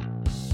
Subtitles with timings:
[0.00, 0.51] you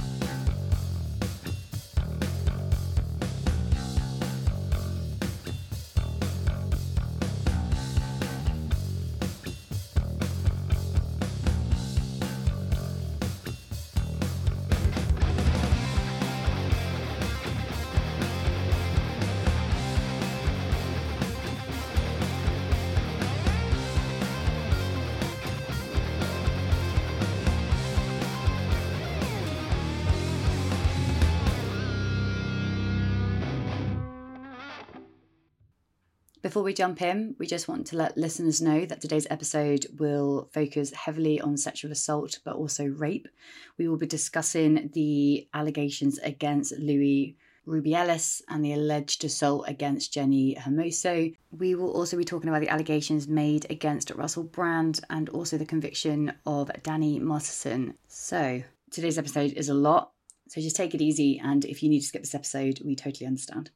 [36.48, 40.48] Before we jump in, we just want to let listeners know that today's episode will
[40.54, 43.28] focus heavily on sexual assault, but also rape.
[43.76, 47.34] We will be discussing the allegations against Luis
[47.66, 51.36] Rubiales and the alleged assault against Jenni Hermoso.
[51.50, 55.66] We will also be talking about the allegations made against Russell Brand and also the
[55.66, 57.92] conviction of Danny Masterson.
[58.06, 60.12] So, today's episode is a lot,
[60.48, 61.38] so just take it easy.
[61.44, 63.70] And if you need to skip this episode, we totally understand.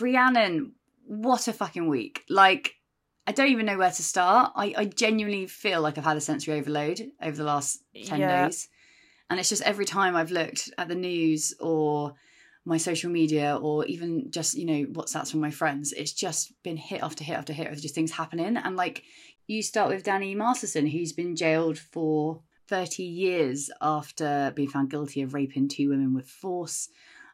[0.00, 0.72] Rhiannon,
[1.06, 2.22] what a fucking week.
[2.28, 2.74] Like,
[3.26, 4.52] I don't even know where to start.
[4.56, 8.46] I, I genuinely feel like I've had a sensory overload over the last 10 Yeah.
[8.46, 8.68] days.
[9.30, 12.14] And it's just every time I've looked at the news or
[12.64, 16.76] my social media or even just, you know, WhatsApps from my friends, it's just been
[16.76, 18.56] hit after hit after hit of just things happening.
[18.56, 19.04] And like,
[19.46, 25.22] you start with Danny Masterson, who's been jailed for 30 years after being found guilty
[25.22, 26.88] of raping two women with force.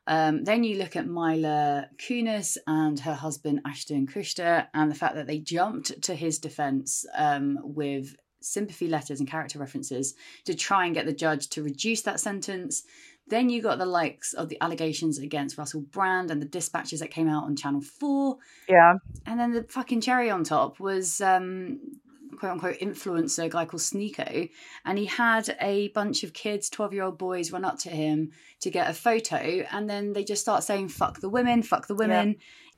[0.09, 5.15] Um, then you look at Mila Kunis and her husband Ashton Kutcher, and the fact
[5.17, 10.15] that they jumped to his defense um, with sympathy letters and character references
[10.47, 12.84] to try and get the judge to reduce that sentence.
[13.27, 17.11] Then you got the likes of the allegations against Russell Brand and the dispatches that
[17.11, 18.39] came out on Channel 4.
[18.67, 18.95] Yeah.
[19.27, 21.81] And then the fucking cherry on top was um
[22.37, 24.51] quote unquote influencer a guy called Sneako.
[24.84, 28.33] And he had a bunch of kids, 12 year old boys, run up to him
[28.61, 29.65] to get a photo.
[29.71, 32.37] And then they just start saying, fuck the women, fuck the women.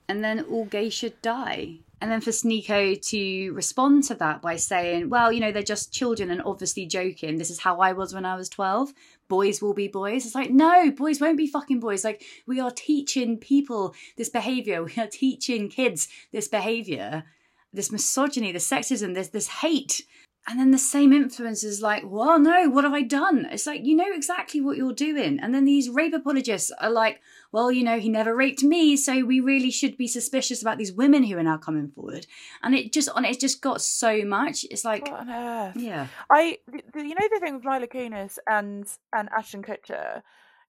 [0.08, 1.78] And then all gay should die.
[2.00, 5.92] And then for Sneako to respond to that by saying, well, you know, they're just
[5.92, 7.36] children and obviously joking.
[7.36, 8.94] This is how I was when I was 12.
[9.28, 10.24] Boys will be boys.
[10.24, 12.02] It's like, no, boys won't be fucking boys.
[12.02, 14.82] Like, we are teaching people this behavior.
[14.82, 17.24] We are teaching kids this behavior,
[17.72, 20.02] this misogyny, the sexism, this, this hate.
[20.48, 23.46] And then the same influence is like, well, no, what have I done?
[23.52, 25.38] It's like, you know exactly what you're doing.
[25.38, 27.20] And then these rape apologists are like,
[27.52, 30.92] well, you know, he never raped me, so we really should be suspicious about these
[30.92, 32.26] women who are now coming forward.
[32.62, 34.64] And it just on it just got so much.
[34.70, 35.76] It's like, What on earth?
[35.76, 40.22] yeah, I, you know, the thing with Mila Kunis and and Ashton Kutcher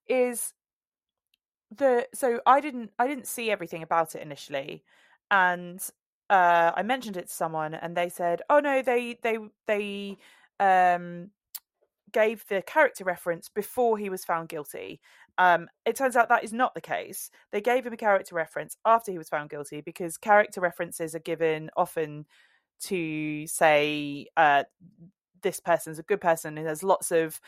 [0.06, 0.52] is
[1.74, 4.84] the so I didn't I didn't see everything about it initially,
[5.30, 5.80] and
[6.32, 10.18] uh, I mentioned it to someone, and they said, "Oh no, they they they
[10.58, 11.30] um
[12.12, 15.00] gave the character reference before he was found guilty."
[15.38, 17.30] Um, it turns out that is not the case.
[17.52, 21.20] They gave him a character reference after he was found guilty because character references are
[21.20, 22.26] given often
[22.82, 24.64] to say uh,
[25.42, 27.40] this person's a good person and there's lots of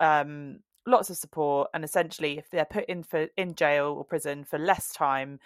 [0.00, 4.44] um, lots of support and essentially if they're put in for in jail or prison
[4.44, 5.38] for less time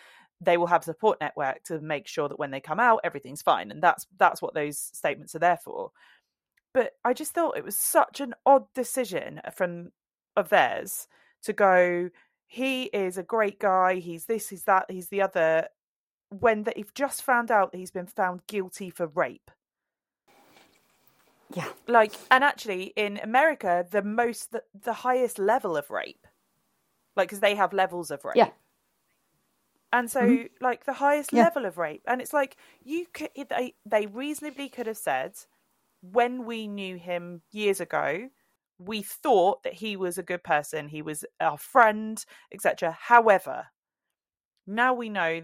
[0.43, 3.71] they will have support network to make sure that when they come out everything's fine
[3.71, 5.91] and that's that's what those statements are there for.
[6.75, 9.91] But i just thought it was such an odd decision from
[10.37, 11.07] of theirs
[11.43, 12.11] to go
[12.47, 15.69] he is a great guy he's this he's that he's the other
[16.31, 19.51] when they've just found out that he's been found guilty for rape.
[21.55, 26.27] Yeah, like and actually in america the most the, the highest level of rape
[27.17, 28.37] like because they have levels of rape.
[28.37, 28.51] Yeah.
[29.93, 30.49] And so Mhm.
[30.61, 31.45] like the highest Yeah.
[31.45, 35.35] level of rape and it's like you could they, they reasonably could have said
[36.01, 38.29] when we knew him years ago
[38.79, 43.67] we thought that he was a good person he was our friend etc however
[44.67, 45.43] now we know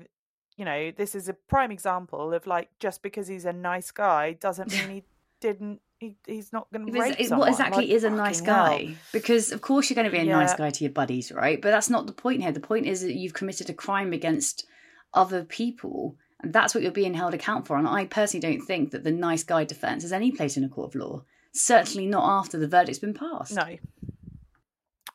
[0.57, 4.33] you know this is a prime example of like just because he's a nice guy
[4.33, 5.05] doesn't mean he
[5.41, 7.41] didn't he, he's not going to rape someone.
[7.41, 8.67] what exactly Like, is a nice fucking hell.
[8.79, 8.95] guy?
[9.13, 11.61] Because of course you're going to be a nice guy to your buddies, right?
[11.61, 12.53] But that's not the point here.
[12.53, 14.65] The point is that you've committed a crime against
[15.13, 17.77] other people, and that's what you're being held account for.
[17.77, 20.69] And I personally don't think that the nice guy defense has any place in a
[20.69, 21.23] court of law.
[21.53, 23.55] Certainly not after the verdict's been passed.
[23.55, 23.77] No.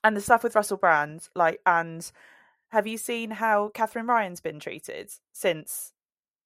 [0.03, 2.11] And the stuff with Russell Brand, like, and
[2.69, 5.93] have you seen how Katherine Ryan's been treated since,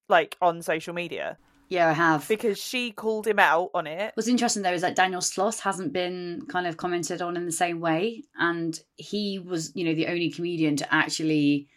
[0.08, 1.38] like, on social media?
[1.68, 2.26] Yeah, I have.
[2.28, 4.12] Because she called him out on it.
[4.14, 7.52] What's interesting though is that Daniel Sloss hasn't been kind of commented on in the
[7.52, 11.68] same way, and he was, you know, the only comedian to actually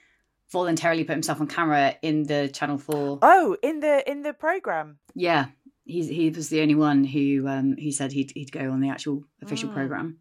[0.51, 3.19] voluntarily put himself on camera in the Channel Four.
[3.21, 4.97] Oh, in the in the program.
[5.13, 5.47] Yeah,
[5.85, 8.89] he he was the only one who um he said he'd he'd go on the
[8.89, 9.73] actual official Mm.
[9.73, 10.17] program.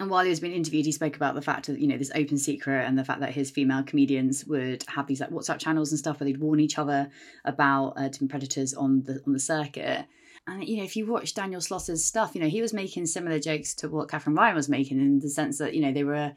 [0.00, 2.12] And while he was being interviewed, he spoke about the fact of you know this
[2.14, 5.90] open secret and the fact that his female comedians would have these like WhatsApp channels
[5.90, 7.10] and stuff where they'd warn each other
[7.44, 10.06] about uh, different predators on the on the circuit.
[10.46, 13.40] And you know, if you watch Daniel Sloss's stuff, you know he was making similar
[13.40, 16.32] jokes to what Katherine Ryan was making in the sense that you know they were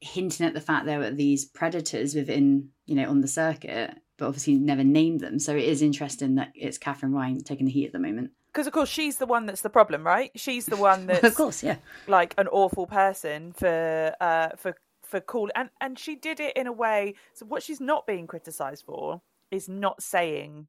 [0.00, 4.26] hinting at the fact there were these predators within you know on the circuit, but
[4.26, 5.38] obviously never named them.
[5.38, 8.32] So it is interesting that it's Katherine Ryan taking the heat at the moment.
[8.54, 10.30] Because of course she's the one that's the problem, right?
[10.36, 11.76] She's the one that's of course, yeah.
[12.06, 16.66] like an awful person for uh for for call and and she did it in
[16.66, 19.20] a way so what she's not being criticized for
[19.50, 20.66] is not saying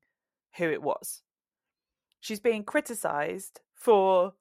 [0.57, 1.23] who it was
[2.19, 4.33] she's being criticized for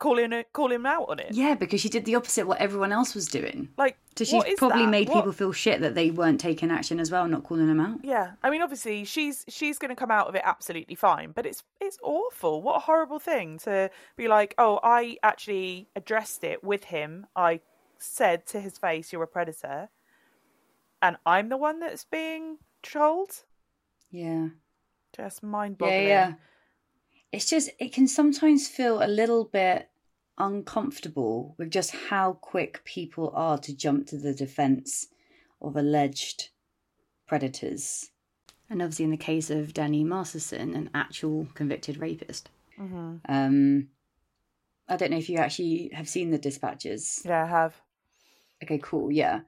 [0.00, 2.58] calling it calling him out on it Yeah, because she did the opposite of what
[2.58, 3.68] everyone else was doing.
[3.78, 4.90] like So she's probably that?
[4.90, 7.78] made What- people feel shit that they weren't taking action as well, not calling them
[7.80, 8.00] out.
[8.02, 11.46] yeah i mean obviously she's she's going to come out of it absolutely fine but
[11.46, 16.64] it's it's awful what a horrible thing to be like oh i actually addressed it
[16.64, 17.60] with him i
[17.98, 19.90] said to his face you're a predator
[21.02, 23.44] and i'm the one that's being trolled
[24.10, 24.48] Yeah.
[25.14, 26.02] just mind boggling.
[26.04, 26.32] Yeah, yeah.
[27.32, 29.88] It's just, it can sometimes feel a little bit
[30.38, 35.06] uncomfortable with just how quick people are to jump to the defense
[35.60, 36.48] of alleged
[37.26, 38.10] predators.
[38.68, 42.48] And obviously, in the case of Danny Masterson, an actual convicted rapist.
[42.76, 43.88] hmm Um,
[44.88, 47.22] I don't know if you actually have seen the dispatches.
[47.24, 47.74] yeah i have
[48.62, 49.10] Okay, cool.
[49.10, 49.40] Yeah.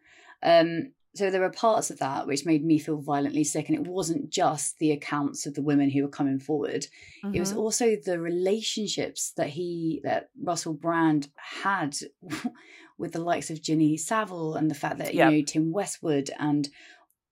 [0.42, 3.86] Um, so there were parts of that which made me feel violently sick, and it
[3.90, 6.86] wasn't just the accounts of the women who were coming forward.
[7.34, 7.56] It was Mhm.
[7.58, 11.96] also the relationships that he, that Russell Brand had
[12.98, 15.30] with the likes of Jimmy Savile, and the fact that Yep.
[15.32, 16.68] you know Tim Westwood, and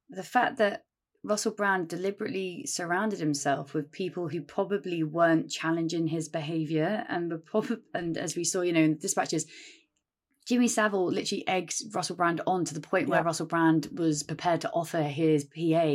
[0.08, 0.84] the fact that
[1.22, 7.38] Russell Brand deliberately surrounded himself with people who probably weren't challenging his behavior, and were
[7.38, 9.46] probably, and as we saw, you know, in the dispatches,
[10.50, 13.24] Jimmy Savile literally eggs Russell Brand on to the point where Yeah.
[13.24, 15.94] Russell Brand was prepared to offer his PA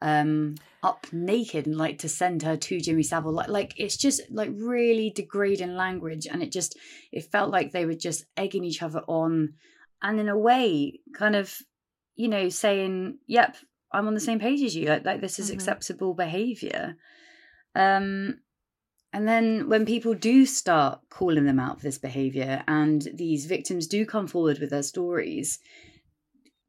[0.00, 3.32] um up naked and like to send her to Jimmy Savile.
[3.32, 6.78] Like like it's just like really degrading language and it just
[7.12, 9.54] it felt like they were just egging each other on
[10.00, 11.54] and in a way kind of,
[12.14, 13.56] you know, saying, Yep,
[13.92, 14.86] I'm on the same page as you.
[14.88, 15.54] Like like this is Mhm.
[15.54, 16.96] acceptable behaviour.
[17.74, 18.40] Um
[19.16, 23.86] and then when people do start calling them out for this behavior and these victims
[23.86, 25.58] do come forward with their stories,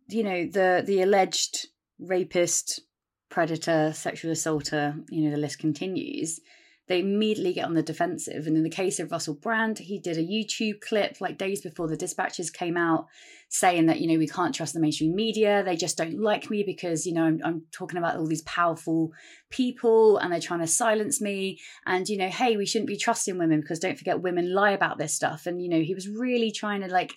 [0.07, 1.67] you know, the the alleged
[1.99, 2.79] rapist,
[3.27, 6.39] predator, sexual assaulter, you know, the list continues.
[6.87, 8.47] They immediately get on the defensive.
[8.47, 11.89] And in the case of Russell Brand, he did a YouTube clip like days before
[11.89, 13.07] the dispatches came out
[13.49, 15.63] saying that, you know, we can't trust the mainstream media.
[15.63, 19.11] They just don't like me because, you know, I'm, I'm talking about all these powerful
[19.49, 21.59] people and they're trying to silence me.
[21.85, 24.97] And you know hey we shouldn't be trusting women because don't forget women lie about
[24.97, 25.45] this stuff.
[25.45, 27.13] And you know he was really trying to like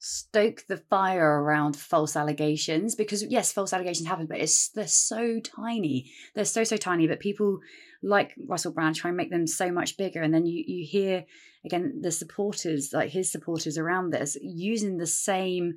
[0.00, 5.40] stoke the fire around false allegations because yes false allegations happen but it's they're so
[5.40, 6.10] tiny.
[6.34, 7.60] They're so so tiny but people
[8.02, 10.22] like russell brand try and make them so much bigger.
[10.22, 11.24] And then you you hear
[11.68, 15.74] again the supporters like his supporters around this using the same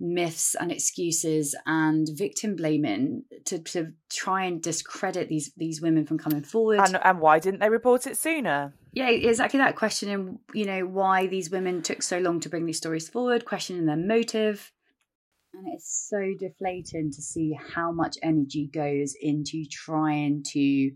[0.00, 6.18] myths and excuses and victim blaming to, to try and discredit these these women from
[6.18, 6.80] coming forward.
[6.80, 8.74] And and why didn't they report it sooner?
[8.92, 12.78] Yeah exactly that questioning you know why these women took so long to bring these
[12.78, 14.72] stories forward questioning their motive.
[15.52, 20.90] And it's so deflating to see how much energy goes into trying to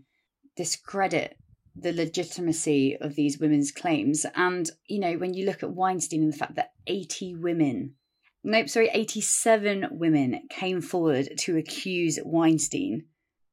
[0.57, 1.37] discredit
[1.81, 6.33] the legitimacy of these women's claims and you know when you look at weinstein and
[6.33, 7.95] the fact that 80 women
[8.43, 13.05] nope sorry 87 women came forward to accuse weinstein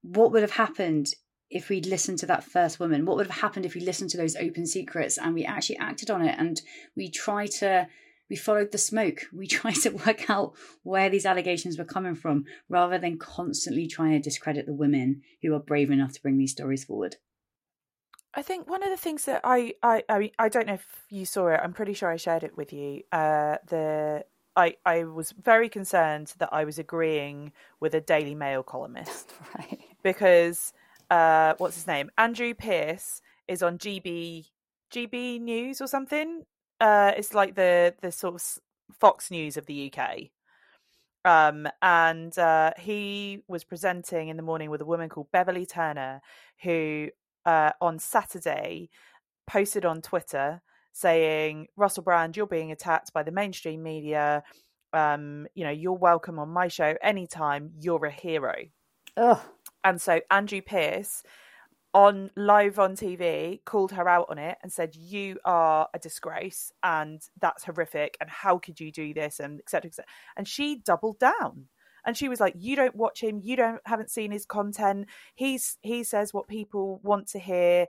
[0.02, 1.09] what would have happened
[1.50, 3.04] if we'd listened to that first woman?
[3.04, 6.11] What would have happened if we listened to those open secrets and we actually acted
[6.11, 6.61] on it and
[6.97, 7.88] we tried to,
[8.28, 9.23] we followed the smoke.
[9.33, 14.12] We tried to work out where these allegations were coming from rather than constantly trying
[14.12, 17.16] to discredit the women who are brave enough to bring these stories forward.
[18.37, 20.87] I think one of the things that I I I, mean, I don't know if
[21.09, 21.61] you saw it.
[21.62, 23.02] I'm pretty sure I shared it with you.
[23.11, 28.62] Uh, the I I was very concerned that I was agreeing with a Daily Mail
[28.62, 29.81] columnist Right.
[30.02, 30.75] because
[31.11, 32.11] uh, what's his name?
[32.19, 34.45] Andrew Pierce is on GB
[34.93, 36.45] GB News or something.
[36.78, 38.45] Uh, it's like the the sort of
[39.00, 40.31] Fox News of the UK.
[41.25, 46.21] Um, and uh, he was presenting in the morning with a woman called Beverley Turner,
[46.62, 47.09] who
[47.47, 48.91] uh, on Saturday
[49.47, 50.61] posted on Twitter
[50.93, 54.43] saying, Russell Brand, you're being attacked by the mainstream media.
[54.93, 57.71] um, you know, you're welcome on my show anytime.
[57.79, 58.55] You're a hero.
[59.17, 59.41] Ugh.
[59.85, 61.23] And so Andrew Pierce
[61.95, 66.73] on live on TV called her out on it and said, "You are a disgrace,
[66.83, 68.17] and that's horrific.
[68.21, 69.88] And how could you do this?" And etc.
[69.88, 70.07] etc.
[70.37, 71.69] And she doubled down,
[72.07, 73.41] and she was like, "You don't watch him.
[73.43, 75.09] You don't haven't seen his content.
[75.35, 77.87] He's he says what people want to hear."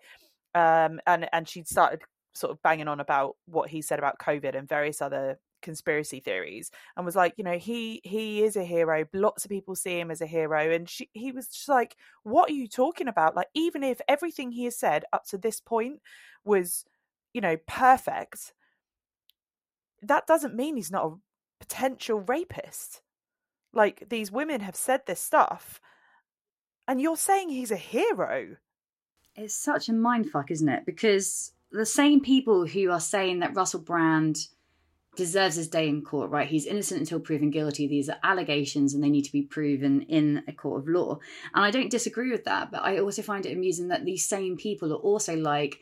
[0.55, 2.01] Um, and and she started
[2.33, 6.69] sort of banging on about what he said about COVID and various other conspiracy theories
[6.95, 10.11] and was like you know he he is a hero lots of people see him
[10.11, 13.47] as a hero and she, he was just like what are you talking about like
[13.55, 15.99] even if everything he has said up to this point
[16.45, 16.85] was
[17.33, 18.53] you know perfect
[20.03, 21.15] that doesn't mean he's not a
[21.59, 23.01] potential rapist
[23.77, 25.79] like these women have said this stuff
[26.87, 28.57] and you're saying he's a hero
[29.35, 33.79] it's such a mindfuck isn't it because the same people who are saying that russell
[33.79, 34.47] brand
[35.17, 36.47] deserves his day in court, right?
[36.47, 37.87] He's innocent until proven guilty.
[37.87, 41.19] These are allegations and they need to be proven in a court of law.
[41.53, 44.55] And I don't disagree with that, but I also find it amusing that these same
[44.55, 45.79] people are also like,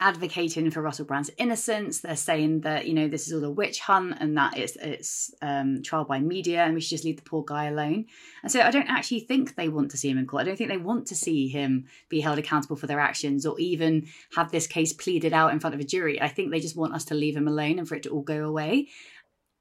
[0.00, 2.00] advocating for Russell Brand's innocence.
[2.00, 5.34] They're saying that you know this is all a witch hunt and that it's it's
[5.42, 8.06] um, trial by media and we should just leave the poor guy alone.
[8.42, 10.42] And so I don't actually think they want to see him in court.
[10.42, 13.58] I don't think they want to see him be held accountable for their actions or
[13.58, 16.20] even have this case pleaded out in front of a jury.
[16.20, 18.22] I think they just want us to leave him alone and for it to all
[18.22, 18.88] go away.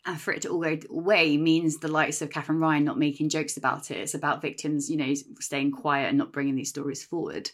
[0.06, 3.30] And for it to all go away means the likes of Katherine Ryan not making
[3.30, 3.98] jokes about it.
[3.98, 7.50] It's about victims, you know, staying quiet and not bringing these stories forward.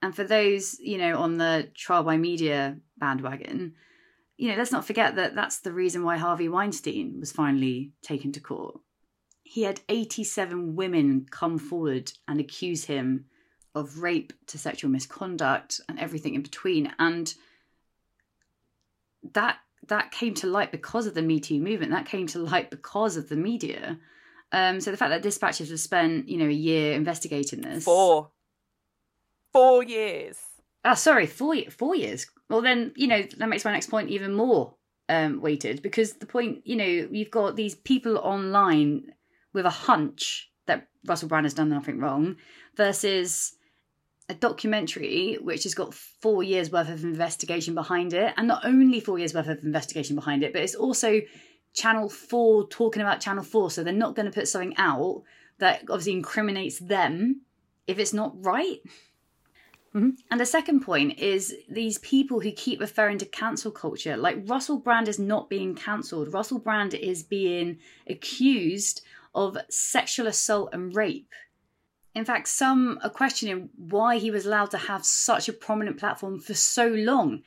[0.00, 3.74] And for those, you know, on the trial by media bandwagon,
[4.36, 8.30] you know, let's not forget that that's the reason why Harvey Weinstein was finally taken
[8.32, 8.78] to court.
[9.42, 13.24] He had 87 women come forward and accuse him
[13.74, 16.92] of rape to sexual misconduct and everything in between.
[16.98, 17.32] And
[19.32, 19.56] that
[19.88, 21.92] that came to light because of the Me Too movement.
[21.92, 23.98] That came to light because of the media.
[24.52, 27.84] Um, so the fact that dispatches have spent, you know, a year investigating this.
[27.84, 28.30] Four
[29.52, 30.38] four years.
[30.84, 32.26] Ah, sorry, four four years.
[32.48, 34.74] Well, then you know that makes my next point even more
[35.08, 39.12] um, weighted because the point, you know, you've got these people online
[39.52, 42.36] with a hunch that Russell Brand has done nothing wrong,
[42.76, 43.54] versus
[44.28, 49.00] a documentary which has got four years worth of investigation behind it, and not only
[49.00, 51.20] four years worth of investigation behind it, but it's also
[51.74, 55.22] Channel Four talking about Channel Four, so they're not going to put something out
[55.58, 57.42] that obviously incriminates them
[57.86, 58.78] if it's not right.
[59.94, 60.10] Mm-hmm.
[60.30, 64.16] And the second point is these people who keep referring to cancel culture.
[64.16, 66.32] Like Russell Brand is not being cancelled.
[66.32, 69.02] Russell Brand is being accused
[69.34, 71.32] of sexual assault and rape.
[72.14, 76.40] In fact, some are questioning why he was allowed to have such a prominent platform
[76.40, 77.42] for so long.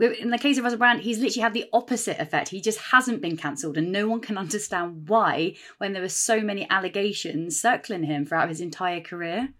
[0.00, 2.48] In the case of Russell Brand, he's literally had the opposite effect.
[2.48, 6.40] He just hasn't been cancelled, and no one can understand why when there were so
[6.40, 9.52] many allegations circling him throughout his entire career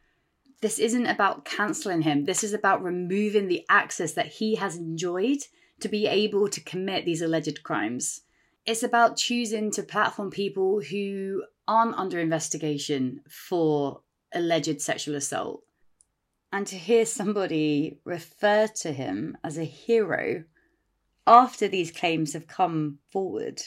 [0.62, 2.24] this isn't about cancelling him.
[2.24, 5.40] This is about removing the access that he has enjoyed
[5.80, 8.22] to be able to commit these alleged crimes.
[8.64, 14.02] It's about choosing to platform people who aren't under investigation for
[14.32, 15.64] alleged sexual assault.
[16.52, 20.44] And to hear somebody refer to him as a hero
[21.26, 23.62] after these claims have come forward,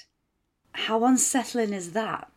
[0.72, 2.32] how unsettling is that?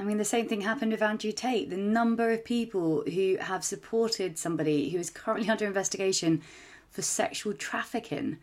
[0.00, 1.68] I mean, the same thing happened with Andrew Tate.
[1.68, 6.40] The number of people who have supported somebody who is currently under investigation
[6.88, 8.38] for sexual trafficking.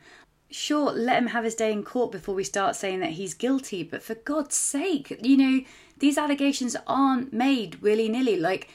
[0.51, 3.81] Sure, let him have his day in court before we start saying that he's guilty,
[3.81, 5.61] but for God's sake, you know,
[5.97, 8.37] these allegations aren't made willy nilly.
[8.37, 8.69] Like,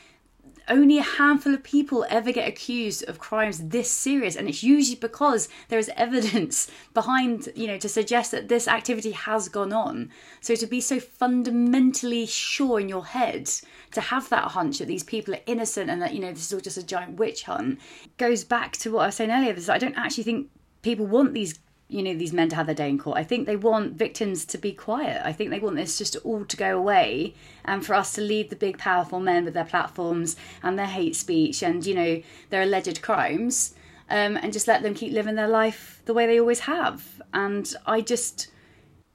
[0.69, 4.97] only a handful of people ever get accused of crimes this serious and it's usually
[4.97, 10.11] because there is evidence behind you know to suggest that this activity has gone on.
[10.41, 13.51] So to be so fundamentally sure in your head
[13.93, 16.53] to have that hunch that these people are innocent and that you know this is
[16.53, 17.79] all just a giant witch hunt
[18.17, 20.49] goes back to what i was saying earlier is i don't actually think
[20.83, 21.59] people want these
[21.93, 23.19] you know these men to have their day in court.
[23.19, 25.21] I think they want victims to be quiet.
[25.25, 27.35] I think they want this just all to go away
[27.65, 31.17] and for us to leave the big powerful men with their platforms and their hate
[31.17, 33.75] speech and you know their alleged crimes
[34.11, 37.23] um, and just let them keep living their life the way they always have.
[37.33, 38.49] And I just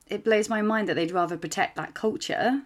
[0.08, 2.62] it blows my mind that they'd rather protect that culture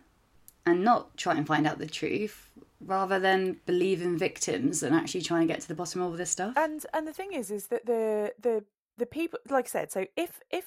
[0.65, 5.21] and not try and find out the truth rather than believe in victims and actually
[5.21, 6.53] trying to get to the bottom of all this stuff.
[6.55, 8.63] And and the thing is is that the the
[8.97, 10.65] the people like i said so if if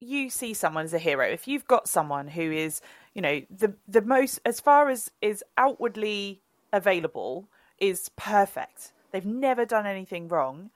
[0.00, 2.80] you see someone as a hero if you've got someone who is
[3.14, 6.42] you know the the most as far as is outwardly
[6.72, 10.70] available is perfect they've never done anything wrong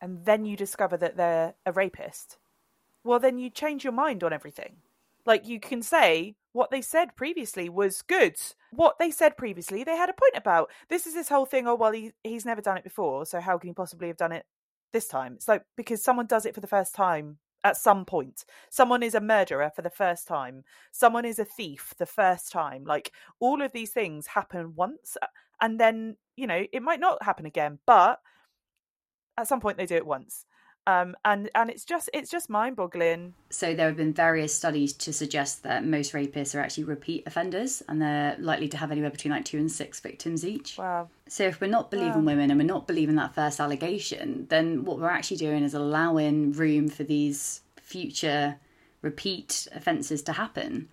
[0.00, 2.38] and then you discover that they're a rapist
[3.04, 4.76] well then you change your mind on everything
[5.26, 8.36] Like you can say what they said previously was good.
[8.70, 10.70] What they said previously, they had a point about.
[10.88, 11.66] This is this whole thing.
[11.68, 14.32] Oh well, he he's never done it before, so how can he possibly have done
[14.32, 14.46] it
[14.92, 15.34] this time?
[15.34, 18.44] It's like because someone does it for the first time at some point.
[18.70, 20.64] Someone is a murderer for the first time.
[20.92, 22.84] Someone is a thief the first time.
[22.84, 25.26] Like all of these things happen once, uh,
[25.60, 28.20] and then you know it might not happen again, but
[29.36, 30.44] at some point they do it once
[30.88, 33.34] um, and and it's just it's just mind boggling.
[33.50, 37.82] So there have been various studies to suggest that most rapists are actually repeat offenders,
[37.88, 40.78] and they're likely to have anywhere between like two and six victims each.
[40.78, 41.10] Wow.
[41.28, 42.32] So if we're not believing wow.
[42.32, 46.52] women and we're not believing that first allegation, then what we're actually doing is allowing
[46.52, 48.56] room for these future
[49.02, 50.88] repeat offences to happen.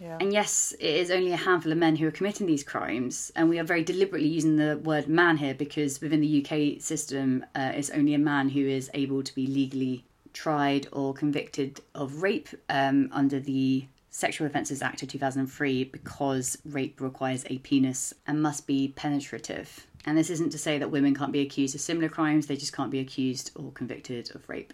[0.00, 0.18] Yeah.
[0.20, 3.48] And yes, it is only a handful of men who are committing these crimes, and
[3.48, 7.72] we are very deliberately using the word man here because within the UK system, uh,
[7.74, 12.48] it's only a man who is able to be legally tried or convicted of rape
[12.68, 18.66] um, under the Sexual Offences Act of 2003 because rape requires a penis and must
[18.66, 19.86] be penetrative.
[20.06, 22.72] And this isn't to say that women can't be accused of similar crimes, they just
[22.72, 24.72] can't be accused or convicted of rape.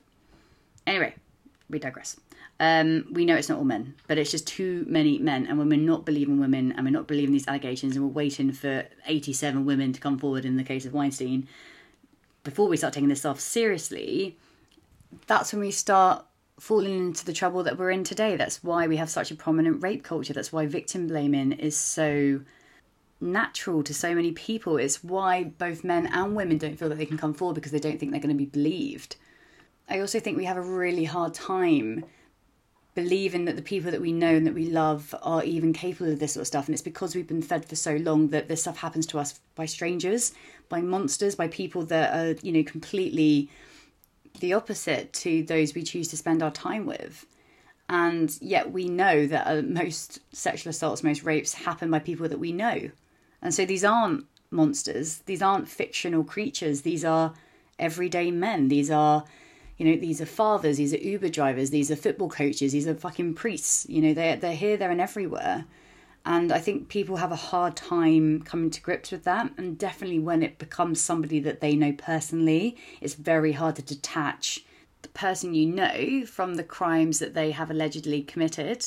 [0.87, 1.15] Anyway,
[1.71, 2.17] we digress.
[2.61, 5.47] Um, we know it's not all men, but it's just too many men.
[5.47, 8.53] And when we're not believing women and we're not believing these allegations and we're waiting
[8.53, 11.49] for 87 women to come forward in the case of Weinstein,
[12.45, 14.37] before we start taking this stuff seriously,
[15.27, 16.25] that's when we start
[16.61, 18.37] falling into the trouble that we're in today.
[18.37, 20.33] That's why we have such a prominent rape culture.
[20.33, 22.41] That's why victim blaming is so
[23.21, 24.77] natural to so many people.
[24.77, 27.81] It's why both men and women don't feel that they can come forward because they
[27.81, 29.17] don't think they're going to be believed.
[29.89, 32.05] I also think we have a really hard time
[32.95, 36.21] believing that the people that we know and that we love are even capable of
[36.21, 36.67] this sort of stuff.
[36.67, 39.41] And it's because we've been fed for so long that this stuff happens to us
[39.57, 40.33] by strangers,
[40.69, 43.51] by monsters, by people that are, you know, completely
[44.41, 47.27] the opposite to those we choose to spend our time with.
[47.89, 52.39] And yet we know that uh, most sexual assaults, most rapes happen by people that
[52.39, 52.91] we know.
[53.43, 57.35] And so these aren't monsters, these aren't fictional creatures, these are
[57.79, 59.25] everyday men, these are
[59.77, 62.95] you know, these are fathers, these are Uber drivers, these are football coaches, these are
[62.95, 63.87] fucking priests.
[63.89, 65.65] You know, they're they're here, there, and everywhere.
[66.27, 69.53] And I think people have a hard time coming to grips with that.
[69.59, 74.65] And definitely when it becomes somebody that they know personally, it's very hard to detach
[75.03, 78.87] the person you know from the crimes that they have allegedly committed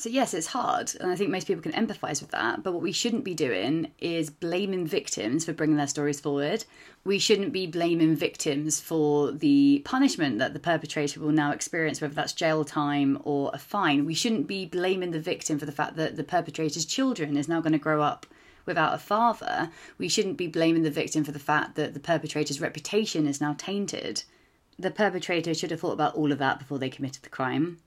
[0.00, 2.62] so, yes, it's hard, and I think most people can empathise with that.
[2.62, 6.64] But what we shouldn't be doing is blaming victims for bringing their stories forward.
[7.04, 12.14] We shouldn't be blaming victims for the punishment that the perpetrator will now experience, whether
[12.14, 14.06] that's jail time or a fine.
[14.06, 17.60] We shouldn't be blaming the victim for the fact that the perpetrator's children is now
[17.60, 18.24] going to grow up
[18.64, 19.70] without a father.
[19.98, 23.54] We shouldn't be blaming the victim for the fact that the perpetrator's reputation is now
[23.58, 24.22] tainted.
[24.78, 27.80] The perpetrator should have thought about all of that before they committed the crime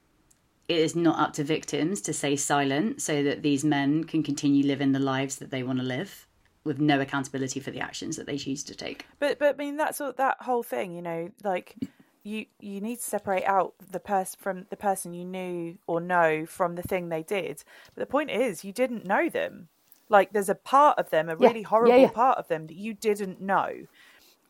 [0.67, 4.65] it is not up to victims to stay silent so that these men can continue
[4.65, 6.27] living the lives that they want to live
[6.63, 9.05] with no accountability for the actions that they choose to take.
[9.19, 11.75] But but I mean that's all, that whole thing, you know, like
[12.23, 16.45] you you need to separate out the person from the person you knew or know
[16.45, 17.63] from the thing they did.
[17.93, 19.67] But the point is, you didn't know them.
[20.09, 21.67] Like there's a part of them, a really yeah.
[21.67, 22.11] horrible yeah, yeah.
[22.11, 23.87] part of them that you didn't know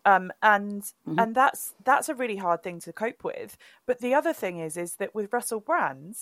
[0.05, 1.19] um, and mm-hmm.
[1.19, 3.57] and that's that's a really hard thing to cope with.
[3.85, 6.15] But the other thing is is that with Russell Brand,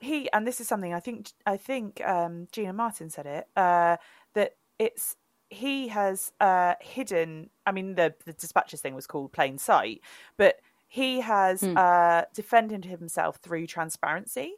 [0.00, 3.96] he and this is something I think I think um, Gina Martin said it uh,
[4.34, 5.16] that it's
[5.50, 7.50] he has uh, hidden.
[7.66, 10.00] I mean, the the dispatches thing was called plain sight,
[10.36, 10.56] but
[10.88, 11.76] he has mm.
[11.76, 14.54] uh, defended himself through transparency.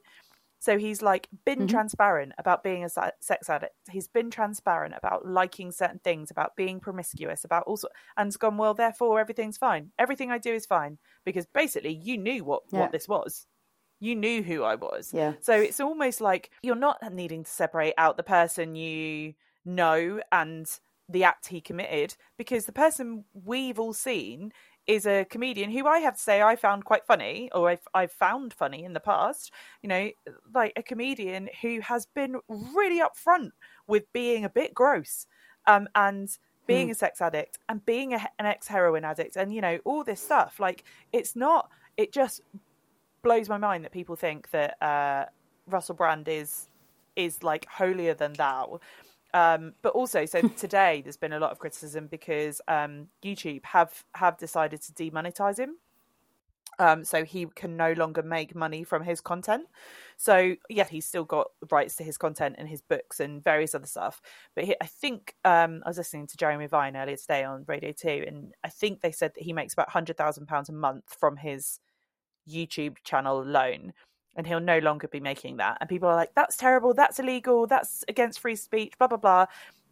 [0.58, 1.66] So he's like been mm-hmm.
[1.68, 3.74] transparent about being a sex addict.
[3.90, 8.56] He's been transparent about liking certain things, about being promiscuous, about also, and has gone
[8.56, 8.74] well.
[8.74, 9.90] Therefore, everything's fine.
[9.98, 12.80] Everything I do is fine because basically you knew what yeah.
[12.80, 13.46] what this was.
[14.00, 15.10] You knew who I was.
[15.14, 15.34] Yeah.
[15.40, 20.66] So it's almost like you're not needing to separate out the person you know and
[21.08, 24.52] the act he committed because the person we've all seen
[24.86, 28.12] is a comedian who I have to say I found quite funny, or I've I've
[28.12, 29.52] found funny in the past.
[29.82, 30.10] You know,
[30.54, 33.50] like a comedian who has been really upfront
[33.86, 35.26] with being a bit gross,
[35.66, 36.28] um, and
[36.66, 36.92] being mm.
[36.92, 40.20] a sex addict and being a, an ex heroin addict, and you know all this
[40.20, 40.60] stuff.
[40.60, 41.68] Like it's not.
[41.96, 42.42] It just
[43.22, 45.24] blows my mind that people think that uh,
[45.66, 46.68] Russell Brand is
[47.16, 48.78] is like holier than thou
[49.36, 54.04] um, but also, so today there's been a lot of criticism because um, YouTube have
[54.14, 55.76] have decided to demonetize him.
[56.78, 59.66] Um, so he can no longer make money from his content.
[60.18, 63.86] So yeah, he's still got rights to his content and his books and various other
[63.86, 64.20] stuff.
[64.54, 67.92] But he, I think um, I was listening to Jeremy Vine earlier today on Radio
[67.92, 71.04] Two, and I think they said that he makes about hundred thousand pounds a month
[71.18, 71.80] from his
[72.48, 73.92] YouTube channel alone.
[74.36, 75.78] And he'll no longer be making that.
[75.80, 79.46] And people are like, that's terrible, that's illegal, that's against free speech, blah, blah, blah.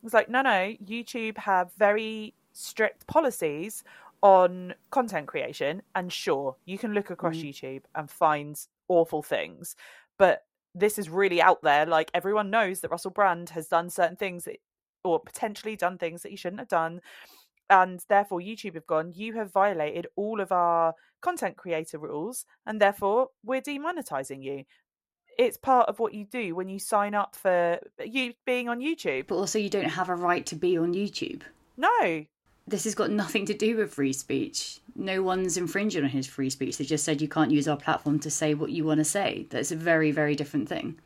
[0.05, 3.83] It's like, no, no, YouTube have very strict policies
[4.23, 5.83] on content creation.
[5.95, 7.49] And sure, you can look across mm.
[7.49, 9.77] YouTube and find awful things,
[10.19, 11.87] but this is really out there.
[11.87, 14.57] Like everyone knows that Russell Brand has done certain things that,
[15.05, 17.01] or potentially done things that he shouldn't have done.
[17.71, 22.81] And therefore, YouTube have gone, you have violated all of our content creator rules, and
[22.81, 24.65] therefore we're demonetizing you.
[25.39, 29.27] It's part of what you do when you sign up for you being on YouTube.
[29.27, 31.43] But also, you don't have a right to be on YouTube.
[31.77, 32.25] No,
[32.67, 34.81] this has got nothing to do with free speech.
[34.97, 36.79] No one's infringing on his free speech.
[36.79, 39.47] They just said you can't use our platform to say what you want to say.
[39.51, 40.99] That's a very, very different thing.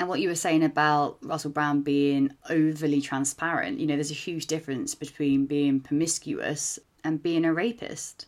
[0.00, 4.14] And what you were saying about Russell Brand being overly transparent, you know, there's a
[4.14, 8.24] huge difference between being promiscuous and being a rapist.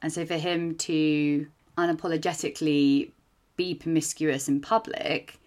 [0.00, 3.10] And so for him to unapologetically
[3.56, 5.40] be promiscuous in public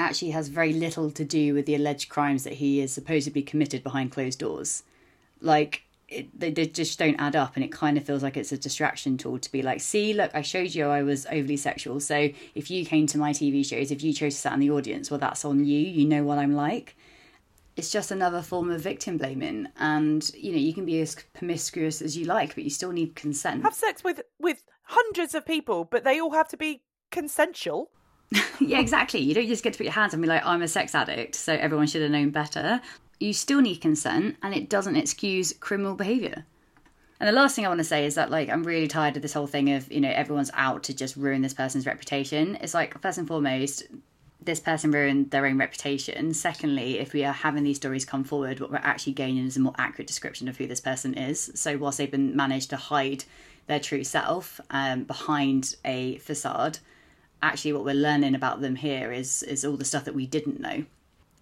[0.00, 3.84] actually has very little to do with the alleged crimes that he is supposedly committed
[3.84, 4.82] behind closed doors
[5.40, 8.52] like it, they, they just don't add up and it kind of feels like it's
[8.52, 12.00] a distraction tool to be like see look i showed you i was overly sexual
[12.00, 14.70] so if you came to my tv shows if you chose to sit in the
[14.70, 16.96] audience well that's on you you know what i'm like.
[17.76, 22.00] It's just another form of victim blaming and you know you can be as promiscuous
[22.00, 23.64] as you like but you still need consent.
[23.64, 27.90] Have sex with with hundreds of people but they all have to be consensual.
[28.60, 29.18] Yeah exactly.
[29.18, 31.34] You don't just get to put your hands and be like i'm a sex addict
[31.34, 32.80] so everyone should have known better
[33.18, 36.44] you still need consent and it doesn't excuse criminal behavior.
[37.20, 39.22] And the last thing I want to say is that like I'm really tired of
[39.22, 42.58] this whole thing of, you know, everyone's out to just ruin this person's reputation.
[42.60, 43.84] It's like first and foremost,
[44.42, 46.34] this person ruined their own reputation.
[46.34, 49.60] Secondly, if we are having these stories come forward, what we're actually gaining is a
[49.60, 51.50] more accurate description of who this person is.
[51.54, 53.24] So whilst they've been managed to hide
[53.68, 56.78] their true self um, behind a facade,
[57.42, 60.60] actually what we're learning about them here is is all the stuff that we didn't
[60.60, 60.84] know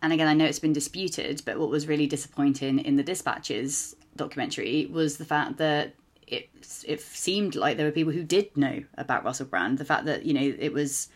[0.03, 3.95] and again, I know it's been disputed, but what was really disappointing in the Dispatches
[4.17, 5.95] documentary was the fact that
[6.27, 6.51] it
[6.87, 9.79] it seemed like there were people who did know about Russell Brand.
[9.79, 11.09] The fact that you know it was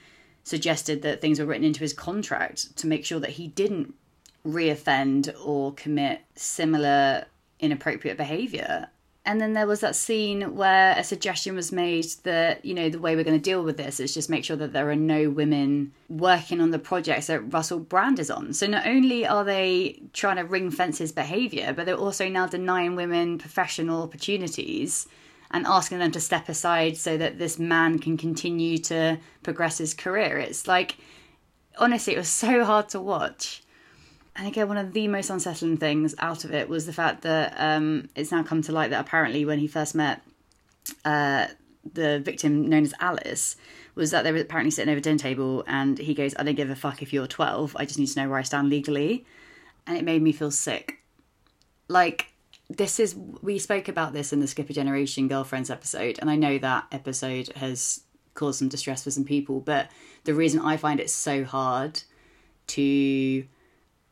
[0.45, 3.95] suggested that things were written into his contract to make sure that he didn't
[4.47, 7.27] reoffend or commit similar
[7.59, 8.89] inappropriate behavior
[9.27, 13.01] and then there was that scene where a suggestion was made that you know the
[13.01, 15.29] way we're going to deal with this is just make sure that there are no
[15.29, 18.55] women working on the projects that russell brand is on.
[18.55, 22.47] So not only are they trying to ring fence his behavior but they're also now
[22.47, 25.09] denying women professional opportunities
[25.51, 29.93] and asking them to step aside so that this man can continue to progress his
[29.93, 30.39] career.
[30.39, 30.97] It's like
[31.79, 33.63] honestly it was so hard to watch
[34.37, 37.55] and again, one of the most unsettling things out of it was the fact that
[37.57, 40.23] um, it's now come to light that apparently when he first met
[41.05, 41.47] uh,
[41.93, 43.57] the victim known as Alice,
[43.95, 46.55] was that they were apparently sitting over a dinner table and he goes, I don't
[46.55, 49.25] give a fuck if you're 12, I just need to know where I stand legally.
[49.87, 50.99] And it made me feel sick.
[51.89, 52.33] Like,
[52.69, 56.59] this is, we spoke about this in the Skipper Generation Girlfriends episode, and I know
[56.59, 58.03] that episode has
[58.35, 59.89] caused some distress for some people, but
[60.25, 62.03] the reason I find it so hard
[62.67, 63.45] to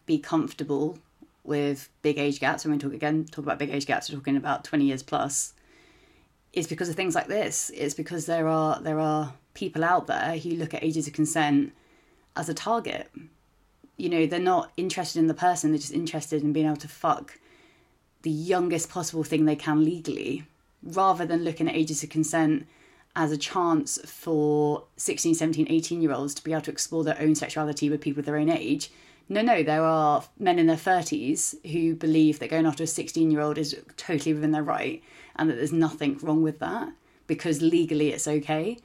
[0.06, 0.98] be comfortable
[1.42, 4.36] with big age gaps, when we talk again talk about big age gaps, we're talking
[4.36, 5.52] about twenty years plus,
[6.52, 7.70] is because of things like this.
[7.74, 11.72] It's because there are there are people out there who look at ages of consent
[12.36, 13.10] as a target.
[13.96, 16.88] You know, they're not interested in the person, they're just interested in being able to
[16.88, 17.38] fuck
[18.22, 20.46] the youngest possible thing they can legally,
[20.82, 22.66] rather than looking at ages of consent
[23.16, 27.20] as a chance for 16, 17, 18 year olds to be able to explore their
[27.20, 28.90] own sexuality with people of their own age
[29.28, 33.30] no, no, there are men in their 30s who believe that going after a 16
[33.30, 35.02] year old is totally within their right
[35.36, 36.92] and that there's nothing wrong with that
[37.26, 38.76] because legally it's okay.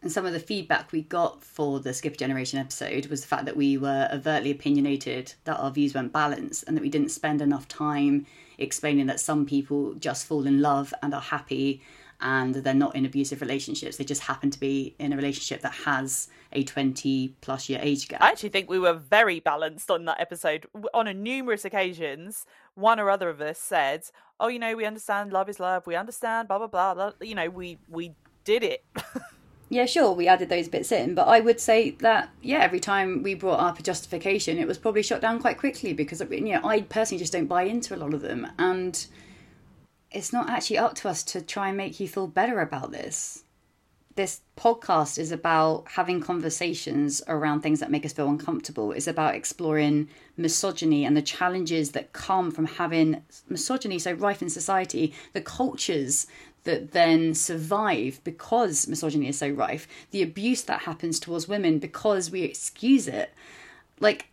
[0.00, 3.46] And some of the feedback we got for the Skip Generation episode was the fact
[3.46, 7.40] that we were overtly opinionated, that our views weren't balanced, and that we didn't spend
[7.40, 8.26] enough time
[8.58, 11.82] explaining that some people just fall in love and are happy
[12.20, 13.96] and they're not in abusive relationships.
[13.96, 18.08] They just happen to be in a relationship that has a 20 plus year age
[18.08, 18.22] gap.
[18.22, 20.66] I actually think we were very balanced on that episode.
[20.92, 24.04] On a numerous occasions, one or other of us said,
[24.40, 25.86] "Oh, you know, we understand love is love.
[25.86, 27.12] We understand blah blah blah." blah.
[27.20, 28.12] You know, we we
[28.44, 28.84] did it.
[29.68, 33.22] yeah, sure, we added those bits in, but I would say that yeah, every time
[33.22, 36.60] we brought up a justification, it was probably shut down quite quickly because you know
[36.64, 39.06] I personally just don't buy into a lot of them, and
[40.14, 43.44] it's not actually up to us to try and make you feel better about this
[44.16, 48.92] this podcast is about having conversations around things that make us feel uncomfortable.
[48.92, 54.50] It's about exploring misogyny and the challenges that come from having misogyny so rife in
[54.50, 56.26] society, the cultures
[56.62, 62.30] that then survive because misogyny is so rife, the abuse that happens towards women because
[62.30, 63.34] we excuse it.
[64.00, 64.28] Like,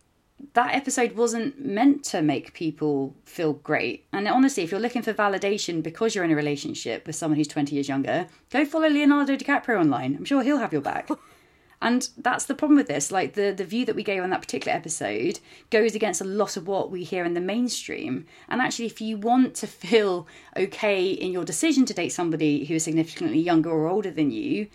[0.54, 4.06] that episode wasn't meant to make people feel great.
[4.12, 7.48] And honestly, if you're looking for validation because you're in a relationship with someone who's
[7.48, 10.16] 20 years younger, go follow Leonardo DiCaprio online.
[10.16, 11.08] I'm sure he'll have your back.
[11.82, 13.10] and that's the problem with this.
[13.10, 16.56] Like the, the view that we gave on that particular episode goes against a lot
[16.56, 18.26] of what we hear in the mainstream.
[18.48, 20.26] And actually, if you want to feel
[20.56, 24.68] okay in your decision to date somebody who is significantly younger or older than you,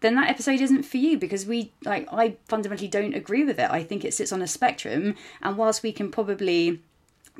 [0.00, 3.70] then that episode isn't for you because we like I fundamentally don't agree with it.
[3.70, 6.80] I think it sits on a spectrum and whilst we can probably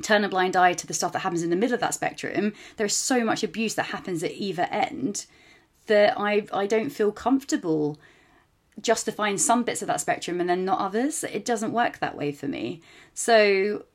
[0.01, 2.53] turn a blind eye to the stuff that happens in the middle of that spectrum,
[2.77, 5.25] there's so much abuse that happens at either end
[5.87, 7.99] that I I don't feel comfortable
[8.81, 11.23] justifying some bits of that spectrum and then not others.
[11.23, 12.81] It doesn't work that way for me.
[13.13, 13.85] So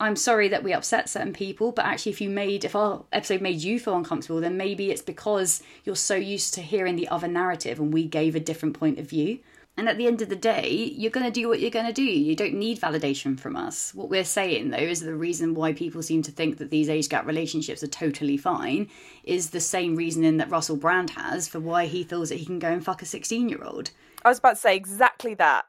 [0.00, 3.40] I'm sorry that we upset certain people, but actually, if you made, if our episode
[3.40, 7.28] made you feel uncomfortable, then maybe it's because you're so used to hearing the other
[7.28, 9.38] narrative and we gave a different point of view.
[9.76, 11.92] And at the end of the day, you're going to do what you're going to
[11.92, 12.02] do.
[12.02, 13.92] You don't need validation from us.
[13.92, 17.08] What we're saying, though, is the reason why people seem to think that these age
[17.08, 18.88] gap relationships are totally fine
[19.24, 22.60] is the same reasoning that Russell Brand has for why he feels that he can
[22.60, 23.90] go and fuck a 16 year old.
[24.24, 25.66] I was about to say exactly that.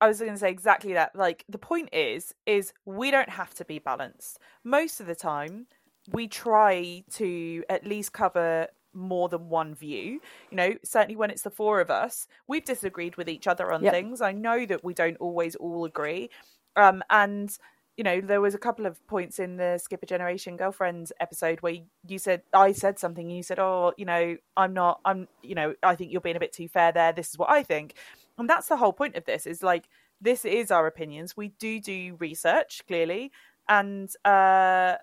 [0.00, 1.16] I was going to say exactly that.
[1.16, 4.38] Like the point is, is we don't have to be balanced.
[4.64, 5.66] Most of the time,
[6.12, 10.20] we try to at least cover more than one view.
[10.50, 13.82] You know, certainly when it's the four of us, we've disagreed with each other on
[13.82, 13.92] yep.
[13.92, 14.20] things.
[14.20, 16.30] I know that we don't always all agree.
[16.76, 17.56] Um, and
[17.96, 21.76] you know, there was a couple of points in the Skipper Generation Girlfriends episode where
[22.06, 25.54] you said I said something and you said, "Oh, you know, I'm not I'm, you
[25.54, 27.12] know, I think you're being a bit too fair there.
[27.12, 27.94] This is what I think."
[28.38, 29.88] And that's the whole point of this is like
[30.20, 31.36] this is our opinions.
[31.36, 33.32] We do do research clearly.
[33.68, 34.96] And uh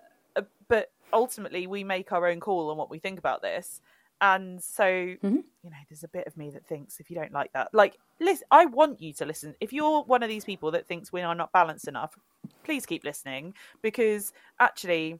[0.67, 3.81] but ultimately we make our own call on what we think about this.
[4.21, 5.35] And so mm-hmm.
[5.35, 7.97] you know there's a bit of me that thinks if you don't like that like
[8.19, 9.55] listen i want you to listen.
[9.59, 12.17] If you're one of these people that thinks we are not balanced enough
[12.63, 13.53] please keep listening.
[13.81, 15.19] Because actually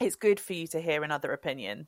[0.00, 1.86] it's good for you to hear another opinion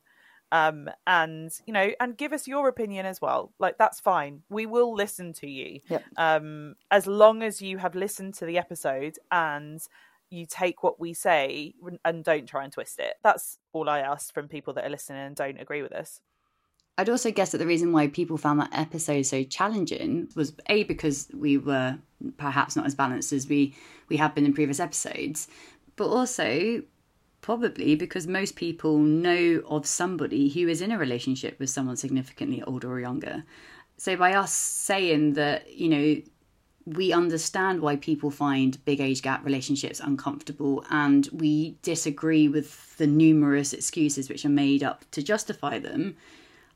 [0.53, 3.51] um, and you know, and give us your opinion as well.
[3.59, 4.43] Like that's fine.
[4.49, 5.79] We will listen to you.
[5.89, 6.03] Yep.
[6.15, 9.81] Um, as long as you have listened to the episode and
[10.29, 11.73] you take what we say
[12.05, 13.15] and don't try and twist it.
[13.23, 16.21] That's all I ask from people that are listening and don't agree with us.
[16.99, 20.83] I'd also guess that the reason why people found that episode so challenging was a
[20.83, 21.97] because we were
[22.37, 23.75] perhaps not as balanced as we
[24.09, 25.47] we have been in previous episodes,
[25.95, 26.83] but also
[27.43, 32.63] Probably because most people know of somebody who is in a relationship with someone significantly
[32.63, 33.43] older or younger.
[33.97, 36.21] So by us saying that, you know,
[36.85, 43.07] we understand why people find big age gap relationships uncomfortable and we disagree with the
[43.07, 46.15] numerous excuses which are made up to justify them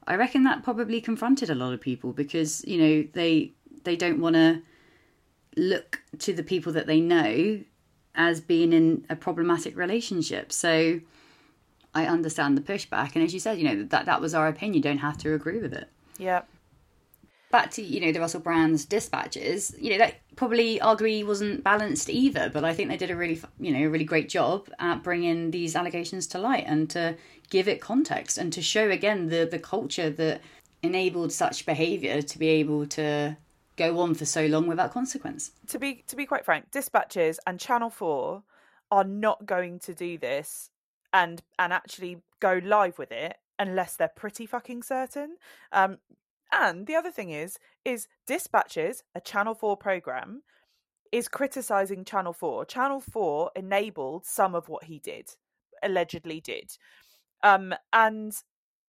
[0.08, 3.52] i reckon that probably confronted a lot of people because you know they
[3.84, 4.62] they don't want to
[5.58, 7.60] look to the people that they know
[8.18, 10.52] as being in a problematic relationship.
[10.52, 11.00] So
[11.94, 13.16] I understand the pushback.
[13.16, 14.74] And as you said, you know, that, that was our opinion.
[14.74, 15.88] You don't have to agree with it.
[16.18, 16.42] Yeah.
[17.52, 22.10] Back to, you know, the Russell Brand's dispatches, you know, that probably arguably wasn't balanced
[22.10, 25.02] either, but I think they did a really, you know, a really great job at
[25.02, 27.16] bringing these allegations to light and to
[27.50, 30.42] give it context and to show again the, the culture that
[30.84, 33.38] enabled such behavior to be able to
[33.78, 35.52] go on for so long without consequence.
[35.68, 38.44] To be to be quite frank, dispatches and Channel Four
[38.92, 40.70] are not going to do this
[41.14, 45.38] and and actually go live with it unless they're pretty fucking certain.
[45.72, 45.98] Um,
[46.52, 50.44] and the other thing is, is dispatches a Channel Four program
[51.12, 52.66] is criticizing Channel Four.
[52.66, 55.30] Channel Four enabled some of what he did,
[55.84, 56.72] allegedly did.
[57.44, 58.34] Um, and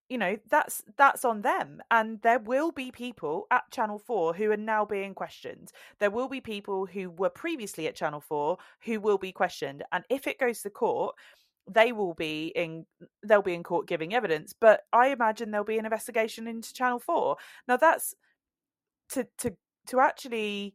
[0.09, 1.83] you know that's that's on them.
[1.91, 5.73] And there will be people at channel 4 who are now being questioned.
[6.01, 9.85] There will be people who were previously at channel 4 who will be questioned.
[9.93, 11.15] And if it goes to court
[11.71, 12.87] they will be in
[13.23, 14.55] they'll be in court giving evidence.
[14.59, 17.37] But i imagine there'll be an investigation into channel 4
[17.69, 18.15] now that's
[19.11, 19.55] to to
[19.89, 20.75] to actually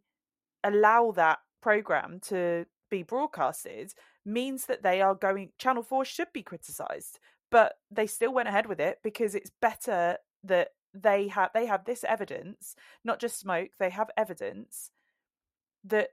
[0.64, 3.92] allow that program to be broadcasted
[4.26, 7.20] means that they are going channel 4 should be criticized
[7.54, 11.86] but they still went ahead with it because it's better that they have they have
[11.86, 14.92] this evidence not just smoke they have evidence
[15.84, 16.10] that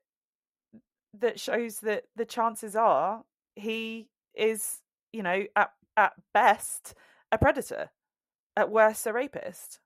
[1.18, 3.24] that shows that the chances are
[3.56, 4.78] he is
[5.12, 6.94] you know at at best
[7.32, 7.90] a predator
[8.56, 9.80] at worst a rapist.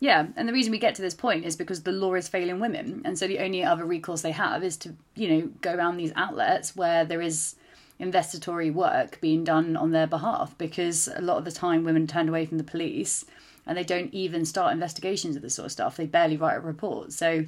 [0.00, 2.60] Yeah, and the reason we get to this point is because the law is failing
[2.60, 5.96] women, and so the only other recourse they have is to, you know, go around
[5.96, 7.56] these outlets where there is
[7.98, 10.56] investigatory work being done on their behalf.
[10.58, 13.24] Because a lot of the time, women turned away from the police,
[13.66, 15.96] and they don't even start investigations of this sort of stuff.
[15.96, 17.12] They barely write a report.
[17.12, 17.44] So,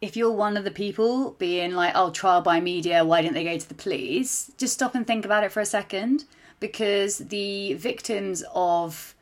[0.00, 3.44] if you're one of the people being like, "Oh, trial by media, why didn't they
[3.44, 6.24] go to the police?" Just stop and think about it for a second,
[6.58, 9.14] because the victims of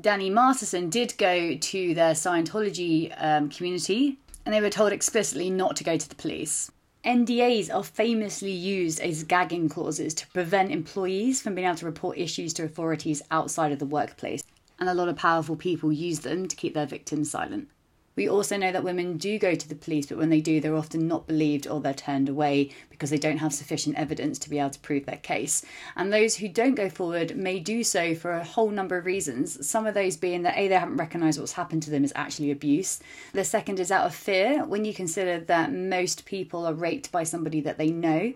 [0.00, 5.76] Danny Masterson did go to their Scientology um, community and they were told explicitly not
[5.76, 6.70] to go to the police.
[7.08, 12.18] NDAs are famously used as gagging clauses to prevent employees from being able to report
[12.18, 14.42] issues to authorities outside of the workplace,
[14.78, 17.70] and a lot of powerful people use them to keep their victims silent.
[18.18, 20.74] We also know that women do go to the police, but when they do, they're
[20.74, 24.58] often not believed or they're turned away because they don't have sufficient evidence to be
[24.58, 25.64] able to prove their case.
[25.94, 29.64] And those who don't go forward may do so for a whole number of reasons.
[29.64, 32.50] Some of those being that A, they haven't recognised what's happened to them is actually
[32.50, 32.98] abuse.
[33.34, 37.22] The second is out of fear when you consider that most people are raped by
[37.22, 38.32] somebody that they know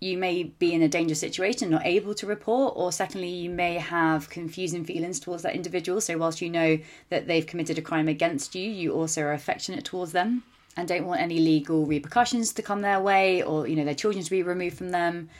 [0.00, 3.74] you may be in a dangerous situation, not able to report, or secondly, you may
[3.74, 6.00] have confusing feelings towards that individual.
[6.00, 6.78] So, whilst you know
[7.08, 10.42] that they've committed a crime against you, you also are affectionate towards them
[10.76, 14.22] and don't want any legal repercussions to come their way or, you know, their children
[14.22, 15.30] to be removed from them.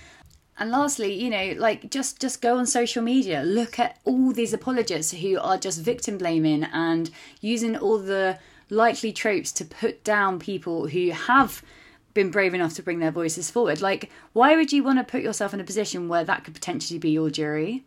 [0.59, 4.55] And lastly, you know, like just just go on social media, look at all these
[4.55, 7.11] apologists who are just victim blaming and
[7.43, 8.39] using all the
[8.71, 11.63] likely tropes to put down people who have
[12.17, 13.81] been brave enough to bring their voices forward.
[13.81, 16.99] Like, why would you want to put yourself in a position where that could potentially
[16.99, 17.85] be your jury?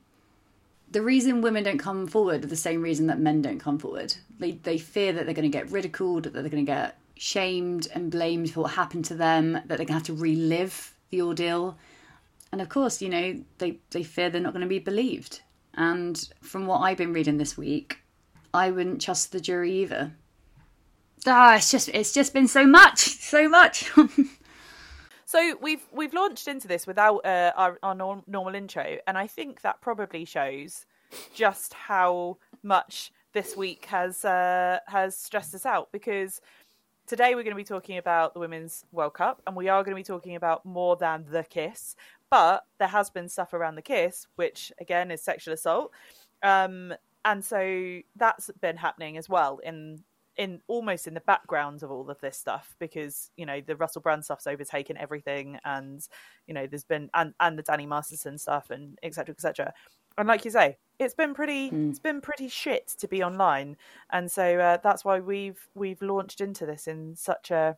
[0.89, 4.15] The reason women don't come forward is the same reason that men don't come forward.
[4.39, 7.89] They, they fear that they're going to get ridiculed, that they're going to get shamed
[7.93, 11.21] and blamed for what happened to them, that they're going to have to relive the
[11.21, 11.77] ordeal.
[12.51, 15.41] And of course, you know, they, they fear they're not going to be believed.
[15.73, 17.99] And from what I've been reading this week,
[18.53, 20.13] I wouldn't trust the jury either
[21.27, 23.91] ah, it's just it's just been so much, so much.
[25.25, 29.27] so we've we've launched into this without uh, our, our norm, normal intro, and I
[29.27, 30.86] think that probably shows
[31.34, 36.41] just how much this week has uh, has stressed us out because
[37.08, 39.95] today we're going to be talking about the Women's World Cup, and we are going
[39.95, 41.95] to be talking about more than the kiss.
[42.29, 45.91] But there has been stuff around the kiss, which again is sexual assault.
[46.43, 46.93] Um,
[47.25, 50.03] and so that's been happening as well in
[50.39, 54.02] in almost in the background of all of this stuff because you know the Russell
[54.02, 56.02] Brand stuff's overtaken everything, and
[56.47, 59.34] you know there's been and and the Danny Masterson stuff and etc.
[59.34, 59.73] etc.
[60.17, 61.89] And like you say, it's been pretty mm.
[61.89, 63.75] it's been pretty shit to be online,
[64.12, 67.78] and so uh, that's why we've we've launched into this in such a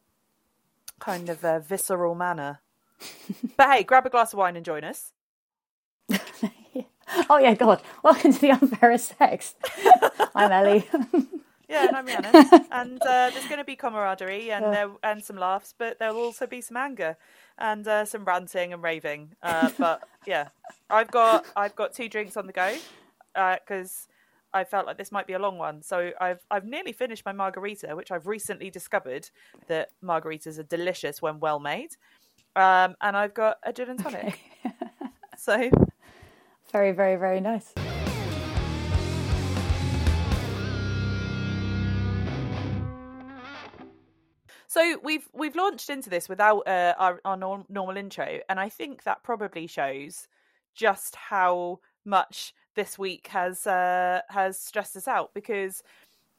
[0.99, 2.61] kind of a visceral manner.
[3.57, 5.13] but hey, grab a glass of wine and join us.
[7.27, 7.81] oh yeah, God!
[8.03, 9.55] Welcome to the unfair sex.
[10.35, 10.87] I'm Ellie.
[11.71, 12.65] Yeah, and I'm Rhiannon.
[12.71, 14.89] and uh, there's going to be camaraderie and yeah.
[15.03, 17.15] and some laughs, but there'll also be some anger
[17.57, 19.31] and uh, some ranting and raving.
[19.41, 20.49] Uh, but yeah,
[20.89, 22.75] I've got I've got two drinks on the go
[23.33, 24.07] because
[24.53, 25.81] uh, I felt like this might be a long one.
[25.81, 29.29] So I've I've nearly finished my margarita, which I've recently discovered
[29.67, 31.95] that margaritas are delicious when well made.
[32.53, 34.39] Um, and I've got a gin and tonic.
[34.65, 34.75] Okay.
[35.37, 35.71] so
[36.71, 37.73] very, very, very nice.
[44.71, 48.69] So we've we've launched into this without uh, our, our norm, normal intro, and I
[48.69, 50.29] think that probably shows
[50.75, 55.83] just how much this week has uh, has stressed us out because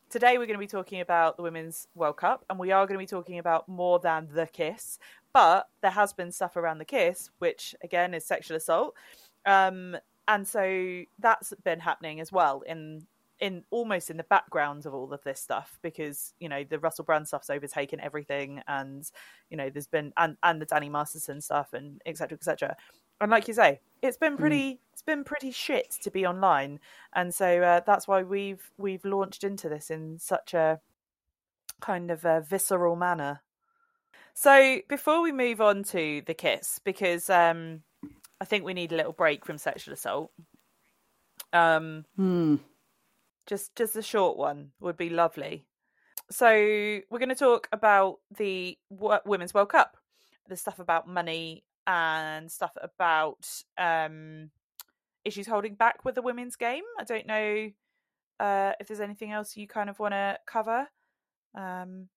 [0.09, 2.99] today we're going to be talking about the Women's World Cup, and we are going
[2.99, 4.99] to be talking about more than the kiss.
[5.35, 8.95] But there has been stuff around the kiss, which again is sexual assault,
[9.45, 9.95] um,
[10.27, 13.07] and so that's been happening as well in
[13.43, 17.05] in almost in the background of all of this stuff because you know the Russell
[17.05, 19.05] Brand stuff's overtaken everything, and
[19.51, 22.37] you know there's been and and the Danny Masterson stuff and etc.
[22.37, 22.77] etc.
[23.21, 24.79] And like you say, it's been pretty mm.
[24.93, 26.79] it's been pretty shit to be online,
[27.15, 30.81] and so uh, that's why we've we've launched into this in such a
[31.81, 33.43] kind of a visceral manner.
[34.35, 37.83] So before we move on to the kiss, because um,
[38.41, 40.31] I think we need a little break from sexual assault.
[41.53, 42.61] Um, mm.
[43.47, 45.67] Just just a short one would be lovely.
[46.31, 49.97] So we're going to talk about the Women's World Cup,
[50.49, 54.51] the stuff about money and stuff about um,
[55.25, 56.85] issues holding back with the women's game.
[56.99, 57.71] I don't know
[58.41, 60.89] uh, if there's anything else you kind of want to cover.
[61.55, 62.09] Um,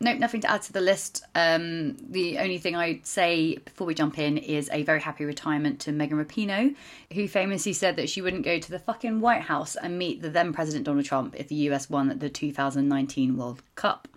[0.00, 1.24] Nope, nothing to add to the list.
[1.34, 5.80] Um, the only thing I'd say before we jump in is a very happy retirement
[5.80, 6.74] to Megan Rapinoe,
[7.12, 10.30] who famously said that she wouldn't go to the fucking White House and meet the
[10.30, 14.08] then President Donald Trump if the US won the 2019 World Cup.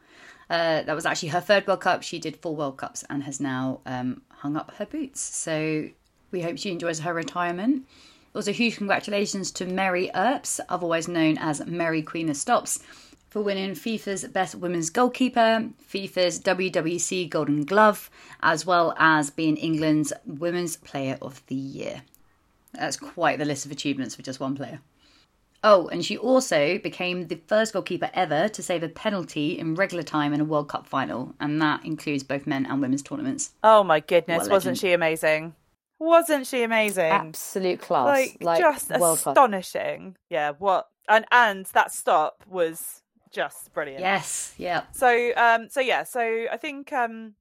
[0.50, 2.04] Uh, that was actually her third World Cup.
[2.04, 5.22] She did four World Cups and has now um, hung up her boots.
[5.22, 5.90] So
[6.32, 7.86] we hope she enjoys her retirement.
[8.34, 12.80] Also, huge congratulations to Mary Earps, otherwise known as Mary Queen of Stops,
[13.30, 18.10] for winning FIFA's Best Women's Goalkeeper, FIFA's WWC Golden Glove,
[18.42, 22.04] as well as being England's Women's Player of the Year.
[22.74, 24.80] That's quite the list of achievements for just one player.
[25.64, 30.04] Oh, and she also became the first goalkeeper ever to save a penalty in regular
[30.04, 33.52] time in a World Cup final, and that includes both men and women's tournaments.
[33.64, 35.56] Oh my goodness, wasn't she amazing?
[36.00, 37.12] Wasn't she amazing?
[37.12, 38.06] Absolute class.
[38.06, 39.34] Like, like just world class.
[39.36, 40.16] astonishing.
[40.30, 43.02] Yeah, what and and that stop was
[43.38, 44.02] just brilliant.
[44.02, 44.84] Yes, yeah.
[44.92, 47.36] So um so yeah, so I think um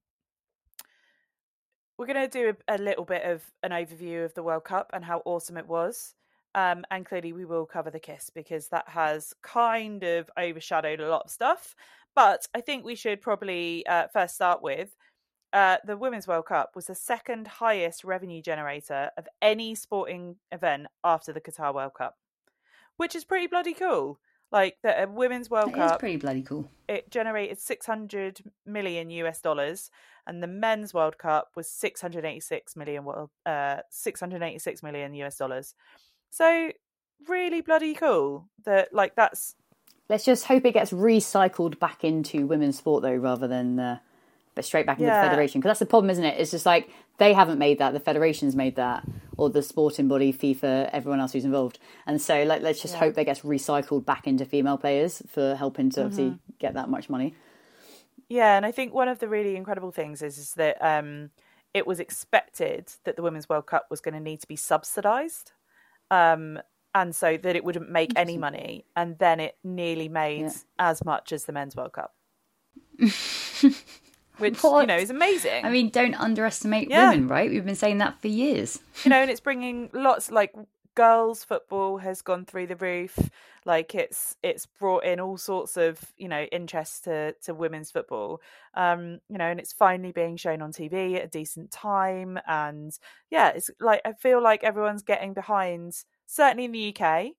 [1.97, 4.91] we're going to do a, a little bit of an overview of the World Cup
[4.93, 6.13] and how awesome it was.
[6.53, 11.09] Um, and clearly, we will cover the kiss because that has kind of overshadowed a
[11.09, 11.75] lot of stuff.
[12.15, 14.95] But I think we should probably uh, first start with
[15.53, 20.87] uh, the Women's World Cup was the second highest revenue generator of any sporting event
[21.03, 22.17] after the Qatar World Cup,
[22.97, 24.19] which is pretty bloody cool.
[24.51, 26.69] Like the uh, Women's World Cup, is pretty bloody cool.
[26.87, 29.89] it generated 600 million US dollars,
[30.25, 35.75] and the Men's World Cup was 686 million, world- uh, 686 million US dollars.
[36.29, 36.71] So
[37.27, 39.55] really bloody cool that like that's
[40.09, 43.97] Let's just hope it gets recycled back into women's sport, though, rather than uh,
[44.57, 45.21] but straight back into Yeah.
[45.21, 45.61] the federation.
[45.61, 46.39] Because that's the problem, isn't it?
[46.39, 46.89] It's just like
[47.19, 49.03] they haven't made that; the federation's made that,
[49.37, 51.79] or the sporting body, FIFA, everyone else who's involved.
[52.07, 52.99] And so, like, let's just Yeah.
[53.01, 56.53] hope that gets recycled back into female players for helping to obviously Mm-hmm.
[56.59, 57.35] get that much money.
[58.29, 61.29] Yeah, and I think one of the really incredible things is is that um,
[61.73, 65.51] it was expected that the Women's World Cup was going to need to be subsidised,
[66.11, 66.59] um,
[66.95, 70.51] and so that it wouldn't make any money, and then it nearly made Yeah.
[70.79, 72.15] as much as the Men's World Cup,
[74.37, 75.65] which you know is amazing.
[75.65, 77.09] I mean, don't underestimate Yeah.
[77.09, 77.49] women, right?
[77.49, 78.79] We've been saying that for years.
[79.03, 80.53] you know, and it's bringing lots like
[80.95, 83.17] girls football has gone through the roof.
[83.65, 88.41] Like it's it's brought in all sorts of you know interest to to women's football.
[88.73, 92.39] Um, you know, and it's finally being shown on TV at a decent time.
[92.47, 92.97] And
[93.29, 95.93] yeah, it's like I feel like everyone's getting behind.
[96.27, 97.31] Certainly in the UK,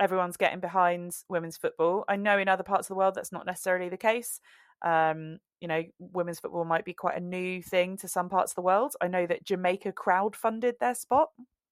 [0.00, 2.04] everyone's getting behind women's football.
[2.08, 4.40] I know in other parts of the world that's not necessarily the case.
[4.82, 8.56] Um, you know, women's football might be quite a new thing to some parts of
[8.56, 8.94] the world.
[9.00, 11.30] I know that Jamaica crowdfunded their spot,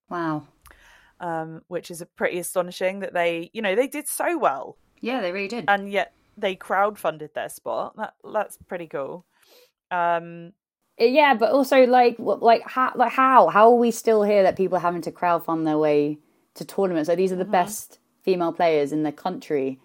[0.09, 0.45] Wow.
[1.19, 5.21] um, which is a pretty astonishing that they, you know, they did so well Yeah,
[5.21, 5.65] they really did.
[5.69, 7.97] and yet they crowdfunded their spot.
[7.97, 9.27] That that's pretty cool.
[9.91, 10.53] Um,
[10.99, 14.77] Yeah, but also like, like how, like how, how are we still here that people
[14.77, 16.19] are having to crowdfund their way
[16.55, 17.09] to tournaments?
[17.09, 19.81] Like these are the best female players in the country,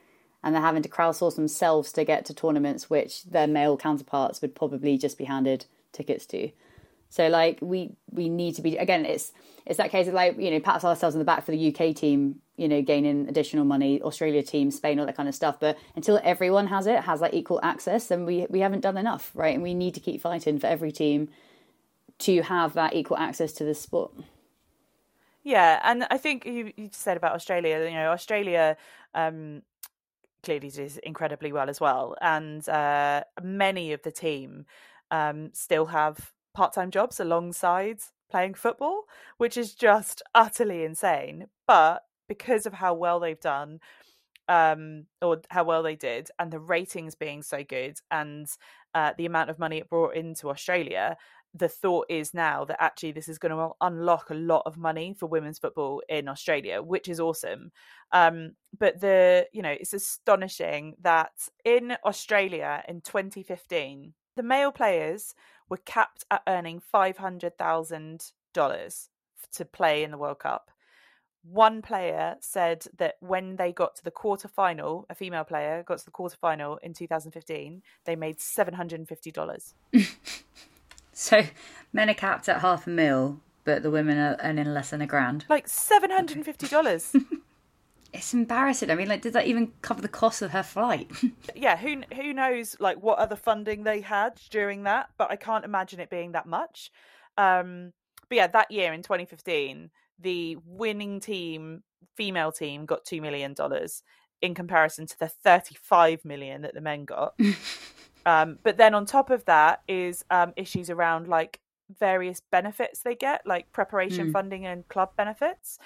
[0.45, 4.53] and they're having to crowdsource themselves to get to tournaments which their male counterparts would
[4.53, 6.51] probably just be handed tickets to.
[7.09, 9.05] So like we we need to be again.
[9.05, 9.33] It's
[9.65, 11.95] it's that case of like you know pat ourselves on the back for the UK
[11.95, 15.59] team, you know, gaining additional money, Australia team, Spain, all that kind of stuff.
[15.59, 19.31] But until everyone has it, has like equal access, then we we haven't done enough,
[19.33, 19.53] right?
[19.53, 21.29] And we need to keep fighting for every team
[22.19, 24.11] to have that equal access to this sport.
[25.43, 27.85] Yeah, and I think you, you said about Australia.
[27.85, 28.77] You know, Australia
[29.13, 29.61] um,
[30.45, 34.65] clearly does incredibly well as well, and uh, many of the team
[35.11, 37.99] um, still have part-time jobs alongside
[38.31, 39.03] playing football,
[39.37, 41.47] which is just utterly insane.
[41.67, 43.79] But because of how well they've done,
[44.47, 48.47] um, or how well they did, and the ratings being so good, and
[48.93, 51.17] uh, the amount of money it brought into Australia,
[51.55, 55.15] the thought is now that actually this is going to unlock a lot of money
[55.17, 57.71] for women's football in Australia, which is awesome.
[58.11, 61.31] Um, but the you know it's astonishing that
[61.63, 65.33] in Australia in 2015 the male players
[65.69, 69.09] were capped at earning five hundred thousand dollars
[69.53, 70.71] to play in the World Cup.
[71.43, 75.99] One player said that when they got to the quarter final, a female player got
[75.99, 79.73] to the quarter final in 2015, they made seven hundred and fifty dollars.
[81.17, 81.43] So
[81.93, 85.07] men are capped at half a mil, but the women are earning less than a
[85.07, 85.45] grand.
[85.47, 87.15] Like seven hundred and fifty dollars.
[88.13, 88.89] It's embarrassing.
[88.89, 91.11] I mean, like, did that even cover the cost of her flight?
[91.55, 95.65] yeah, who who knows like what other funding they had during that, but I can't
[95.65, 96.91] imagine it being that much.
[97.37, 97.91] Um,
[98.29, 101.83] but yeah, that year in 2015, the winning team,
[102.15, 104.01] female team, got two million dollars
[104.41, 107.37] in comparison to the 35 million that the men got.
[108.25, 111.59] Um, but then on top of that is um, issues around like
[111.99, 114.33] various benefits they get, like preparation Mm.
[114.33, 115.77] funding and club benefits.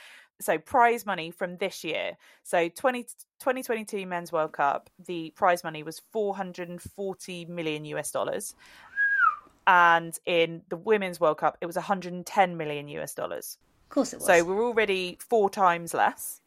[0.42, 2.16] So prize money from this year.
[2.44, 3.04] So 20,
[3.40, 8.56] 2022 Men's World Cup, the prize money was 440 million US dollars.
[9.68, 13.58] And in the Women's World Cup, it was 110 million US dollars.
[13.86, 14.26] Of course it was.
[14.26, 16.42] So we're already four times less.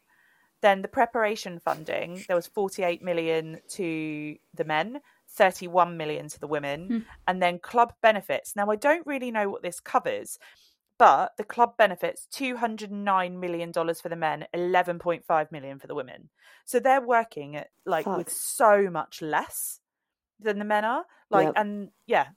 [0.61, 5.01] Then the preparation funding, there was 48 million to the men,
[5.35, 6.99] 31 million to the women, Hmm.
[7.27, 8.55] and then club benefits.
[8.55, 10.37] Now I don't really know what this covers,
[10.99, 16.29] but the club benefits 209 million dollars for the men, 11.5 million for the women.
[16.65, 18.17] So they're working at like Fuck.
[18.17, 19.79] with so much less
[20.39, 21.05] than the men are.
[21.29, 21.53] Like Yep.
[21.57, 22.27] and yeah,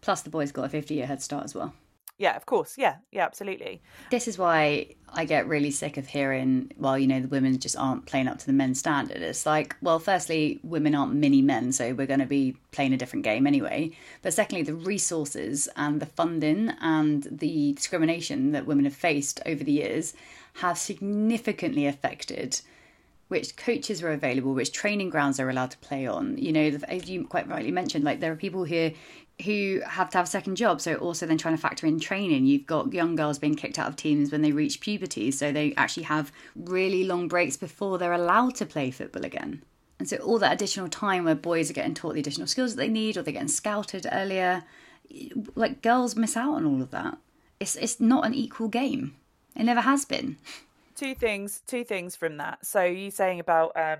[0.00, 1.74] Plus, the boys got a 50 year head start as well.
[2.20, 2.76] Yeah, of course.
[2.76, 3.80] Yeah, yeah, absolutely.
[4.10, 7.78] This is why I get really sick of hearing, well, you know, the women just
[7.78, 9.22] aren't playing up to the men's standard.
[9.22, 12.98] It's like, well, firstly, women aren't mini men, so we're going to be playing a
[12.98, 13.92] different game anyway.
[14.20, 19.64] But secondly, the resources and the funding and the discrimination that women have faced over
[19.64, 20.12] the years
[20.56, 22.60] have significantly affected
[23.28, 26.36] which coaches are available, which training grounds are allowed to play on.
[26.36, 28.92] You know, as you quite rightly mentioned, like there are people here
[29.44, 32.46] who have to have a second job, so also then trying to factor in training.
[32.46, 35.74] You've got young girls being kicked out of teams when they reach puberty, so they
[35.76, 39.62] actually have really long breaks before they're allowed to play football again.
[39.98, 42.82] And so all that additional time where boys are getting taught the additional skills that
[42.82, 44.64] they need, or they're getting scouted earlier,
[45.54, 47.18] like girls miss out on all of that.
[47.58, 49.16] It's it's not an equal game.
[49.54, 50.36] It never has been.
[50.94, 53.98] two things two things from that so you saying about um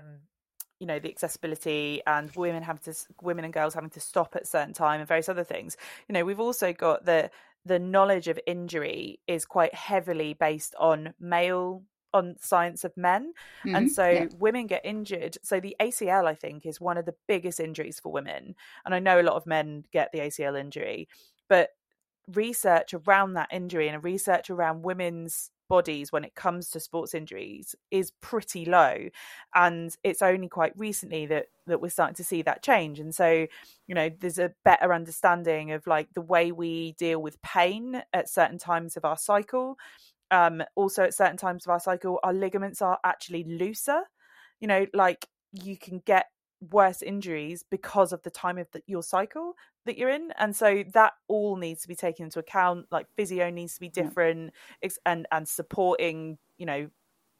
[0.81, 4.43] you know the accessibility and women having to women and girls having to stop at
[4.43, 5.77] a certain time and various other things.
[6.09, 7.31] You know we've also got the
[7.65, 13.33] the knowledge of injury is quite heavily based on male on science of men.
[13.73, 14.27] And Mhm, so yeah.
[14.31, 15.37] women get injured.
[15.43, 18.55] So the acl i think is one of the biggest injuries for women.
[18.85, 21.07] And i know a lot of men get the acl injury.
[21.47, 21.69] But
[22.27, 27.73] research around that injury and research around women's bodies when it comes to sports injuries
[27.91, 29.07] is pretty low
[29.55, 32.99] and it's only quite recently that that we're starting to see that change.
[32.99, 33.47] And so
[33.87, 38.29] you know there's a better understanding of like the way we deal with pain at
[38.29, 39.77] certain times of our cycle.
[40.29, 44.01] Um also at certain times of our cycle our ligaments are actually looser.
[44.59, 46.25] You know like you can get
[46.69, 49.55] worse injuries because of the time of the, your cycle
[49.85, 53.49] that you're in and so that all needs to be taken into account like physio
[53.49, 54.53] needs to be different
[54.83, 56.87] ex- and and supporting you know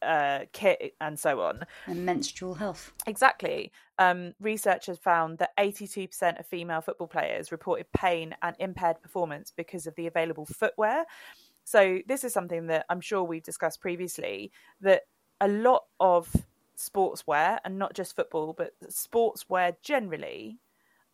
[0.02, 2.92] uh kit and so on And menstrual health.
[3.06, 3.72] Exactly.
[3.98, 9.52] Um, research has found that 82% of female football players reported pain and impaired performance
[9.56, 11.04] because of the available footwear.
[11.64, 14.50] So, this is something that I'm sure we've discussed previously
[14.80, 15.02] that
[15.40, 16.34] a lot of
[16.76, 20.60] sportswear, and not just football, but sportswear generally,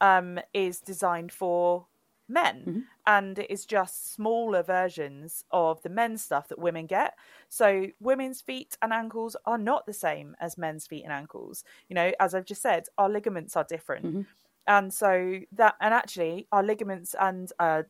[0.00, 1.88] um, is designed for
[2.28, 2.72] men.
[2.72, 2.88] Mhm.
[3.06, 7.18] And it is just smaller versions of the men's stuff that women get.
[7.48, 11.64] So women's feet and ankles are not the same as men's feet and ankles.
[11.88, 14.10] You know, as I've just said, our ligaments are different.
[14.10, 14.26] Mhm.
[14.66, 17.84] And so that and actually our ligaments and uh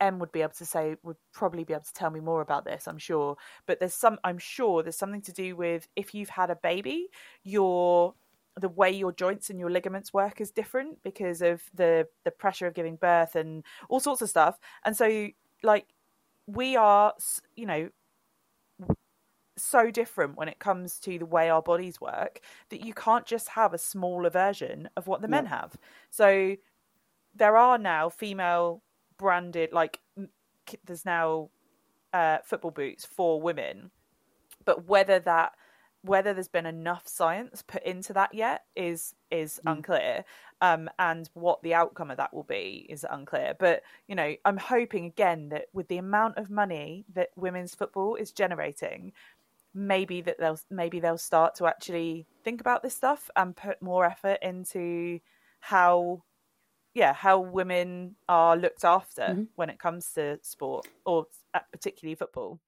[0.00, 2.64] Em would be able to say would probably be able to tell me more about
[2.64, 3.36] this, I'm sure.
[3.66, 7.08] But there's some I'm sure there's something to do with if you've had a baby,
[7.44, 8.14] your
[8.58, 12.66] the way your joints and your ligaments work is different because of the the pressure
[12.66, 14.58] of giving birth and all sorts of stuff.
[14.84, 15.28] And so
[15.62, 15.86] like
[16.46, 17.14] we are
[17.56, 17.90] you know
[19.58, 23.48] so different when it comes to the way our bodies work that you can't just
[23.50, 25.76] have a smaller version of what the men have.
[26.10, 26.56] So
[27.34, 28.82] there are now female
[29.18, 30.00] branded like
[30.84, 31.50] there's now
[32.12, 33.90] uh, football boots for women,
[34.64, 35.52] but whether that
[36.02, 39.72] whether there's been enough science put into that yet is is Mm.
[39.78, 40.24] unclear
[40.60, 44.56] um and what the outcome of that will be is unclear but you know i'm
[44.56, 49.12] hoping again that with the amount of money that women's football is generating
[49.74, 54.04] maybe that they'll maybe they'll start to actually think about this stuff and put more
[54.04, 55.18] effort into
[55.60, 56.22] how
[56.96, 59.46] yeah how women are looked after Mhm.
[59.54, 62.58] when it comes to sport or uh, particularly football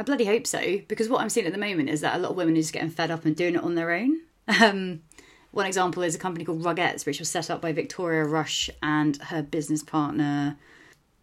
[0.00, 2.30] I bloody hope so, because what I'm seeing at the moment is that a lot
[2.30, 4.20] of women are just getting fed up and doing it on their own.
[4.62, 5.02] Um,
[5.50, 9.16] one example is a company called Ruggette which was set up by Victoria Rush and
[9.24, 10.56] her business partner,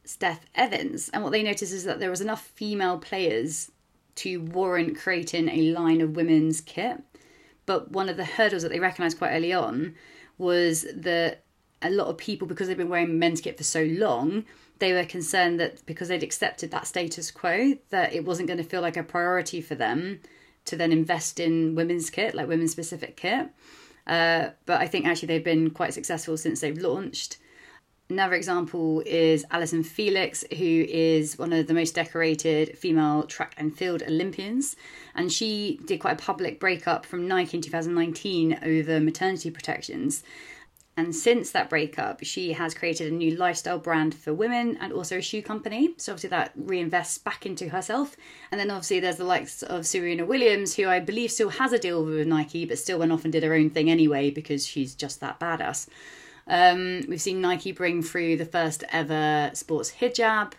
[0.03, 1.09] Steph Evans.
[1.13, 3.71] And what they noticed is that there was enough female players
[4.15, 7.01] to warrant creating a line of women's kit.
[7.65, 9.95] But one of the hurdles that they recognised quite early on
[10.37, 11.44] was that
[11.85, 14.45] a lot of people, because they've been wearing men's kit for so long,
[14.79, 18.63] they were concerned that because they'd accepted that status quo, that it wasn't going to
[18.63, 20.19] feel like a priority for them
[20.65, 23.47] to then invest in women's kit, like women's specific kit.
[24.07, 27.37] Uh, but I think actually they've been quite successful since they've launched.
[28.07, 33.75] Another example is Allyson Felix, who is one of the most decorated female track and
[33.75, 34.75] field Olympians.
[35.15, 40.21] And she did quite a public breakup from Nike in 2019 over maternity protections.
[40.97, 45.17] And since that breakup, she has created a new lifestyle brand for women and also
[45.17, 45.93] a shoe company.
[45.97, 48.15] So obviously that reinvests back into herself.
[48.49, 51.79] And then obviously there's the likes of Serena Williams, who I believe still has a
[51.79, 54.95] deal with Nike, but still went off and did her own thing anyway because she's
[54.95, 55.87] just that badass.
[56.47, 60.53] Um, we've seen Nike bring through the first ever sports hijab.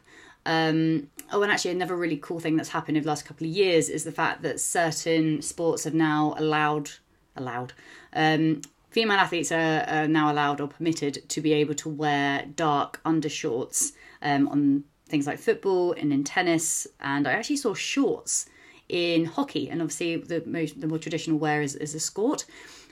[0.44, 3.52] Um, oh, and actually, another really cool thing that's happened over the last couple of
[3.52, 6.90] years is the fact that certain sports have now allowed
[7.36, 7.72] allowed
[8.12, 8.62] um,
[8.96, 13.92] female athletes are, are, now allowed or permitted to be able to wear dark undershorts
[14.22, 16.86] um, on things like football and in tennis.
[17.00, 18.46] And I actually saw shorts
[18.88, 22.46] in hockey, and obviously the most the more traditional wear is, is a skirt.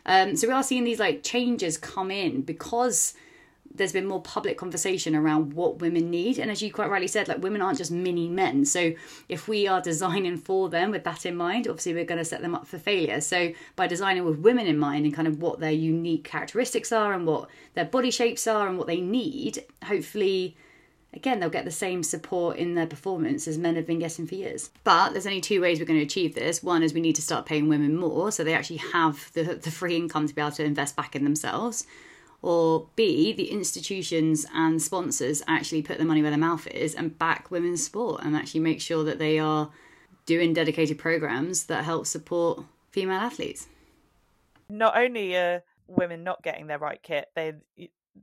[0.05, 3.15] Um, so we are seeing these like changes come in because
[3.75, 6.39] there's been more public conversation around what women need.
[6.39, 8.65] And as you quite rightly said, like women aren't just mini men.
[8.65, 8.93] So
[9.29, 12.41] if we are designing for them with that in mind, obviously we're going to set
[12.41, 13.21] them up for failure.
[13.21, 17.13] So by designing with women in mind and kind of what their unique characteristics are
[17.13, 20.57] and what their body shapes are and what they need, hopefully
[21.13, 24.35] again, they'll get the same support in their performance as men have been getting for
[24.35, 24.71] years.
[24.83, 26.63] But there's only two ways we're going to achieve this.
[26.63, 29.71] One is we need to start paying women more so they actually have the, the
[29.71, 31.87] free income to be able to invest back in themselves.
[32.45, 37.19] Or B, the institutions and sponsors actually put the money where their mouth is and
[37.19, 39.71] back women's sport and actually make sure that they are
[40.27, 43.69] doing dedicated programs that help support female athletes.
[44.69, 47.55] Not only are women not getting their right kit, they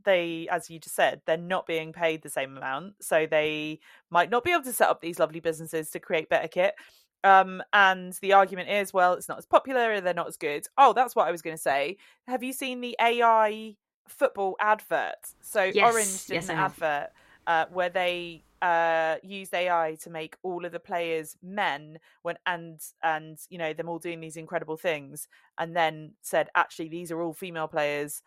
[0.06, 3.04] they, as you just said, they're not being paid the same amount.
[3.04, 3.80] So they
[4.12, 6.76] might not be able to set up these lovely businesses to create better kit.
[7.24, 10.68] Um, and the argument is, well, it's not as popular they're not as good.
[10.78, 11.98] Oh, that's what I was going to say.
[12.28, 15.34] Have you seen the AI football advert?
[15.42, 17.10] So yes, Orange did yes, an advert
[17.48, 22.80] uh, where they uh, used AI to make all of the players men when and
[23.04, 25.28] and you know them all doing these incredible things,
[25.58, 28.22] and then said actually these are all female players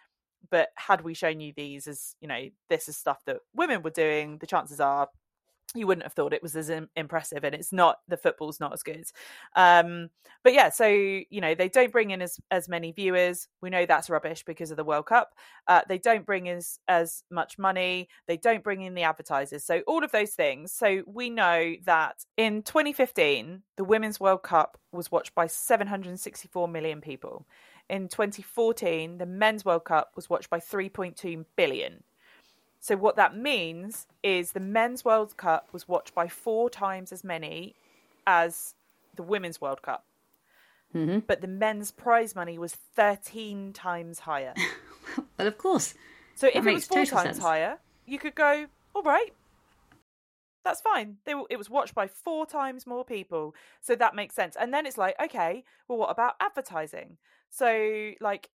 [0.51, 3.89] but had we shown you these as you know this is stuff that women were
[3.89, 5.09] doing the chances are
[5.75, 8.83] you wouldn't have thought it was as impressive and it's not the football's not as
[8.83, 9.05] good.
[9.57, 10.11] Um,
[10.43, 13.49] but yeah so you know they don't bring in as as many viewers.
[13.61, 15.35] We know that's rubbish because of the world cup.
[15.67, 18.09] Uh, they don't bring as as much money.
[18.27, 19.65] They don't bring in the advertisers.
[19.65, 20.73] So all of those things.
[20.73, 27.01] So we know that in 2015 the women's world cup was watched by 764 million
[27.01, 27.47] people.
[27.91, 32.03] In 2014, the Men's World Cup was watched by 3.2 billion.
[32.85, 37.25] So, what that means is the Men's World Cup was watched by four times as
[37.25, 37.77] many
[38.27, 38.75] as
[39.17, 40.05] the Women's World Cup.
[40.95, 41.21] Mm-hmm.
[41.21, 44.53] But the men's prize money was 13 times higher.
[45.39, 45.95] well, of course.
[46.35, 47.39] So, that if it was four times sense.
[47.39, 49.33] higher, you could go, all right,
[50.63, 51.17] that's fine.
[51.25, 54.59] They, it was watched by four times more people, so that makes sense.
[54.61, 57.17] And then it's like, okay, well, what about advertising?
[57.49, 58.51] So like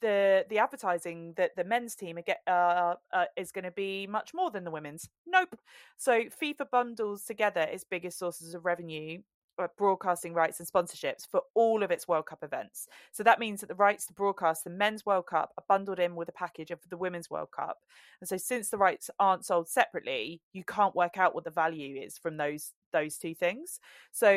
[0.00, 4.32] the the advertising that the men's team get uh, uh, is going to be much
[4.34, 5.08] more than the women's.
[5.26, 5.58] Nope.
[5.96, 9.22] So FIFA bundles together its biggest sources of revenue
[9.58, 12.88] uh, broadcasting rights and sponsorships for all of its World Cup events.
[13.12, 16.16] So that means that the rights to broadcast the men's World Cup are bundled in
[16.16, 17.78] with a package of the women's World Cup.
[18.20, 22.00] And so since the rights aren't sold separately, you can't work out what the value
[22.00, 23.80] is from those those two things.
[24.12, 24.28] So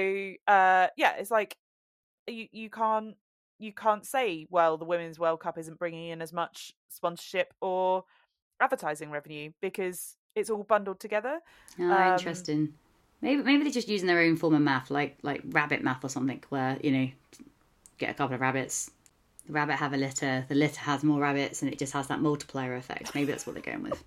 [0.47, 1.57] uh yeah, it's like
[2.27, 3.15] you you can't
[3.59, 8.03] you can't say, well, the Women's World Cup isn't bringing in as much sponsorship or
[8.59, 11.39] advertising revenue because it's all bundled together.
[11.79, 12.73] Oh, um, interesting.
[13.21, 16.09] Maybe maybe they're just using their own form of math, like like rabbit math or
[16.09, 17.09] something, where you know,
[17.97, 18.91] get a couple of rabbits,
[19.47, 22.21] the rabbit have a litter, the litter has more rabbits, and it just has that
[22.21, 23.15] multiplier effect.
[23.15, 24.03] Maybe that's what they're going with.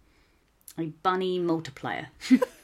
[0.79, 2.09] A bunny multiplier.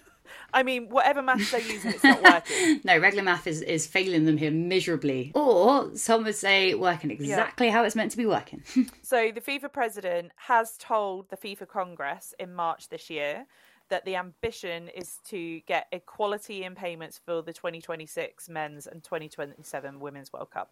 [0.56, 2.80] I mean, whatever math they're using, it's not working.
[2.82, 5.30] no, regular math is, is failing them here miserably.
[5.34, 7.74] Or some would say working exactly yeah.
[7.74, 8.62] how it's meant to be working.
[9.02, 13.44] so the FIFA president has told the FIFA Congress in March this year
[13.90, 20.00] that the ambition is to get equality in payments for the 2026 men's and 2027
[20.00, 20.70] women's World Cup.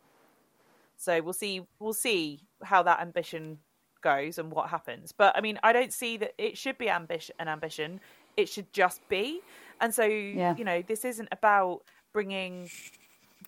[0.96, 3.58] So we'll see we'll see how that ambition
[4.00, 5.12] goes and what happens.
[5.12, 8.00] But I mean, I don't see that it should be ambition an ambition.
[8.36, 9.40] It should just be.
[9.80, 10.54] And so, yeah.
[10.56, 11.82] you know, this isn't about
[12.12, 12.70] bringing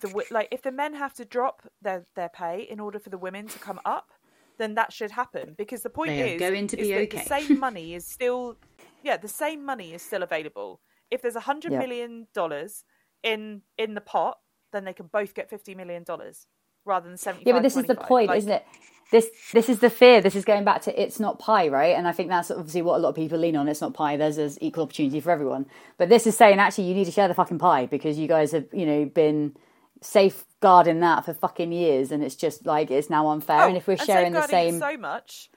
[0.01, 3.17] the like if the men have to drop their their pay in order for the
[3.17, 4.11] women to come up,
[4.57, 7.17] then that should happen because the point they is going to be okay.
[7.17, 8.57] the same money is still
[9.03, 10.81] yeah, the same money is still available.
[11.09, 12.83] If there's a hundred million dollars
[13.23, 14.37] in in the pot,
[14.73, 16.47] then they can both get fifty million dollars.
[16.85, 17.45] rather than seventy.
[17.45, 18.65] Yeah, but this is the point, Like, isn't it?
[19.11, 20.21] This this is the fear.
[20.21, 21.95] This is going back to it's not pie, right?
[21.95, 23.67] And I think that's obviously what a lot of people lean on.
[23.67, 24.17] It's not pie.
[24.17, 25.65] There's, there's equal opportunity for everyone.
[25.97, 28.51] But this is saying actually you need to share the fucking pie because you guys
[28.51, 29.55] have you know been
[30.01, 33.61] safeguarding that for fucking years, and it's just like it's now unfair.
[33.61, 35.49] oh, and if we're sharing the same, so much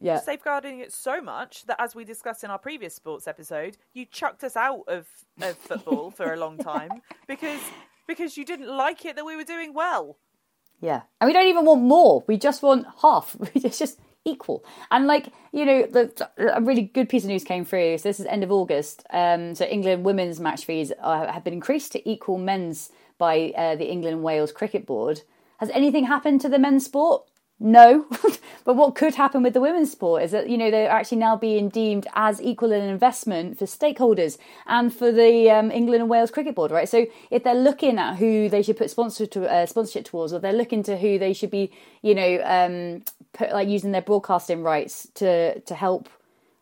[0.00, 4.04] yeah, safeguarding it so much that, as we discussed in our previous sports episode, you
[4.04, 5.06] chucked us out of,
[5.40, 6.90] of football for a long time
[7.26, 7.60] because
[8.06, 10.18] because you didn't like it that we were doing well.
[10.80, 12.24] Yeah, and we don't even want more.
[12.26, 13.36] We just want half.
[13.54, 14.64] It's just equal.
[14.90, 17.98] And like you know, the, a really good piece of news came through.
[17.98, 19.04] So this is end of August.
[19.10, 23.76] Um, so England women's match fees uh, have been increased to equal men's by uh,
[23.76, 25.22] the England Wales Cricket Board.
[25.58, 27.22] Has anything happened to the men's sport?
[27.58, 28.04] No,
[28.64, 31.36] but what could happen with the women's sport is that you know they're actually now
[31.36, 34.36] being deemed as equal in investment for stakeholders
[34.66, 36.86] and for the um, England and Wales Cricket Board, right?
[36.86, 40.38] So if they're looking at who they should put sponsor to, uh, sponsorship towards, or
[40.38, 43.02] they're looking to who they should be, you know, um,
[43.32, 46.10] put like using their broadcasting rights to to help.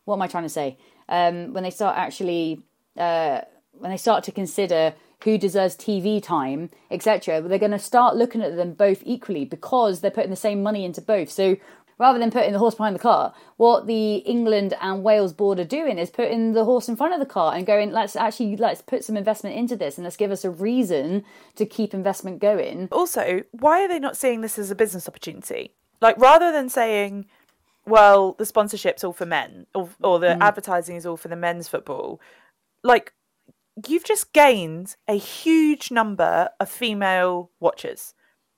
[0.04, 0.78] What am I trying to say?
[1.08, 2.62] Um, when they start actually
[2.96, 3.40] uh,
[3.72, 4.94] when they start to consider
[5.24, 9.44] who deserves TV time, etc., But they're going to start looking at them both equally
[9.44, 11.30] because they're putting the same money into both.
[11.30, 11.56] So
[11.98, 15.64] rather than putting the horse behind the cart, what the England and Wales board are
[15.64, 18.82] doing is putting the horse in front of the cart and going, let's actually let's
[18.82, 21.24] put some investment into this and let's give us a reason
[21.56, 22.88] to keep investment going.
[22.92, 25.72] Also, why are they not seeing this as a business opportunity?
[26.02, 27.26] Like rather than saying,
[27.86, 30.40] well, the sponsorship's all for men or, or the mm.
[30.40, 32.20] advertising is all for the men's football,
[32.82, 33.14] like
[33.88, 38.14] you've just gained a huge number of female watchers.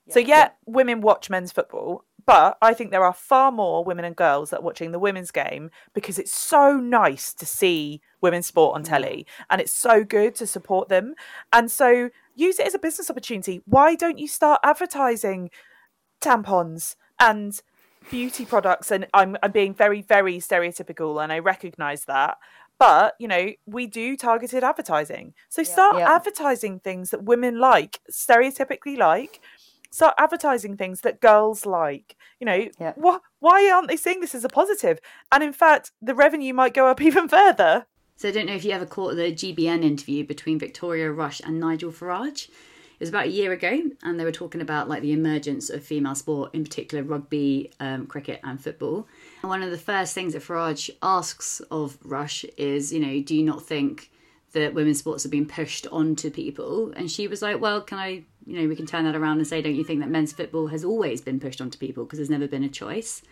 [0.08, 4.16] so yeah, women watch men's football, but I think there are far more women and
[4.16, 8.74] girls that are watching the women's game because it's so nice to see women's sport
[8.74, 9.44] on telly mm.
[9.48, 11.14] and it's so good to support them.
[11.52, 13.62] And so use it as a business opportunity.
[13.64, 15.50] Why don't you start advertising
[16.20, 17.60] tampons and
[18.10, 22.38] beauty products and I'm I'm being very very stereotypical and I recognize that
[22.78, 26.10] but you know we do targeted advertising so start Yeah.
[26.14, 29.40] advertising things that women like stereotypically like
[29.90, 32.92] start advertising things that girls like you know Yeah.
[33.02, 34.98] wh- why aren't they seeing this as a positive
[35.32, 38.64] and in fact the revenue might go up even further So I don't know if
[38.64, 42.48] you ever caught the GBN interview between Victoria Rush and Nigel Farage.
[42.48, 45.84] It was about a year ago, and they were talking about like the emergence of
[45.84, 49.06] female sport, in particular rugby, um, cricket, and football.
[49.46, 53.44] One of the first things that Farage asks of Rush is, you know, do you
[53.44, 54.10] not think
[54.52, 56.92] that women's sports are being pushed onto people?
[56.96, 59.46] And she was like, well, can I, you know, we can turn that around and
[59.46, 62.30] say, don't you think that men's football has always been pushed onto people because there's
[62.30, 63.22] never been a choice?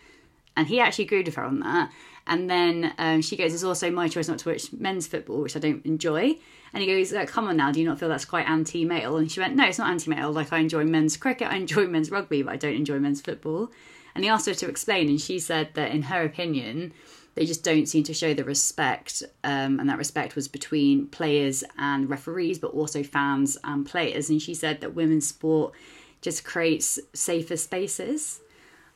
[0.57, 1.91] and he actually agreed with her on that.
[2.27, 5.57] And then um, she goes, "It's also my choice not to watch men's football, which
[5.57, 6.37] I don't enjoy."
[6.73, 9.31] And he goes, like, "Come on now, do you not feel that's quite anti-male?" And
[9.31, 10.33] she went, "No, it's not anti-male.
[10.33, 13.71] Like I enjoy men's cricket, I enjoy men's rugby, but I don't enjoy men's football."
[14.15, 16.93] And he asked her to explain, and she said that in her opinion,
[17.35, 21.65] they just don't seem to show the respect, um, and that respect was between players
[21.77, 24.31] and referees, but also fans and players.
[24.31, 25.75] And she said that women's sport
[26.21, 28.41] just creates safer spaces.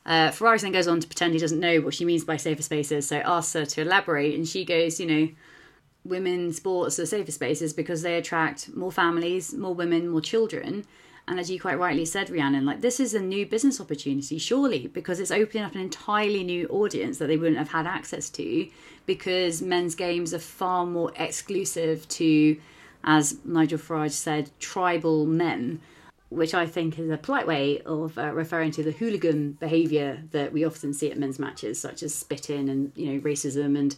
[0.05, 2.61] Uh, Farage then goes on to pretend he doesn't know what she means by safer
[2.61, 5.29] spaces, so asks her to elaborate, and she goes, you know,
[6.05, 10.85] women's sports are safer spaces because they attract more families, more women, more children.
[11.29, 14.87] And as you quite rightly said, Rhiannon, like this is a new business opportunity, surely,
[14.87, 18.67] because it's opening up an entirely new audience that they wouldn't have had access to
[19.05, 22.57] because men's games are far more exclusive to,
[23.03, 25.79] as Nigel Farage said, tribal men
[26.29, 30.53] which I think is a polite way of uh, referring to the hooligan behaviour that
[30.53, 33.95] we often see at men's matches, such as spitting and you know racism and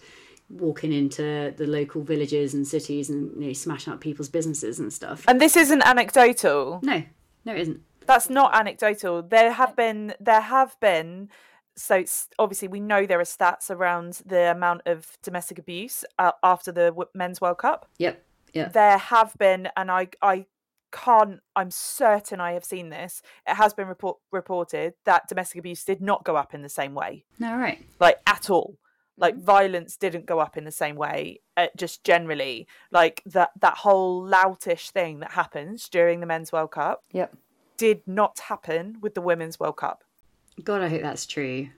[0.49, 4.91] walking into the local villages and cities and you know smashing up people's businesses and
[4.91, 5.25] stuff.
[5.27, 7.03] and this isn't anecdotal No,
[7.45, 7.81] no, it isn't.
[8.05, 9.21] that's not anecdotal.
[9.21, 11.29] There have been there have been
[11.75, 12.03] so
[12.37, 16.93] obviously we know there are stats around the amount of domestic abuse uh, after the
[17.13, 17.87] men's World Cup.
[17.97, 18.23] Yep,
[18.53, 18.73] yep.
[18.73, 20.45] There have been, and I I
[20.91, 21.39] can't.
[21.55, 23.21] I'm certain I have seen this.
[23.47, 26.93] It has been report, reported that domestic abuse did not go up in the same
[26.93, 27.81] way, No, right.
[27.99, 28.77] like at all.
[29.21, 31.39] Like violence didn't go up in the same way.
[31.55, 36.71] Uh, just generally, like that that whole loutish thing that happens during the men's World
[36.71, 37.37] Cup Yep.
[37.77, 40.03] did not happen with the women's World Cup.
[40.63, 41.69] God, I hope that's true.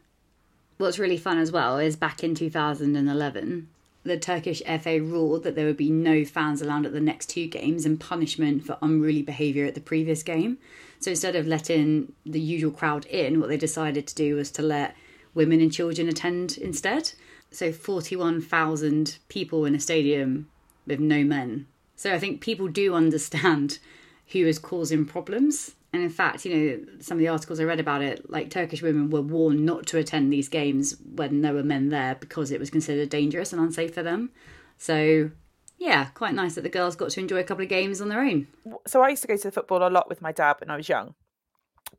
[0.77, 3.69] What's really fun as well is back in 2011,
[4.03, 7.47] the Turkish FA ruled that there would be no fans allowed at the next two
[7.47, 10.57] games in punishment for unruly behaviour at the previous game.
[10.99, 14.61] So instead of letting the usual crowd in, what they decided to do was to
[14.61, 14.95] let
[15.33, 17.13] women and children attend instead.
[17.53, 20.49] So 41,000 people in a stadium
[20.85, 21.67] with no men.
[21.95, 23.79] So I think people do understand
[24.27, 27.79] who is causing problems And in fact, you know, some of the articles I read
[27.79, 31.63] about it, like Turkish women were warned not to attend these games when there were
[31.63, 34.31] men there because it was considered dangerous and unsafe for them.
[34.79, 35.29] So,
[35.77, 38.21] yeah, quite nice that the girls got to enjoy a couple of games on their
[38.21, 38.47] own.
[38.87, 40.77] So I used to go to the football a lot with my dad when I
[40.77, 41.13] was young.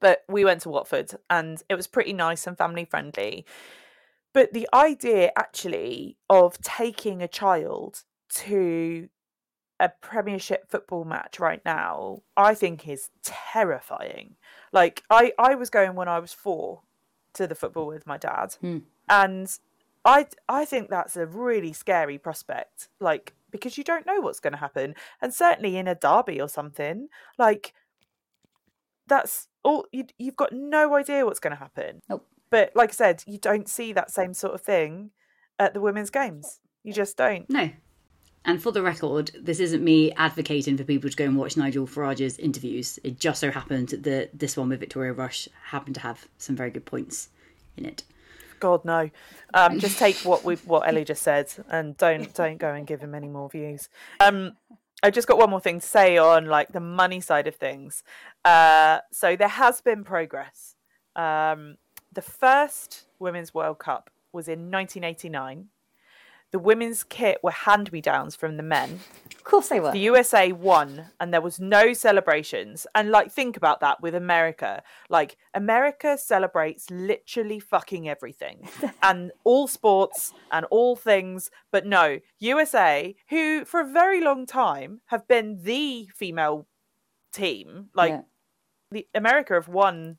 [0.00, 3.46] But we went to Watford and it was pretty nice and family friendly.
[4.34, 9.08] But the idea actually of taking a child to
[9.80, 14.34] a Premiership football match right now, I think is terrifying.
[14.72, 16.82] Like I, I was going when I was four
[17.34, 18.78] to the football with my dad, Hmm.
[19.08, 19.48] and
[20.04, 22.88] I, I think that's a really scary prospect.
[23.00, 26.48] Like because you don't know what's going to happen, and certainly in a derby or
[26.48, 27.08] something,
[27.38, 27.72] like
[29.06, 32.00] that's all you, you've got no idea what's going to happen.
[32.08, 32.26] Nope.
[32.54, 35.10] But like I said, you don't see that same sort of thing
[35.58, 36.60] at the women's games.
[36.84, 37.50] You just don't.
[37.50, 37.70] No.
[38.44, 41.84] And for the record, this isn't me advocating for people to go and watch Nigel
[41.84, 43.00] Farage's interviews.
[43.02, 46.70] It just so happened that this one with Victoria Rush happened to have some very
[46.70, 47.28] good points
[47.76, 48.04] in it.
[48.60, 49.10] God no.
[49.52, 53.00] Um, just take what we what Ellie just said and don't don't go and give
[53.00, 53.88] him any more views.
[54.20, 54.52] Um,
[55.02, 58.04] I just got one more thing to say on like the money side of things.
[58.44, 60.76] Uh, so there has been progress.
[61.16, 61.78] Um,
[62.14, 65.68] the first Women's World Cup was in 1989.
[66.50, 69.00] The women's kit were hand me downs from the men.
[69.34, 69.90] Of course they were.
[69.90, 72.86] The USA won, and there was no celebrations.
[72.94, 74.82] And like, think about that with America.
[75.10, 78.68] Like, America celebrates literally fucking everything,
[79.02, 81.50] and all sports and all things.
[81.72, 86.68] But no, USA, who for a very long time have been the female
[87.32, 88.20] team, like yeah.
[88.92, 90.18] the America have won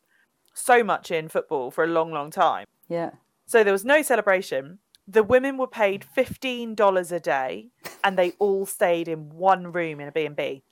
[0.56, 2.66] so much in football for a long, long time.
[2.90, 3.12] yeah.
[3.48, 4.80] So there was no celebration.
[5.08, 7.68] The women were paid fifteen dollars a day,
[8.04, 10.64] and they all stayed in one room in a B and B.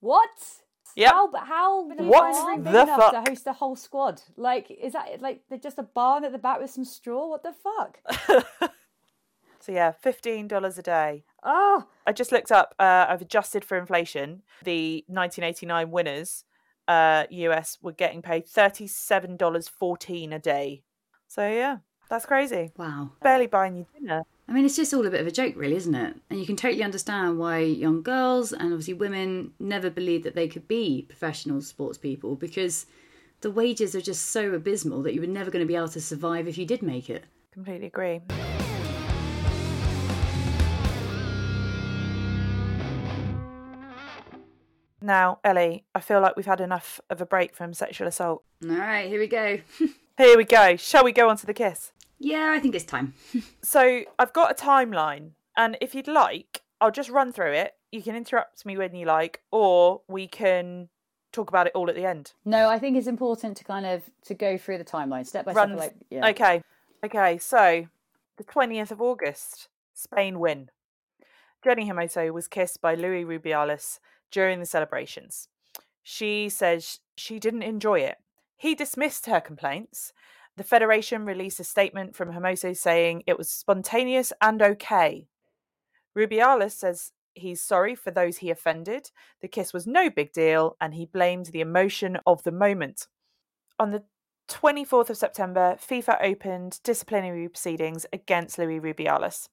[0.00, 0.30] What?
[0.96, 1.10] Yep.
[1.12, 1.30] How?
[1.30, 1.88] But how?
[1.88, 3.12] do you What find a room big the fuck?
[3.12, 4.20] to host a whole squad?
[4.36, 7.28] Like, is that like they're just a barn at the back with some straw?
[7.28, 8.50] What the fuck?
[9.60, 11.24] So yeah, fifteen dollars a day.
[11.42, 12.74] Oh, I just looked up.
[12.78, 14.42] Uh, I've adjusted for inflation.
[14.62, 16.44] The 1989 winners,
[16.88, 20.82] uh, US, were getting paid thirty-seven dollars fourteen a day.
[21.28, 21.78] So yeah,
[22.10, 22.72] that's crazy.
[22.76, 23.12] Wow.
[23.22, 24.24] Barely buying you dinner.
[24.48, 26.16] I mean, it's just all a bit of a joke, really, isn't it?
[26.30, 30.48] And you can totally understand why young girls and obviously women never believed that they
[30.48, 32.86] could be professional sports people because
[33.42, 36.00] the wages are just so abysmal that you were never going to be able to
[36.00, 37.24] survive if you did make it.
[37.52, 38.22] Completely agree.
[45.08, 48.42] Now, Ellie, I feel like we've had enough of a break from sexual assault.
[48.62, 49.58] All right, here we go.
[50.18, 50.74] Here we go.
[50.76, 51.92] Shall we go on to the kiss?
[52.18, 53.14] yeah, I think it's time.
[53.62, 57.74] So I've got a timeline, and if you'd like, I'll just run through it.
[57.92, 60.88] You can interrupt me when you like, or we can
[61.32, 62.32] talk about it all at the end.
[62.44, 65.52] no, I think it's important to kind of to go through the timeline step by
[65.52, 65.70] Run.
[65.70, 65.78] step.
[65.78, 66.28] Like, yeah.
[66.28, 66.62] Okay.
[67.04, 67.38] Okay.
[67.38, 67.86] So
[68.36, 70.70] the twentieth of August, Spain win.
[71.64, 74.00] Jenni Hermoso was kissed by Luis Rubiales
[74.30, 75.48] during the celebrations.
[76.02, 78.16] She says she didn't enjoy it.
[78.56, 80.12] He dismissed her complaints.
[80.56, 85.28] The Federation released a statement from Hermoso saying it was spontaneous and okay.
[86.16, 89.10] Rubiales says he's sorry for those he offended.
[89.40, 93.06] The kiss was no big deal and he blamed the emotion of the moment.
[93.78, 94.02] On the
[94.48, 99.48] 24th of September, FIFA opened disciplinary proceedings against Luis Rubiales.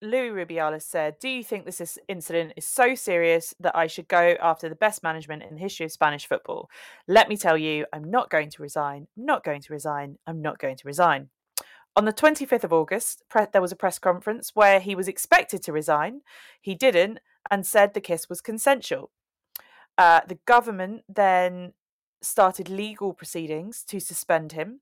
[0.00, 4.06] Luis Rubiales said, Do you think this is- incident is so serious that I should
[4.06, 6.70] go after the best management in the history of Spanish football?
[7.08, 9.08] Let me tell you, I'm not going to resign.
[9.16, 10.18] I'm not going to resign.
[10.26, 11.30] I'm not going to resign.
[11.96, 15.62] On the 25th of August, pre- there was a press conference where he was expected
[15.64, 16.20] to resign.
[16.60, 17.18] He didn't
[17.50, 19.10] and said the kiss was consensual.
[19.96, 21.72] Uh, the government then
[22.22, 24.80] started legal proceedings to suspend him.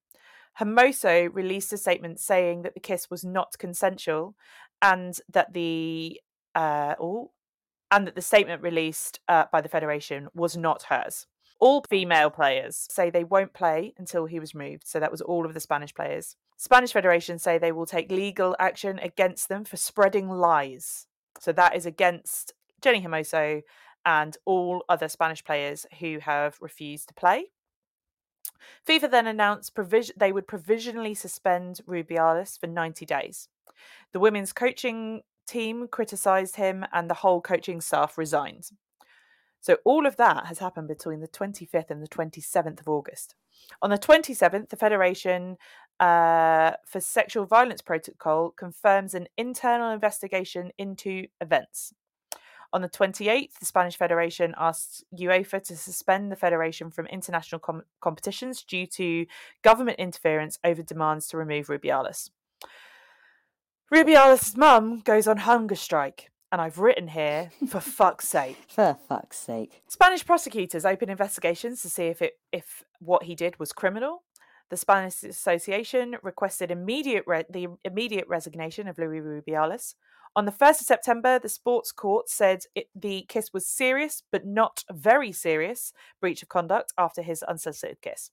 [0.60, 4.34] Hermoso released a statement saying that the kiss was not consensual
[4.82, 6.20] and that the
[6.54, 7.30] uh, oh,
[7.90, 11.26] and that the statement released uh, by the federation was not hers.
[11.58, 14.86] All female players say they won't play until he was removed.
[14.86, 16.36] So that was all of the Spanish players.
[16.58, 21.06] Spanish Federation say they will take legal action against them for spreading lies.
[21.40, 22.52] So that is against
[22.82, 23.62] Jenni Hermoso
[24.04, 27.46] and all other Spanish players who have refused to play.
[28.86, 33.48] FIFA then announced provis- they would provisionally suspend Rubiales for 90 days.
[34.12, 38.70] The women's coaching team criticised him and the whole coaching staff resigned.
[39.60, 43.34] So all of that has happened between the 25th and the 27th of August.
[43.82, 45.56] On the 27th, the Federation
[45.98, 51.92] uh, for Sexual Violence Protocol confirms an internal investigation into events.
[52.72, 57.84] On the 28th, the Spanish Federation asks UEFA to suspend the federation from international com-
[58.00, 59.26] competitions due to
[59.62, 62.30] government interference over demands to remove Rubiales.
[63.92, 68.56] Rubiales' mum goes on hunger strike, and I've written here, for fuck's sake.
[68.68, 69.82] For fuck's sake.
[69.86, 74.24] Spanish prosecutors open investigations to see if it if what he did was criminal.
[74.70, 79.94] The Spanish Association requested immediate re- the immediate resignation of Luis Rubiales.
[80.34, 84.44] On the 1st of September, the sports court said it, the kiss was serious, but
[84.44, 88.32] not very serious breach of conduct after his unsolicited kiss.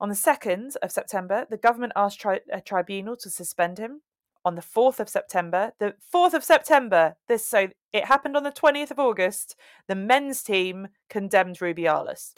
[0.00, 4.02] On the 2nd of September, the government asked tri- a tribunal to suspend him.
[4.46, 8.52] On the 4th of September, the 4th of September, this so it happened on the
[8.52, 9.56] 20th of August,
[9.88, 12.32] the men's team condemned Rubiales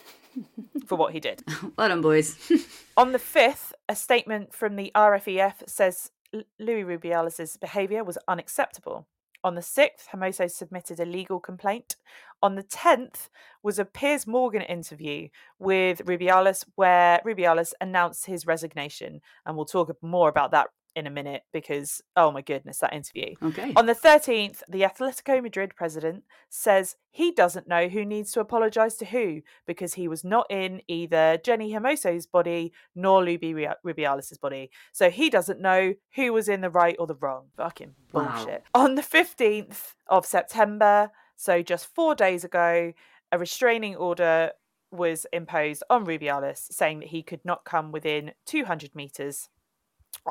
[0.86, 1.42] for what he did.
[1.76, 2.38] Well done, boys.
[2.96, 9.06] On the 5th, a statement from the RFEF says Luis Rubiales' behaviour was unacceptable.
[9.44, 11.96] On the 6th, Hermoso submitted a legal complaint.
[12.42, 13.28] On the 10th
[13.62, 15.28] was a Piers Morgan interview
[15.58, 19.20] with Rubiales where Rubiales announced his resignation.
[19.46, 23.34] And we'll talk more about that in a minute because, oh my goodness, that interview.
[23.42, 23.72] okay.
[23.76, 28.94] On the 13th, the Atletico Madrid president says he doesn't know who needs to apologise
[28.96, 33.38] to who because he was not in either Jenni Hermoso's body nor Luis
[33.86, 34.70] Rubiales' body.
[34.92, 37.46] So he doesn't know who was in the right or the wrong.
[37.56, 38.34] Fucking Wow.
[38.34, 38.64] bullshit.
[38.74, 42.92] On the 15th of September, so just four days ago,
[43.30, 44.52] a restraining order
[44.90, 49.50] was imposed on Rubiales saying that he could not come within 200 metres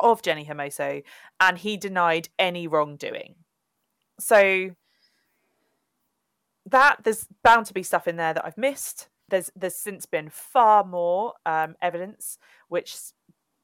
[0.03, 1.03] of Jenni Hermoso
[1.39, 3.35] and he denied any wrongdoing.
[4.19, 4.71] So
[6.65, 9.09] that there's bound to be stuff in there that I've missed.
[9.29, 12.37] There's there's since been far more um, evidence,
[12.69, 12.95] which,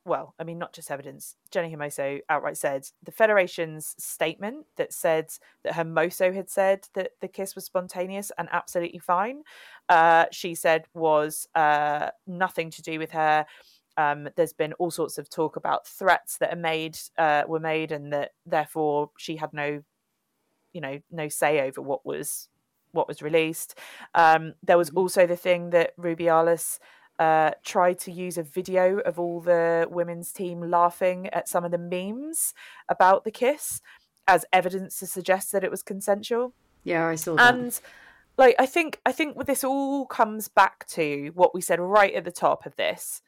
[0.06, 1.36] well, I mean, not just evidence.
[1.52, 5.32] Jenni Hermoso outright said the Federation's statement that said
[5.64, 9.44] that Hermoso had said that the kiss was spontaneous and absolutely fine.
[9.90, 13.46] Uh, she said was uh, nothing to do with her
[13.98, 17.91] um, there's been all sorts of talk about threats that are made uh, were made
[17.91, 19.84] and that therefore she had no
[20.74, 22.50] you know no say over what was
[22.91, 23.78] what was released.
[24.14, 26.80] Um, there was also the thing that rubiales
[27.18, 31.72] uh, tried to use a video of all the women's team laughing at some of
[31.72, 32.54] the memes
[32.88, 33.82] about the kiss
[34.28, 36.54] as evidence to suggest that it was consensual.
[36.84, 37.54] Yeah, I saw that.
[37.54, 37.80] and
[38.38, 42.26] like i think i think this all comes back to what we said right at
[42.26, 43.22] the top of this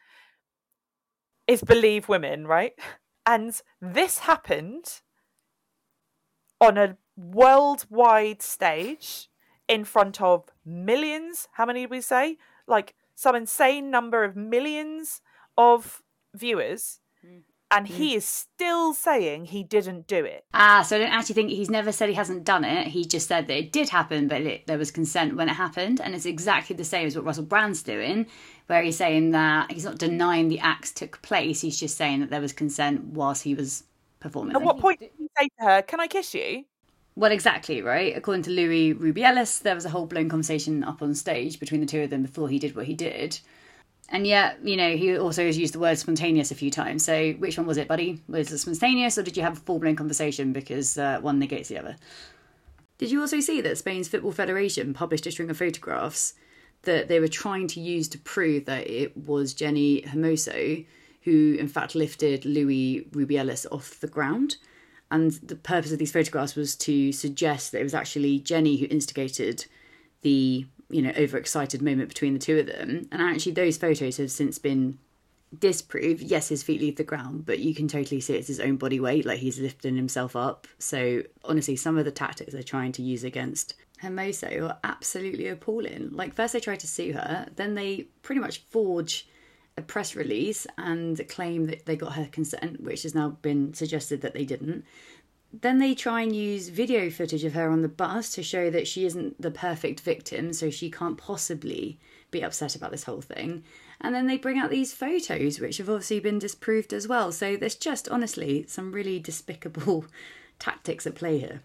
[1.48, 2.74] is believe women right?
[3.26, 5.02] And this happened
[6.62, 9.30] on a worldwide stage
[9.68, 12.38] in front of millions how many did we say?
[12.68, 15.22] Like some insane number of millions
[15.58, 17.00] of viewers
[17.72, 21.50] and he is still saying he didn't do it Ah, so I don't actually think
[21.50, 22.88] he's never said he hasn't done it.
[22.88, 26.00] He just said that it did happen, but it, there was consent when it happened,
[26.00, 28.28] and it's exactly the same as what Russell Brand's doing,
[28.68, 31.62] where he's saying that he's not denying the acts took place.
[31.62, 33.84] He's just saying that there was consent whilst he was
[34.20, 34.56] performing.
[34.56, 36.64] at what point did he say to her can i kiss you
[37.16, 38.16] Well, exactly, right?
[38.16, 41.88] According to Luis Rubiales, there was a whole blown conversation up on stage between the
[41.88, 43.40] two of them before he did what he did.
[44.10, 47.04] And yet, you know, he also has used the word spontaneous a few times.
[47.04, 48.22] So, which one was it, buddy?
[48.28, 51.70] Was it spontaneous or did you have a full blown conversation because uh, one negates
[51.70, 51.96] the other?
[52.98, 56.34] Did you also see that Spain's Football Federation published a string of photographs
[56.84, 60.86] that they were trying to use to prove that it was Jenni Hermoso
[61.24, 64.58] who, in fact, lifted Luis Rubiales off the ground?
[65.12, 68.88] And the purpose of these photographs was to suggest that it was actually Jenni who
[68.90, 69.66] instigated
[70.22, 73.08] the, you know, overexcited moment between the two of them.
[73.12, 74.98] And actually, those photos have since been
[75.58, 76.22] disproved.
[76.22, 79.00] Yes, his feet leave the ground, but you can totally see it's his own body
[79.00, 80.68] weight, like he's lifting himself up.
[80.80, 86.10] So honestly, some of the tactics they're trying to use against Hermoso are absolutely appalling.
[86.12, 89.28] Like first they try to sue her, then they pretty much forge
[89.78, 94.22] a press release and claim that they got her consent, which has now been suggested
[94.22, 94.86] that they didn't.
[95.62, 98.88] Then they try and use video footage of her on the bus to show that
[98.88, 101.98] she isn't the perfect victim, so she can't possibly
[102.30, 103.64] be upset about this whole thing.
[104.02, 107.32] And then they bring out these photos, which have obviously been disproved as well.
[107.32, 110.06] So there's just honestly some really despicable
[110.60, 111.62] tactics at play here.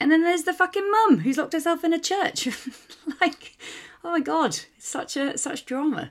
[0.00, 2.48] And then there's the fucking mum who's locked herself in a church.
[3.20, 3.58] like,
[4.02, 6.10] oh my god, such a such drama.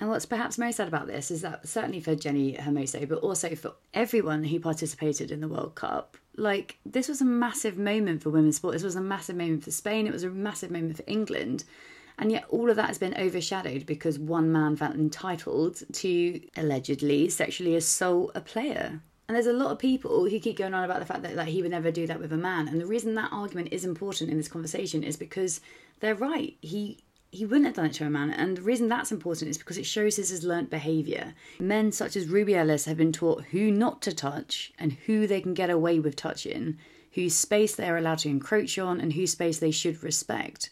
[0.00, 3.54] And what's perhaps most sad about this is that certainly for Jenni Hermoso, but also
[3.54, 8.30] for everyone who participated in the World Cup, like this was a massive moment for
[8.30, 8.74] women's sport.
[8.74, 10.06] This was a massive moment for Spain.
[10.06, 11.64] It was a massive moment for England.
[12.18, 17.28] And yet all of that has been overshadowed because one man felt entitled to allegedly
[17.28, 19.00] sexually assault a player.
[19.28, 21.48] And there's a lot of people who keep going on about the fact that like,
[21.48, 22.68] he would never do that with a man.
[22.68, 25.60] And the reason that argument is important in this conversation is because
[26.00, 26.56] they're right.
[26.60, 26.98] He
[27.32, 28.30] he wouldn't have done it to a man.
[28.30, 31.32] And the reason that's important is because it shows this his learnt behaviour.
[31.58, 35.54] Men such as Rubiales have been taught who not to touch and who they can
[35.54, 36.76] get away with touching,
[37.12, 40.68] whose space they are allowed to encroach on, and whose space they should respect.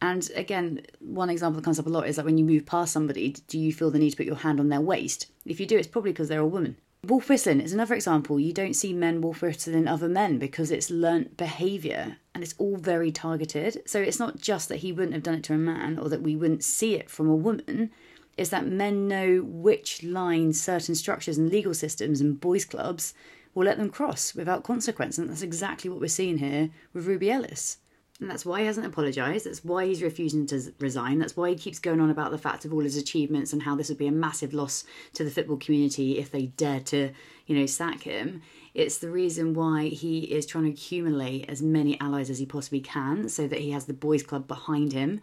[0.00, 2.92] And again, one example that comes up a lot is that when you move past
[2.92, 5.26] somebody, do you feel the need to put your hand on their waist?
[5.44, 6.76] If you do, it's probably because they're a woman.
[7.06, 8.40] Wolf whistling is another example.
[8.40, 12.76] You don't see men wolf whistling other men because it's learnt behaviour and it's all
[12.76, 13.82] very targeted.
[13.86, 16.22] So it's not just that he wouldn't have done it to a man or that
[16.22, 17.92] we wouldn't see it from a woman.
[18.36, 23.14] It's that men know which lines certain structures and legal systems and boys' clubs
[23.54, 25.18] will let them cross without consequence.
[25.18, 27.76] And that's exactly what we're seeing here with Rubiales.
[28.20, 29.46] And that's why he hasn't apologised.
[29.46, 31.20] That's why he's refusing to resign.
[31.20, 33.76] That's why he keeps going on about the fact of all his achievements and how
[33.76, 37.12] this would be a massive loss to the football community if they dare to,
[37.46, 38.42] you know, sack him.
[38.74, 42.80] It's the reason why he is trying to accumulate as many allies as he possibly
[42.80, 45.20] can so that he has the boys' club behind him.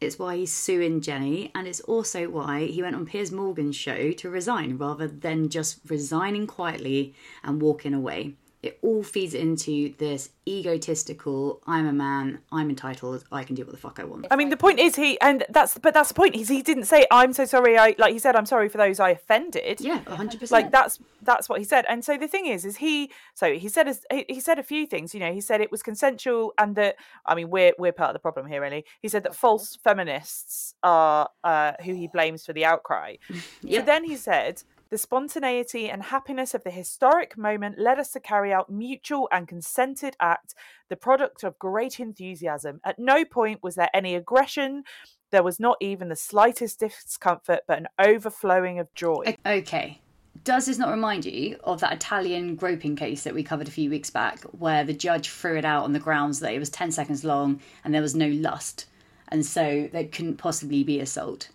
[0.00, 4.12] It's why he's suing Jenni, and it's also why he went on Piers Morgan's show
[4.12, 10.30] to resign rather than just resigning quietly and walking away it all feeds into this
[10.46, 14.26] egotistical i'm a man i'm entitled i can do what the fuck i want.
[14.30, 16.84] I mean the point is he and that's but that's the point is he didn't
[16.84, 19.80] say i'm so sorry i like he said i'm sorry for those i offended.
[19.80, 21.84] Yeah 100% like that's that's what he said.
[21.88, 23.86] And so the thing is is he so he said
[24.28, 26.96] he said a few things you know he said it was consensual and that
[27.26, 28.84] i mean we're we're part of the problem here really.
[29.00, 33.16] He said that false feminists are uh who he blames for the outcry.
[33.62, 33.80] Yeah.
[33.80, 38.20] so then he said the spontaneity and happiness of the historic moment led us to
[38.20, 40.54] carry out mutual and consented act,
[40.88, 42.80] the product of great enthusiasm.
[42.84, 44.84] At no point was there any aggression.
[45.30, 49.36] There was not even the slightest discomfort, but an overflowing of joy.
[49.44, 50.00] Okay.
[50.44, 53.90] Does this not remind you of that Italian groping case that we covered a few
[53.90, 56.92] weeks back, where the judge threw it out on the grounds that it was 10
[56.92, 58.86] seconds long and there was no lust,
[59.28, 61.50] and so there couldn't possibly be assault?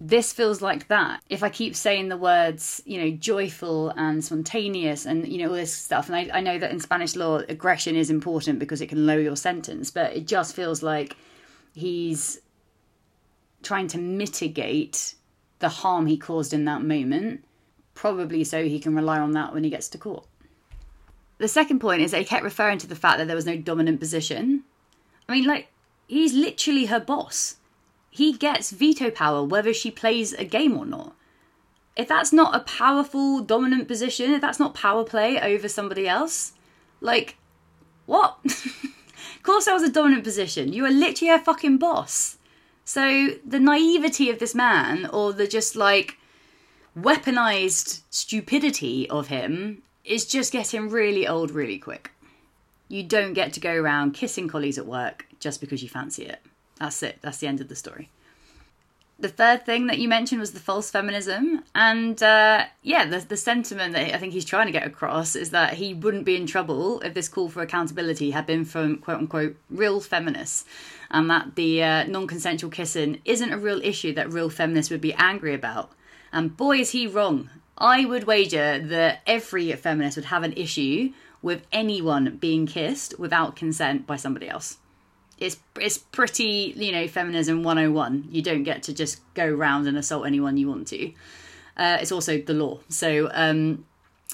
[0.00, 1.22] This feels like that.
[1.30, 5.54] If I keep saying the words, you know, joyful and spontaneous and, you know, all
[5.54, 8.88] this stuff, and I, I know that in Spanish law, aggression is important because it
[8.88, 11.16] can lower your sentence, but it just feels like
[11.72, 12.40] he's
[13.62, 15.14] trying to mitigate
[15.60, 17.42] the harm he caused in that moment,
[17.94, 20.26] probably so he can rely on that when he gets to court.
[21.38, 23.56] The second point is that he kept referring to the fact that there was no
[23.56, 24.64] dominant position.
[25.26, 25.68] I mean, like,
[26.06, 27.56] he's literally her boss
[28.16, 31.14] he gets veto power whether she plays a game or not.
[31.96, 36.54] If that's not a powerful, dominant position, if that's not power play over somebody else,
[37.02, 37.36] like,
[38.06, 38.38] what?
[38.44, 40.72] of course, that was a dominant position.
[40.72, 42.38] You are literally a fucking boss.
[42.86, 46.16] So the naivety of this man, or the just like
[46.98, 52.12] weaponized stupidity of him, is just getting really old really quick.
[52.88, 56.40] You don't get to go around kissing colleagues at work just because you fancy it.
[56.78, 57.18] That's it.
[57.22, 58.10] That's the end of the story.
[59.18, 63.36] The third thing that you mentioned was the false feminism, and uh, yeah, the the
[63.38, 66.46] sentiment that I think he's trying to get across is that he wouldn't be in
[66.46, 70.66] trouble if this call for accountability had been from quote unquote real feminists,
[71.10, 75.14] and that the uh, non-consensual kissing isn't a real issue that real feminists would be
[75.14, 75.92] angry about.
[76.30, 77.48] And boy, is he wrong.
[77.78, 83.56] I would wager that every feminist would have an issue with anyone being kissed without
[83.56, 84.76] consent by somebody else
[85.38, 89.96] it's it's pretty you know feminism 101 you don't get to just go around and
[89.96, 91.12] assault anyone you want to.
[91.76, 92.78] Uh, it's also the law.
[92.88, 93.84] So um,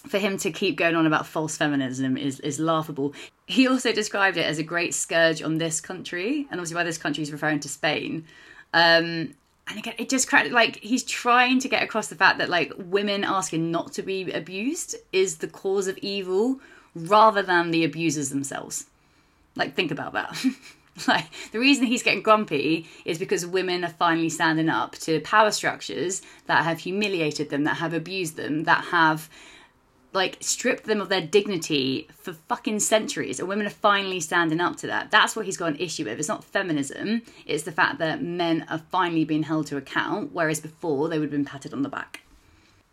[0.06, 3.14] for him to keep going on about false feminism is is laughable.
[3.46, 6.98] He also described it as a great scourge on this country and obviously by this
[6.98, 8.24] country he's referring to spain.
[8.72, 9.34] Um,
[9.68, 12.72] and again it just cracked like he's trying to get across the fact that like
[12.76, 16.60] women asking not to be abused is the cause of evil
[16.94, 18.86] rather than the abusers themselves.
[19.56, 20.44] Like think about that
[21.08, 25.50] Like the reason he's getting grumpy is because women are finally standing up to power
[25.50, 29.28] structures that have humiliated them, that have abused them, that have
[30.12, 33.40] like stripped them of their dignity for fucking centuries.
[33.40, 35.10] And women are finally standing up to that.
[35.10, 36.18] That's what he's got an issue with.
[36.18, 37.22] It's not feminism.
[37.46, 41.26] It's the fact that men are finally being held to account whereas before they would
[41.26, 42.20] have been patted on the back.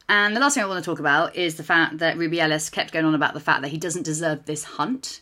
[0.07, 2.91] And the last thing i want to talk about is the fact that Rubiales kept
[2.91, 5.22] going on about the fact that he doesn't deserve this hunt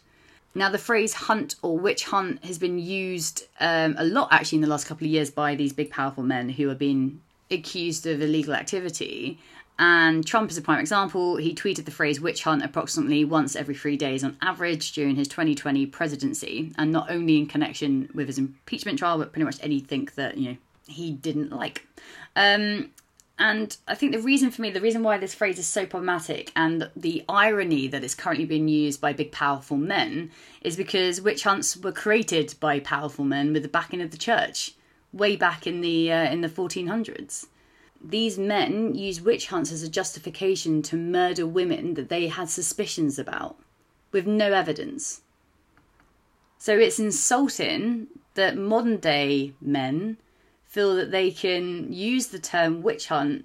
[0.58, 4.62] now, the phrase hunt or witch hunt has been used um, a lot actually in
[4.64, 7.22] the last couple of years by these big, powerful men who have been
[7.52, 9.40] accused of illegal activity.
[9.78, 11.38] And Trump is a prime example.
[11.38, 15.28] He tweeted the phrase witch hunt approximately once every three days on average during his
[15.28, 20.10] 2020 presidency, and not only in connection with his impeachment trial, but pretty much anything
[20.16, 20.58] that, you know,
[20.88, 21.86] he didn't like.
[22.36, 22.90] Um,
[23.40, 26.52] And I think the reason for me, the reason why this phrase is so problematic
[26.56, 30.32] and the irony that is currently being used by big, powerful men
[30.62, 34.74] is because witch hunts were created by powerful men with the backing of the church
[35.14, 37.46] way back in the, uh, in the 1400s.
[38.04, 43.20] These men used witch hunts as a justification to murder women that they had suspicions
[43.20, 43.58] about
[44.12, 45.22] with no evidence.
[46.58, 50.18] So it's insulting that modern day men
[50.78, 53.44] feel that they can use the term witch hunt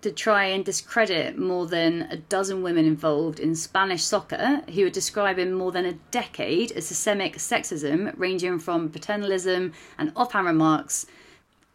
[0.00, 4.90] to try and discredit more than a dozen women involved in Spanish soccer who are
[4.90, 11.04] describing more than a decade of systemic sexism, ranging from paternalism and offhand remarks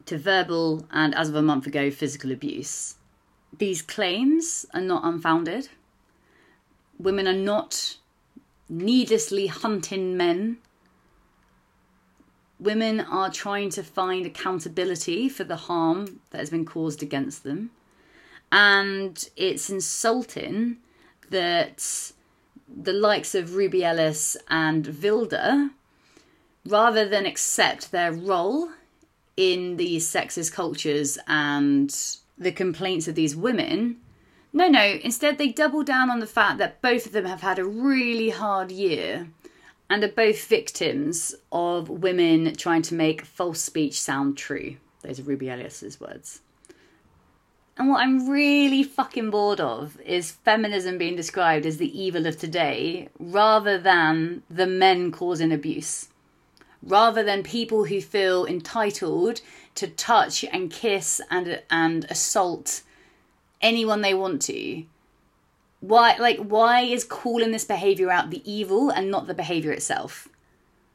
[0.05, 2.95] to verbal and, as of a month ago, physical abuse.
[3.57, 5.67] These claims are not unfounded.
[6.97, 7.97] Women are not
[8.69, 10.59] needlessly hunting men
[12.63, 17.71] women are trying to find accountability for the harm that has been caused against them.
[18.51, 20.77] And it's insulting
[21.29, 22.11] that
[22.67, 25.71] the likes of Rubiales and Vilda,
[26.65, 28.69] rather than accept their role
[29.35, 31.93] in these sexist cultures and
[32.37, 33.97] the complaints of these women,
[34.53, 37.57] no, no, instead they double down on the fact that both of them have had
[37.57, 39.27] a really hard year
[39.89, 44.77] and are both victims of women trying to make false speech sound true.
[45.01, 46.41] Those are Rubiales's words.
[47.77, 52.37] And what I'm really fucking bored of is feminism being described as the evil of
[52.37, 56.09] today rather than the men causing abuse.
[56.83, 59.41] Rather than people who feel entitled
[59.75, 62.83] to touch and kiss and, and assault
[63.61, 64.85] anyone they want to
[65.83, 70.29] why like why is calling this behavior out the evil and not the behavior itself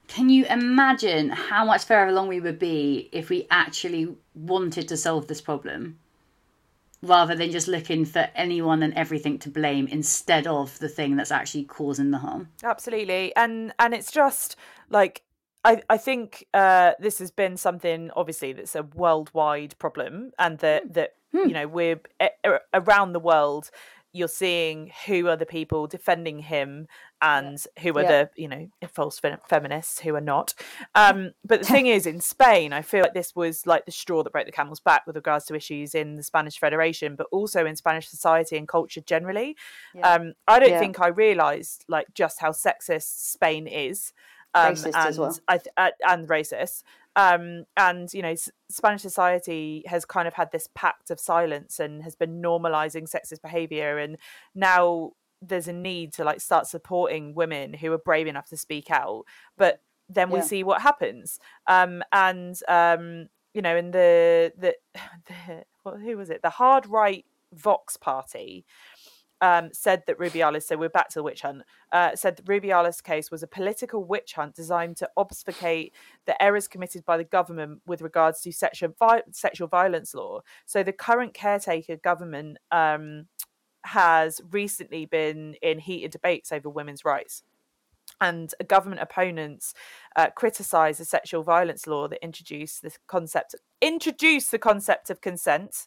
[0.06, 4.97] can you imagine how much further along we would be if we actually wanted to
[4.97, 5.98] solve this problem
[7.02, 11.31] rather than just looking for anyone and everything to blame instead of the thing that's
[11.31, 14.56] actually causing the harm absolutely and and it's just
[14.89, 15.23] like
[15.65, 20.85] I, I think uh, this has been something obviously that's a worldwide problem and that
[20.85, 20.93] hmm.
[20.93, 21.47] that hmm.
[21.47, 22.01] you know we're
[22.73, 23.70] around the world
[24.12, 26.86] you're seeing who are the people defending him
[27.20, 27.82] and yeah.
[27.82, 28.09] who are yeah.
[28.09, 30.55] the you know false feminists who are not
[30.94, 34.22] um, but the thing is in spain i feel like this was like the straw
[34.22, 37.66] that broke the camel's back with regards to issues in the spanish federation but also
[37.66, 39.56] in spanish society and culture generally
[39.94, 40.14] yeah.
[40.14, 44.12] um, i don't think i realized like just how sexist spain is
[44.55, 45.39] um, racist and, as well.
[45.47, 46.82] I, uh, and racist
[47.16, 51.80] um, and you know, S- Spanish society has kind of had this pact of silence
[51.80, 54.18] and has been normalizing sexist behavior, and
[54.55, 58.90] now there's a need to like start supporting women who are brave enough to speak
[58.90, 59.24] out.
[59.56, 60.44] But then we yeah.
[60.44, 64.74] see what happens, um, and um, you know, in the the,
[65.26, 66.43] the what, who was it?
[66.43, 68.64] The hard right Vox party
[69.40, 71.62] um, said that Rubiales, so we're back to the witch hunt,
[71.93, 75.94] uh, said that Rubiales' case was a political witch hunt designed to obfuscate
[76.27, 80.40] the errors committed by the government with regards to sexual, vi- sexual violence law.
[80.66, 83.27] So the current caretaker government um,
[83.85, 87.43] has recently been in heated debates over women's rights.
[88.20, 89.74] And government opponents
[90.16, 95.86] uh, criticise the sexual violence law that introduced the concept introduced the concept of consent.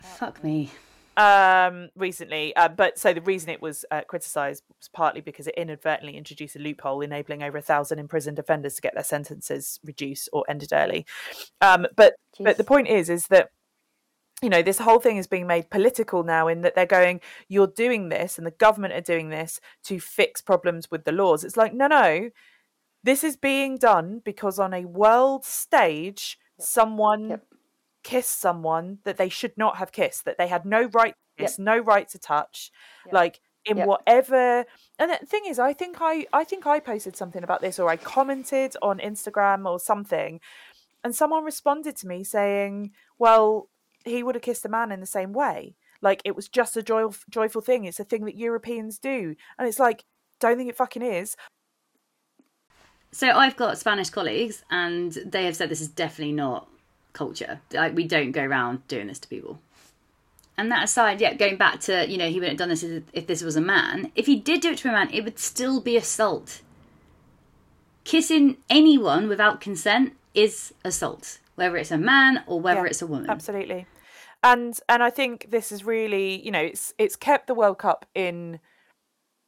[0.00, 0.70] Fuck me
[1.18, 2.54] um, recently.
[2.54, 6.54] Uh, but so the reason it was uh, criticised was partly because it inadvertently introduced
[6.54, 10.72] a loophole enabling over a thousand imprisoned offenders to get their sentences reduced or ended
[10.72, 11.04] early.
[11.60, 12.44] Um, but Jeez.
[12.44, 13.50] but the point is is that
[14.40, 17.66] you know this whole thing is being made political now in that they're going you're
[17.66, 21.56] doing this and the government are doing this to fix problems with the laws it's
[21.56, 22.30] like no no
[23.02, 27.47] this is being done because on a world stage someone yep
[28.08, 31.58] kiss someone that they should not have kissed, that they had no right to kiss,
[31.58, 31.64] yep.
[31.66, 32.70] no right to touch,
[33.04, 33.12] yep.
[33.12, 33.86] like in yep.
[33.86, 34.64] whatever.
[34.98, 37.90] And the thing is, I think I, I think I posted something about this, or
[37.90, 40.40] I commented on Instagram or something,
[41.04, 43.68] and someone responded to me saying, "Well,
[44.06, 45.76] he would have kissed a man in the same way.
[46.00, 47.84] Like it was just a joy, joyful thing.
[47.84, 50.06] It's a thing that Europeans do." And it's like,
[50.40, 51.36] don't think it fucking is.
[53.12, 56.68] So I've got Spanish colleagues, and they have said this is definitely not
[57.18, 57.60] culture.
[57.72, 59.60] Like we don't go around doing this to people.
[60.56, 63.26] And that aside, yeah, going back to you know he wouldn't have done this if
[63.26, 64.12] this was a man.
[64.14, 66.62] If he did do it to a man, it would still be assault.
[68.04, 73.06] Kissing anyone without consent is assault, whether it's a man or whether yeah, it's a
[73.06, 73.28] woman.
[73.28, 73.86] Absolutely,
[74.42, 78.06] and and I think this is really you know it's it's kept the World Cup
[78.14, 78.60] in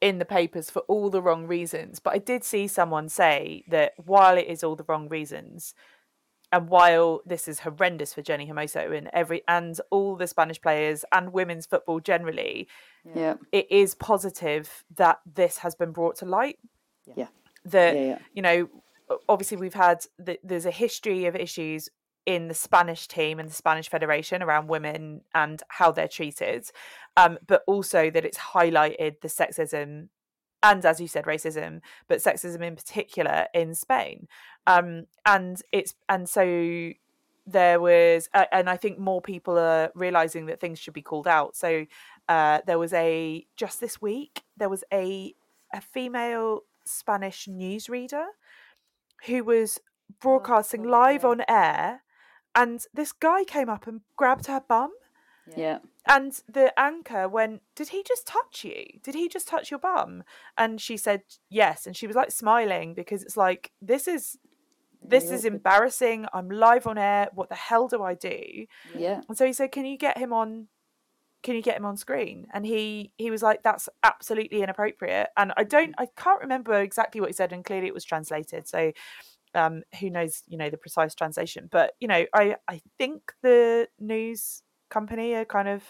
[0.00, 1.98] in the papers for all the wrong reasons.
[2.00, 5.74] But I did see someone say that while it is all the wrong reasons,
[6.52, 11.04] and while this is horrendous for Jenni Hermoso and every and all the Spanish players
[11.12, 12.68] and women's football generally,
[13.14, 13.34] Yeah.
[13.52, 16.58] it is positive that this has been brought to light.
[17.16, 17.28] Yeah.
[17.64, 18.18] That Yeah, yeah.
[18.34, 18.68] you know,
[19.28, 21.88] obviously we've had the, there's a history of issues
[22.26, 26.66] in the Spanish team and the Spanish Federation around women and how they're treated,
[27.16, 30.08] um, but also that it's highlighted the sexism
[30.62, 34.28] and, as you said, racism, but sexism in particular in Spain.
[34.66, 36.92] Um, and it's and so
[37.46, 41.26] there was, uh, and I think more people are realizing that things should be called
[41.26, 41.56] out.
[41.56, 41.86] So
[42.28, 45.34] uh, there was a just this week there was a
[45.72, 48.26] a female Spanish newsreader
[49.26, 49.80] who was
[50.20, 52.02] broadcasting God, live on air,
[52.54, 54.92] and this guy came up and grabbed her bum.
[55.56, 55.78] Yeah.
[56.06, 58.84] And the anchor went, Did he just touch you?
[59.02, 60.24] Did he just touch your bum?
[60.56, 61.86] And she said, Yes.
[61.86, 64.38] And she was like smiling because it's like, This is.
[65.02, 66.26] This is embarrassing.
[66.34, 67.30] I'm live on air.
[67.32, 68.66] What the hell do I do?
[68.94, 69.22] Yeah.
[69.30, 70.68] And so he said, "Can you get him on?
[71.42, 75.54] Can you get him on screen?" And he he was like, "That's absolutely inappropriate." And
[75.56, 78.68] I don't, I can't remember exactly what he said, and clearly it was translated.
[78.68, 78.92] So
[79.54, 81.68] um, who knows, you know, the precise translation?
[81.72, 85.82] But you know, I I think the news company are kind of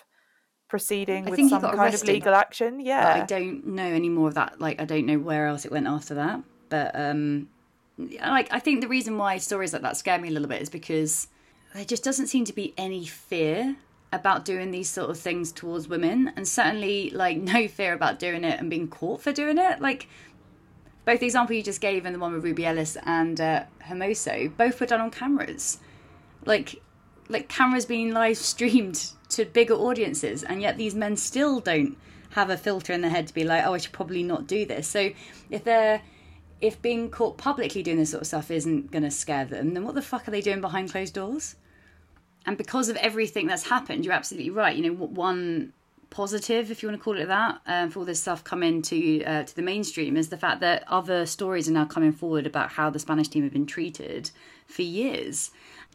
[0.68, 2.80] proceeding I with some kind of legal action.
[2.80, 4.60] Yeah, I don't know any more of that.
[4.60, 6.42] Like, I don't know where else it went after that.
[6.68, 7.48] But um,
[7.98, 10.70] like, I think the reason why stories like that scare me a little bit is
[10.70, 11.28] because
[11.74, 13.76] there just doesn't seem to be any fear
[14.12, 18.44] about doing these sort of things towards women, and certainly like no fear about doing
[18.44, 19.80] it and being caught for doing it.
[19.80, 20.08] Like
[21.04, 24.80] both the example you just gave and the one with Rubiales and uh, Hermoso, both
[24.80, 25.78] were done on cameras.
[26.44, 26.80] Like,
[27.30, 31.96] like cameras being live streamed to bigger audiences, and yet these men still don't
[32.30, 34.64] have a filter in their head to be like, oh, I should probably not do
[34.66, 34.86] this.
[34.86, 35.10] So
[35.50, 36.02] if they're
[36.60, 39.84] if being caught publicly doing this sort of stuff isn't going to scare them, then
[39.84, 41.56] what the fuck are they doing behind closed doors?
[42.46, 44.76] And because of everything that's happened, you're absolutely right.
[44.76, 45.72] You know, one
[46.10, 49.24] positive, if you want to call it that, um, for all this stuff coming to
[49.24, 52.72] uh, to the mainstream is the fact that other stories are now coming forward about
[52.72, 54.30] how the Spanish team have been treated
[54.66, 55.50] for years.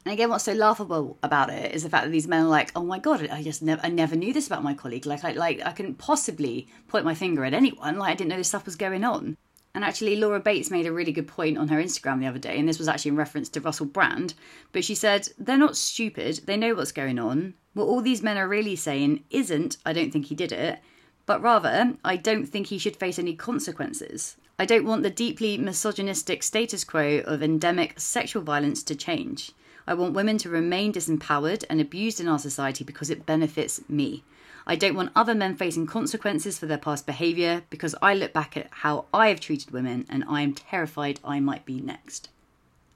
[0.06, 2.72] And again, what's so laughable about it is the fact that these men are like,
[2.76, 5.08] "Oh my god, I just never, I never knew this about my colleague.
[5.08, 7.98] Like, I, like I couldn't possibly point my finger at anyone.
[7.98, 9.36] Like, I didn't know this stuff was going on."
[9.74, 12.58] And actually, Laura Bates made a really good point on her Instagram the other day,
[12.58, 14.34] and this was actually in reference to Russell Brand.
[14.72, 17.56] But she said, They're not stupid, they know what's going on.
[17.74, 20.80] What all these men are really saying isn't, I don't think he did it,
[21.26, 24.38] but rather, I don't think he should face any consequences.
[24.58, 29.52] I don't want the deeply misogynistic status quo of endemic sexual violence to change.
[29.88, 34.24] I want women to remain disempowered and abused in our society because it benefits me.
[34.68, 38.58] I don't want other men facing consequences for their past behaviour because I look back
[38.58, 42.30] at how I have treated women and I am terrified I might be next.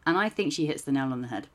[0.06, 1.48] And I think she hits the nail on the head.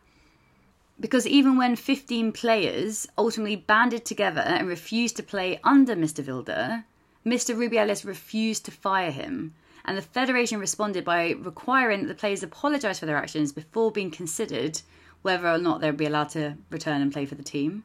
[1.00, 6.22] Because even when 15 players ultimately banded together and refused to play under Mr.
[6.22, 6.84] Vilda,
[7.26, 7.56] Mr.
[7.56, 9.54] Rubiales refused to fire him.
[9.84, 14.12] And the Federation responded by requiring that the players apologise for their actions before being
[14.12, 14.80] considered
[15.24, 17.82] whether or not they'd be allowed to return and play for the team.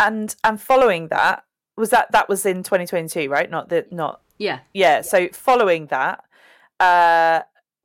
[0.00, 1.44] and and following that
[1.76, 3.48] was that that was in 2022, right?
[3.48, 6.24] Not the not Yeah, yeah so following that
[6.80, 7.42] uh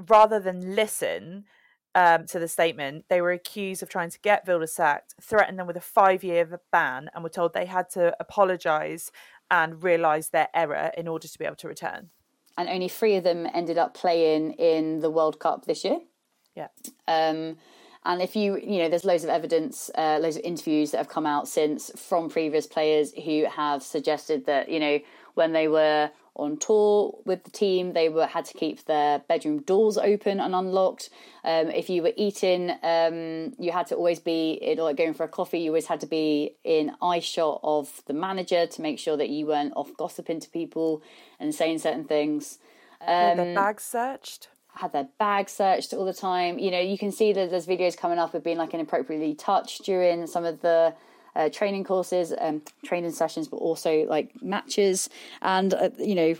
[0.07, 1.45] rather than listen
[1.94, 5.68] um, to the statement they were accused of trying to get Vilda sacked threatened them
[5.68, 9.11] with a five year ban and were told they had to apologize
[9.49, 12.10] and realize their error in order to be able to return
[12.57, 15.99] And only three of them ended up playing in the World Cup this year.
[16.56, 16.68] yeah
[17.07, 17.57] Um,
[18.06, 21.10] and if you, you know, there's loads of evidence, uh, loads of interviews that have
[21.10, 24.99] come out since from previous players who have suggested that, you know,
[25.34, 29.61] when they were on tour with the team, they were had to keep their bedroom
[29.61, 31.10] doors open and unlocked.
[31.44, 35.23] Um, if you were eating, um, you had to always be in, like going for
[35.23, 35.60] a coffee.
[35.60, 39.30] You always had to be in eye shot of the manager to make sure that
[39.30, 41.02] you weren't off gossiping to people
[41.40, 42.60] and saying certain things
[42.99, 46.60] Had their bags searched had their bag searched all the time.
[46.60, 49.84] You know, you can see that there's videos coming up of being like inappropriately touched
[49.85, 50.93] during some of the
[51.35, 55.10] uh, training courses, um, training sessions, but also like matches,
[55.41, 56.35] and uh, you know,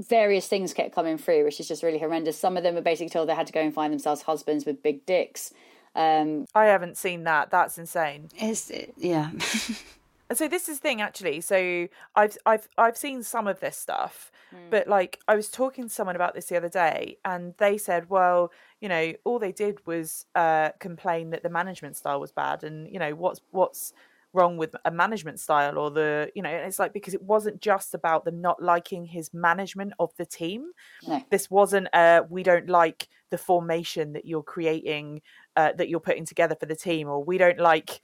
[0.00, 2.38] various things kept coming through, which is just really horrendous.
[2.38, 4.82] Some of them were basically told they had to go and find themselves husbands with
[4.82, 5.52] big dicks.
[5.92, 8.94] Um, i haven't seen that that's insane Is it?
[8.96, 9.30] yeah.
[10.30, 11.40] And so this is the thing actually.
[11.42, 14.30] So I've I've I've seen some of this stuff,
[14.70, 18.08] but like I was talking to someone about this the other day, and they said,
[18.08, 22.62] well, you know, all they did was uh, complain that the management style was bad,
[22.64, 23.92] and you know, what's what's
[24.32, 27.94] wrong with a management style or the you know it's like because it wasn't just
[27.94, 30.70] about them not liking his management of the team
[31.04, 31.20] No.
[31.30, 35.22] this wasn't uh we don't like the formation that you're creating,
[35.56, 38.00] uh, that you're putting together for the team, or we don't like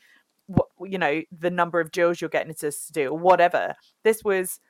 [0.46, 3.74] what you know the number of drills you're getting us to do, or whatever.
[4.02, 4.60] This was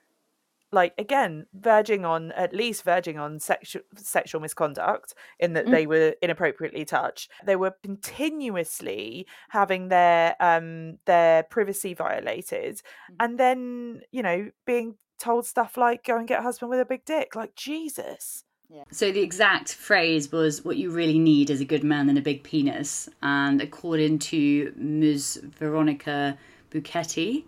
[0.73, 5.71] like again verging on at least verging on sexual sexual misconduct in that mm.
[5.71, 13.17] they were inappropriately touched they were continuously having their um their privacy violated mm.
[13.21, 16.85] and then you know being told stuff like go and get a husband with a
[16.85, 18.45] big dick like jesus
[18.91, 22.23] So the exact phrase was, "What you really need is a good man and a
[22.23, 25.41] big penis." And according to Ms.
[25.45, 26.39] Veronica
[26.71, 27.45] Boquete,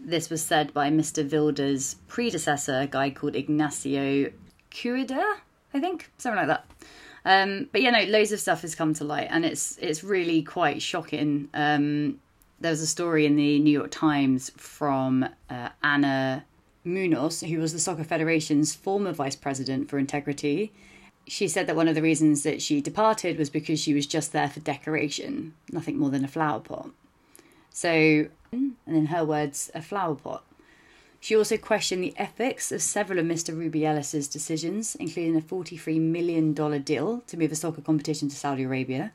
[0.00, 1.28] this was said by Mr.
[1.28, 4.30] Vilda's predecessor, a guy called Ignacio
[4.70, 5.36] Quereda,
[5.74, 6.66] I think, something like that.
[7.24, 10.42] Um, but yeah, no, loads of stuff has come to light, and it's it's really
[10.42, 11.48] quite shocking.
[11.54, 12.20] Um,
[12.60, 16.44] there was a story in the New York Times from uh, Ana
[16.86, 20.72] Munoz, who was the Soccer Federation's former vice president for integrity.
[21.26, 24.32] She said that one of the reasons that she departed was because she was just
[24.32, 26.90] there for decoration, nothing more than a flower pot.
[27.70, 30.44] So and in her words, a flower pot.
[31.18, 33.54] She also questioned the ethics of several of Mr.
[33.54, 39.12] Rubiales' decisions, including a $43 million deal to move a soccer competition to Saudi Arabia.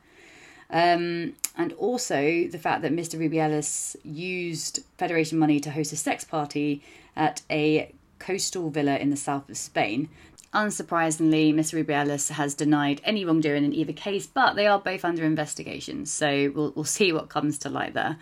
[0.69, 3.19] Um, and also the fact that Mr.
[3.19, 6.81] Rubiales used Federation money to host a sex party
[7.15, 10.09] at a coastal villa in the south of Spain.
[10.53, 11.83] Unsurprisingly, Mr.
[11.83, 16.51] Rubiales has denied any wrongdoing in either case, but they are both under investigation, so
[16.53, 18.17] we'll, we'll see what comes to light there.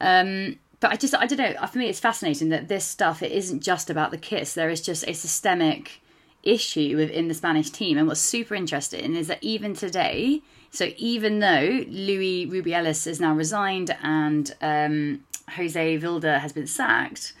[0.00, 1.66] Um, but I just I don't know.
[1.66, 4.52] For me, it's fascinating that this stuff it isn't just about the kiss.
[4.52, 6.02] There is just a systemic
[6.42, 7.96] issue within the Spanish team.
[7.96, 13.34] And what's super interesting is that even today, so even though Luis Rubiales is now
[13.34, 15.24] resigned and um,
[15.56, 17.32] Jose Vilda has been sacked,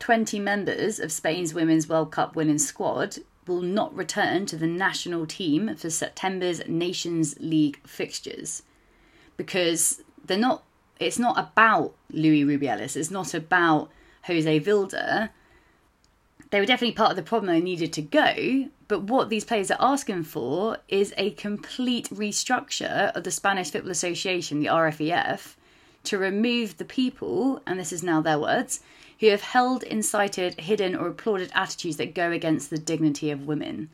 [0.00, 5.26] 20 members of Spain's Women's World Cup winning squad will not return to the national
[5.26, 8.62] team for September's Nations League fixtures
[9.36, 10.64] because they're not
[10.98, 12.94] it's not about Luis Rubiales.
[12.94, 13.90] It's not about
[14.24, 15.30] Jose Vilda.
[16.50, 17.52] They were definitely part of the problem.
[17.52, 23.12] They needed to go, but what these players are asking for is a complete restructure
[23.12, 25.54] of the Spanish Football Association, the RFEF,
[26.04, 28.80] to remove the people, and this is now their words,
[29.20, 33.90] who have held, incited, hidden, or applauded attitudes that go against the dignity of women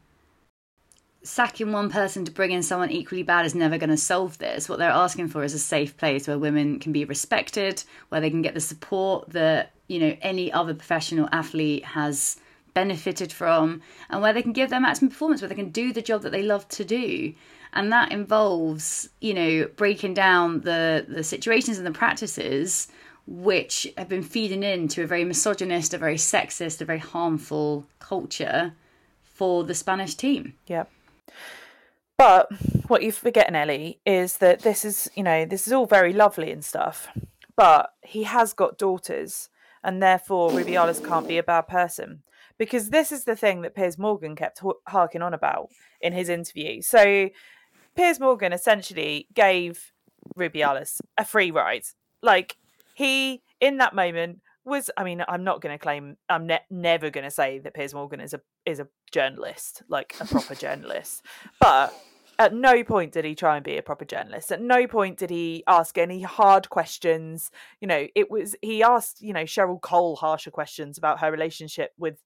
[1.27, 4.69] sacking one person to bring in someone equally bad is never going to solve this.
[4.69, 8.31] What they're asking for is a safe place where women can be respected, where they
[8.31, 12.37] can get the support that, you know, any other professional athlete has
[12.75, 16.03] benefited from, and where they can give their maximum performance, where they can do the
[16.03, 17.35] job that they love to do.
[17.73, 22.89] And that involves, you know, breaking down the, the situations and the practices
[23.27, 28.73] which have been feeding into a very misogynist, a very sexist, a very harmful culture
[29.23, 30.55] for the Spanish team.
[30.69, 30.91] Yep.
[32.17, 32.51] But
[32.89, 36.51] what you're forgetting, Ellie, is that this is, you know, this is all very lovely
[36.51, 37.09] and stuff.
[37.57, 39.51] But he has got daughters,
[39.83, 42.23] and therefore Rubiales can't be a bad person.
[42.59, 45.69] Because this is the thing that Piers Morgan kept harking on about
[46.01, 46.81] in his interview.
[46.81, 47.29] So
[47.95, 49.93] Piers Morgan essentially gave
[50.39, 51.85] Rubiales a free ride.
[52.23, 52.57] Like
[52.97, 57.09] he, in that moment, was I mean I'm not going to claim I'm ne- never
[57.09, 61.25] going to say that Piers Morgan is a is a journalist like a proper journalist
[61.61, 61.95] but
[62.39, 64.53] at no point did he try and be a proper journalist.
[64.53, 67.51] At no point did he ask any hard questions.
[67.81, 71.93] You know it was he asked you know Cheryl Cole harsher questions about her relationship
[71.97, 72.19] with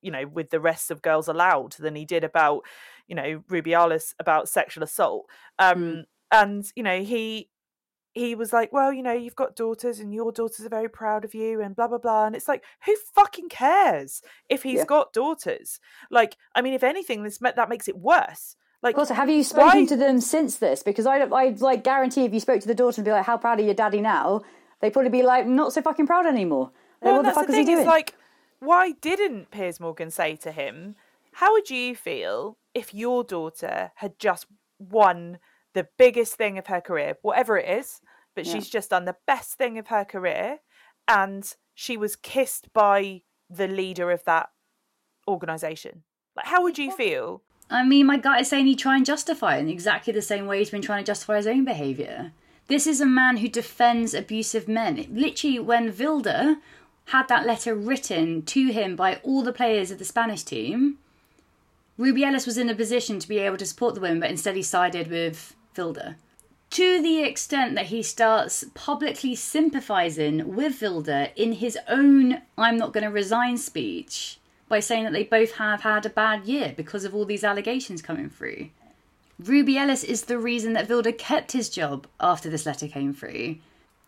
[0.00, 2.62] you know with the rest of girls aloud than he did about
[3.06, 5.26] you know Rubiales about sexual assault.
[5.58, 6.04] Um mm.
[6.32, 7.50] and you know he
[8.16, 11.24] he was like, Well, you know, you've got daughters and your daughters are very proud
[11.24, 12.26] of you and blah, blah, blah.
[12.26, 14.84] And it's like, who fucking cares if he's yeah.
[14.86, 15.80] got daughters?
[16.10, 18.56] Like, I mean, if anything, this that makes it worse.
[18.82, 19.86] Like, also, have you spoken why...
[19.86, 20.82] to them since this?
[20.82, 23.36] Because I, I like guarantee if you spoke to the daughter and be like, How
[23.36, 24.42] proud are your daddy now?
[24.80, 26.70] They'd probably be like, Not so fucking proud anymore.
[27.02, 27.80] Well, what the fuck the is he doing?
[27.80, 28.14] Is like,
[28.60, 30.96] why didn't Piers Morgan say to him,
[31.32, 34.46] How would you feel if your daughter had just
[34.78, 35.38] won?
[35.76, 38.00] the biggest thing of her career, whatever it is,
[38.36, 38.52] but yeah.
[38.52, 40.58] she's just done the best thing of her career.
[41.08, 44.50] And she was kissed by the leader of that
[45.26, 46.04] organization.
[46.36, 47.42] Like, how would you feel?
[47.68, 50.46] I mean, my gut is saying he'd try and justify it in exactly the same
[50.46, 52.32] way he's been trying to justify his own behaviour.
[52.68, 55.06] This is a man who defends abusive men.
[55.10, 56.58] Literally, when Vilda
[57.06, 60.98] had that letter written to him by all the players of the Spanish team,
[61.98, 64.62] Rubiales was in a position to be able to support the women, but instead he
[64.62, 66.16] sided with Vilda.
[66.70, 72.92] To the extent that he starts publicly sympathising with Vilda in his own I'm not
[72.92, 74.38] going to resign speech
[74.68, 78.02] by saying that they both have had a bad year because of all these allegations
[78.02, 78.70] coming through.
[79.40, 83.56] Rubiales is the reason that Vilda kept his job after this letter came through.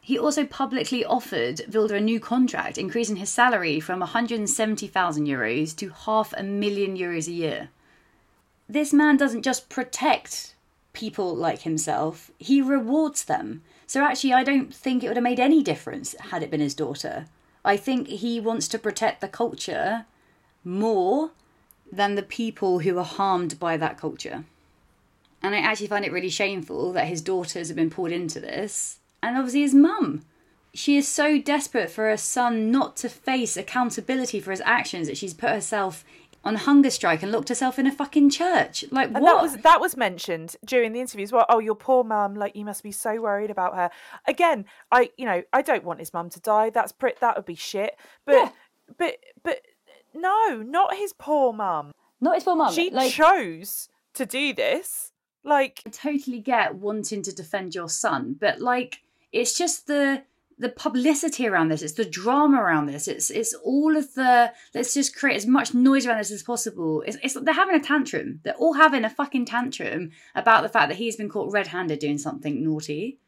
[0.00, 5.90] He also publicly offered Vilda a new contract, increasing his salary from 170,000 euros to
[5.90, 7.68] half a million euros a year.
[8.68, 10.54] This man doesn't just protect
[10.98, 13.62] people like himself, he rewards them.
[13.86, 16.74] So actually, I don't think it would have made any difference had it been his
[16.74, 17.26] daughter.
[17.64, 20.06] I think he wants to protect the culture
[20.64, 21.30] more
[21.90, 24.44] than the people who are harmed by that culture.
[25.40, 28.98] And I actually find it really shameful that his daughters have been pulled into this.
[29.22, 30.24] And obviously his mum.
[30.74, 35.16] She is so desperate for her son not to face accountability for his actions that
[35.16, 36.04] she's put herself
[36.44, 38.84] on hunger strike and locked herself in a fucking church.
[38.90, 39.34] Like And what?
[39.34, 41.28] that was that was mentioned during the interviews.
[41.28, 41.46] as well.
[41.48, 43.90] Oh, your poor mum, like you must be so worried about her.
[44.26, 46.70] Again, I you know, I don't want his mum to die.
[46.70, 47.96] That's pretty that would be shit.
[48.24, 48.50] But Yeah.
[48.96, 49.62] but but
[50.14, 51.92] no, not his poor mum.
[52.20, 52.72] Not his poor mum.
[52.72, 55.12] She like, chose to do this.
[55.44, 59.00] Like I totally get wanting to defend your son, but like
[59.32, 60.22] it's just the
[60.58, 64.94] the publicity around this, it's the drama around this, it's it's all of the let's
[64.94, 67.02] just create as much noise around this as possible.
[67.06, 68.40] It's, it's they're having a tantrum.
[68.42, 72.18] They're all having a fucking tantrum about the fact that he's been caught red-handed doing
[72.18, 73.18] something naughty.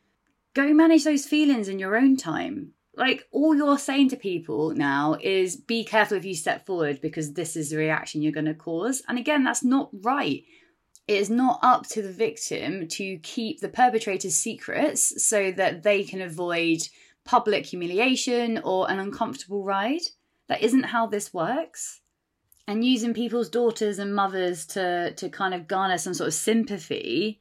[0.55, 2.73] Go manage those feelings in your own time.
[2.97, 7.33] Like all you're saying to people now is be careful if you step forward because
[7.33, 9.03] this is the reaction you're going to cause.
[9.09, 10.43] And again, that's not right
[11.11, 16.05] it is not up to the victim to keep the perpetrator's secrets so that they
[16.05, 16.79] can avoid
[17.25, 20.03] public humiliation or an uncomfortable ride.
[20.49, 22.01] That isn't how this works.
[22.67, 27.41] And using people's daughters and mothers to, to kind of garner some sort of sympathy,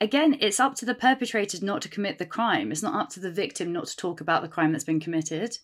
[0.00, 2.72] again, it's up to the perpetrators not to commit the crime.
[2.72, 5.58] It's not up to the victim not to talk about the crime that's been committed.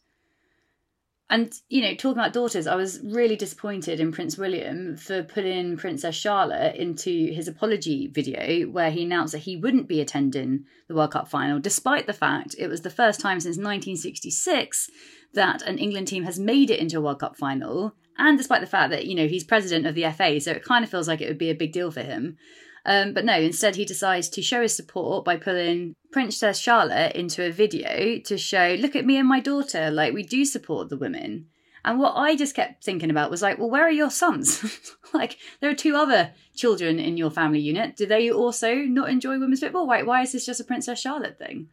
[1.31, 5.78] And, you know, talking about daughters, I was really disappointed in Prince William for putting
[5.78, 10.94] Princess Charlotte into his apology video where he announced that he wouldn't be attending the
[10.94, 14.90] World Cup final, despite the fact it was the first time since 1966
[15.32, 18.66] that an England team has made it into a World Cup final, and despite the
[18.66, 21.23] fact that, you know, he's president of the FA, so it kind of feels like
[21.23, 22.36] it would be a big deal for him.
[22.84, 27.44] Um, but no, instead he decides to show his support by pulling Princess Charlotte into
[27.44, 30.96] a video to show, look at me and my daughter, like we do support the
[30.96, 31.46] women.
[31.84, 34.80] And what I just kept thinking about was like, well, where are your sons?
[35.14, 37.96] like, there are two other children in your family unit.
[37.96, 39.86] Do they also not enjoy women's football?
[39.86, 41.68] Why, why is this just a Princess Charlotte thing?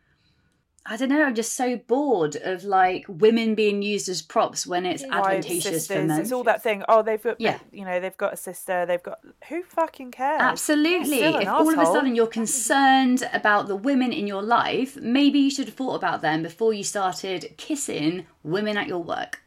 [0.92, 1.24] I don't know.
[1.24, 5.64] I'm just so bored of like women being used as props when it's wives, advantageous
[5.64, 6.20] for sisters, men.
[6.20, 6.84] It's all that thing.
[6.90, 7.60] Oh, they've got Yeah.
[7.72, 10.42] you know, they've got a sister, they've got who fucking cares?
[10.42, 11.20] Absolutely.
[11.20, 15.52] If all of a sudden you're concerned about the women in your life, maybe you
[15.52, 19.44] should have thought about them before you started kissing women at your work.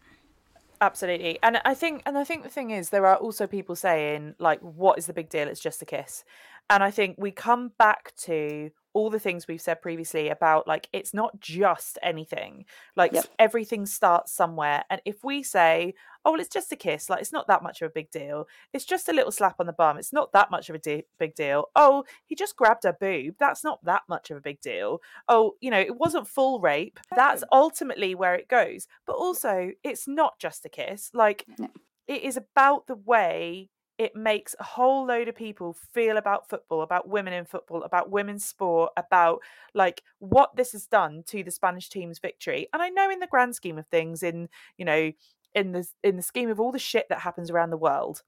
[0.80, 1.40] Absolutely.
[1.42, 4.60] And I think and I think the thing is there are also people saying like
[4.60, 5.48] what is the big deal?
[5.48, 6.22] It's just a kiss.
[6.70, 10.88] And I think we come back to all the things we've said previously about like
[10.92, 12.64] it's not just anything.
[12.96, 13.26] Like Yep.
[13.38, 15.94] everything starts somewhere and if we say
[16.24, 18.46] oh well it's just a kiss like it's not that much of a big deal.
[18.72, 19.98] It's just a little slap on the bum.
[19.98, 21.66] It's not that much of a de- big deal.
[21.74, 23.36] Oh, he just grabbed a boob.
[23.38, 25.00] That's not that much of a big deal.
[25.28, 27.00] Oh, you know, it wasn't full rape.
[27.16, 28.86] That's ultimately where it goes.
[29.06, 31.10] But also, it's not just a kiss.
[31.14, 31.68] Like, No.
[32.06, 33.70] it is about the way
[34.02, 38.10] it makes a whole load of people feel about football, about women in football, about
[38.10, 39.38] women's sport, about
[39.74, 42.66] like what this has done to the Spanish team's victory.
[42.72, 45.12] And I know in the grand scheme of things, in you know,
[45.54, 48.24] in the in the scheme of all the shit that happens around the world,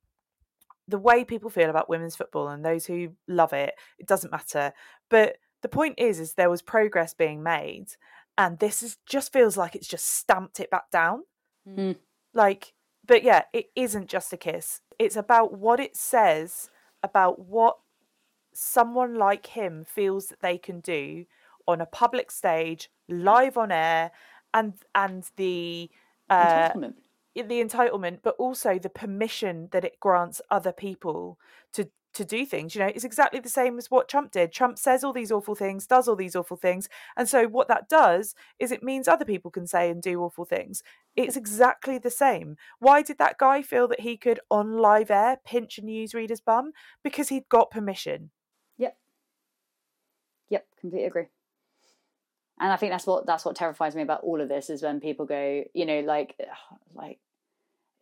[0.87, 4.73] the way people feel about women's football and those who love it, it doesn't matter.
[5.11, 7.89] But the point is, is there was progress being made,
[8.39, 11.25] and this is just feels like it's just stamped it back down.
[11.69, 11.97] Mm.
[12.33, 12.75] Like,
[13.07, 14.81] but yeah, it isn't just a kiss.
[14.99, 16.71] It's about what it says
[17.03, 17.79] about what
[18.53, 21.27] someone like him feels that they can do
[21.67, 24.11] on a public stage, live on air,
[24.53, 25.91] and and the
[26.31, 26.95] uh, Entitlement.
[27.35, 31.39] the entitlement, but also the permission that it grants other people
[31.73, 32.75] to to do things.
[32.75, 34.53] You know, it's exactly the same as what Trump did.
[34.53, 37.89] Trump says all these awful things, does all these awful things, and so what that
[37.89, 40.83] does is it means other people can say and do awful things.
[41.17, 42.57] It's exactly the same.
[42.79, 46.73] Why did that guy feel that he could on live air pinch a newsreader's bum?
[47.03, 48.31] Because he'd got permission.
[48.79, 48.97] Yep.
[50.51, 51.27] Yep, completely agree.
[52.61, 55.01] And I think that's what that's what terrifies me about all of this is when
[55.01, 56.37] people go, you know, like
[56.95, 57.19] like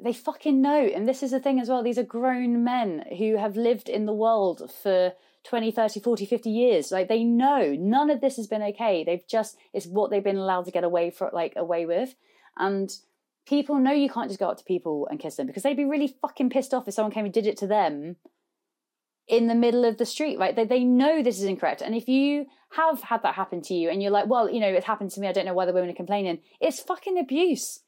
[0.02, 0.84] they fucking know.
[0.84, 1.82] And this is the thing as well.
[1.82, 5.12] These are grown men who have lived in the world for
[5.44, 6.92] 20, 30, 40, 50 years.
[6.92, 9.04] Like they know none of this has been okay.
[9.04, 12.14] They've just it's what they've been allowed to get away for like away with.
[12.56, 12.90] And
[13.46, 15.84] people know you can't just go up to people and kiss them because they'd be
[15.84, 18.16] really fucking pissed off if someone came and did it to them
[19.28, 20.54] in the middle of the street, right?
[20.54, 21.80] They, they know this is incorrect.
[21.80, 24.68] And if you have had that happen to you and you're like, well, you know,
[24.68, 27.80] it happened to me, I don't know why the women are complaining, it's fucking abuse.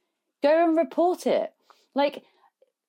[0.42, 1.52] Go and report it.
[1.94, 2.22] Like,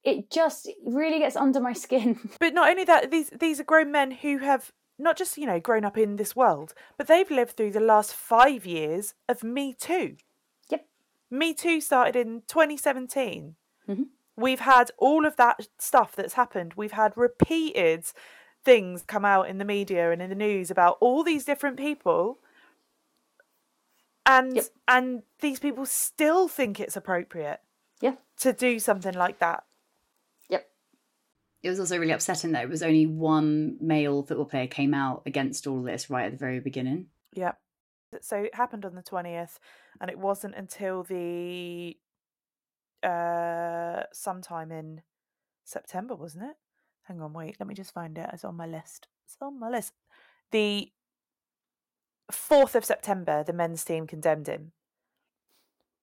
[0.03, 2.29] it just really gets under my skin.
[2.39, 5.59] But not only that, these these are grown men who have not just you know
[5.59, 9.73] grown up in this world, but they've lived through the last five years of Me
[9.73, 10.17] Too.
[10.69, 10.87] Yep.
[11.31, 13.55] Me Too started in 2017.
[13.87, 14.05] Mhm.
[14.37, 16.73] We've had all of that stuff that's happened.
[16.75, 18.05] We've had repeated
[18.63, 22.39] things come out in the media and in the news about all these different people.
[24.25, 24.65] And Yep.
[24.87, 27.61] and these people still think it's appropriate
[28.01, 28.15] Yeah.
[28.39, 29.63] to do something like that.
[30.49, 30.67] Yep.
[31.63, 35.23] It was also really upsetting that it was only one male football player came out
[35.25, 37.07] against all this right at the very beginning.
[37.33, 37.53] Yeah.
[38.21, 39.59] So it happened on the 20th,
[39.99, 41.97] and it wasn't until the
[43.03, 45.01] uh sometime in
[45.63, 46.55] September, wasn't it?
[47.03, 48.29] Hang on, wait, let me just find it.
[48.33, 49.07] It's on my list.
[49.25, 49.93] It's on my list.
[50.51, 50.91] The
[52.31, 54.71] 4th of September, the men's team condemned him.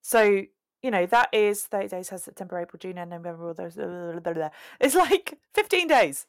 [0.01, 0.43] So,
[0.83, 3.77] you know, that is 30 days has September, April, June, and November, all those.
[3.77, 4.51] Blah, blah, blah.
[4.81, 6.27] It's like 15 days.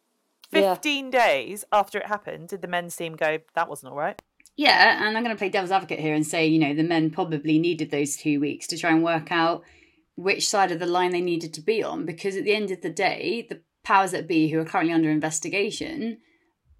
[0.52, 0.76] Yeah.
[0.76, 4.22] 15 days after it happened, did the men's team go, that wasn't all right?
[4.56, 7.10] Yeah, and I'm going to play devil's advocate here and say, you know, the men
[7.10, 9.64] probably needed those two weeks to try and work out
[10.16, 12.82] which side of the line they needed to be on, because at the end of
[12.82, 16.20] the day, the powers that be who are currently under investigation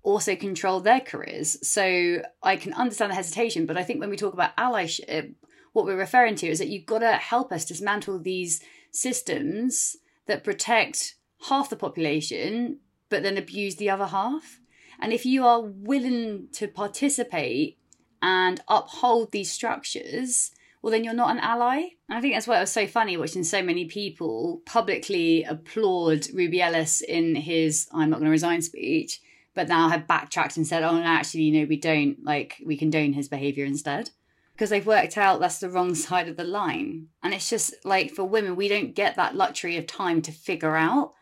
[0.04, 1.58] also control their careers.
[1.68, 5.34] So I can understand the hesitation, but I think when we talk about allyship,
[5.74, 9.98] what we're referring to is that you've got to help us dismantle these systems
[10.28, 11.16] that protect
[11.50, 12.80] half the population
[13.10, 14.60] but then abuse the other half.
[15.00, 17.78] And if you are willing to participate
[18.24, 20.50] and uphold these structures,
[20.82, 21.90] well, then you're not an ally.
[22.10, 26.22] And I think that's why it was so funny watching so many people publicly applaud
[26.34, 29.22] Rubiales in his I'm not going to resign speech,
[29.54, 32.78] but now have backtracked and said, oh, no, actually, you know, we don't, like, we
[32.78, 34.10] condone his behaviour instead.
[34.54, 37.08] Because they've worked out that's the wrong side of the line.
[37.22, 40.76] And it's just like for women, we don't get that luxury of time to figure
[40.76, 41.14] out.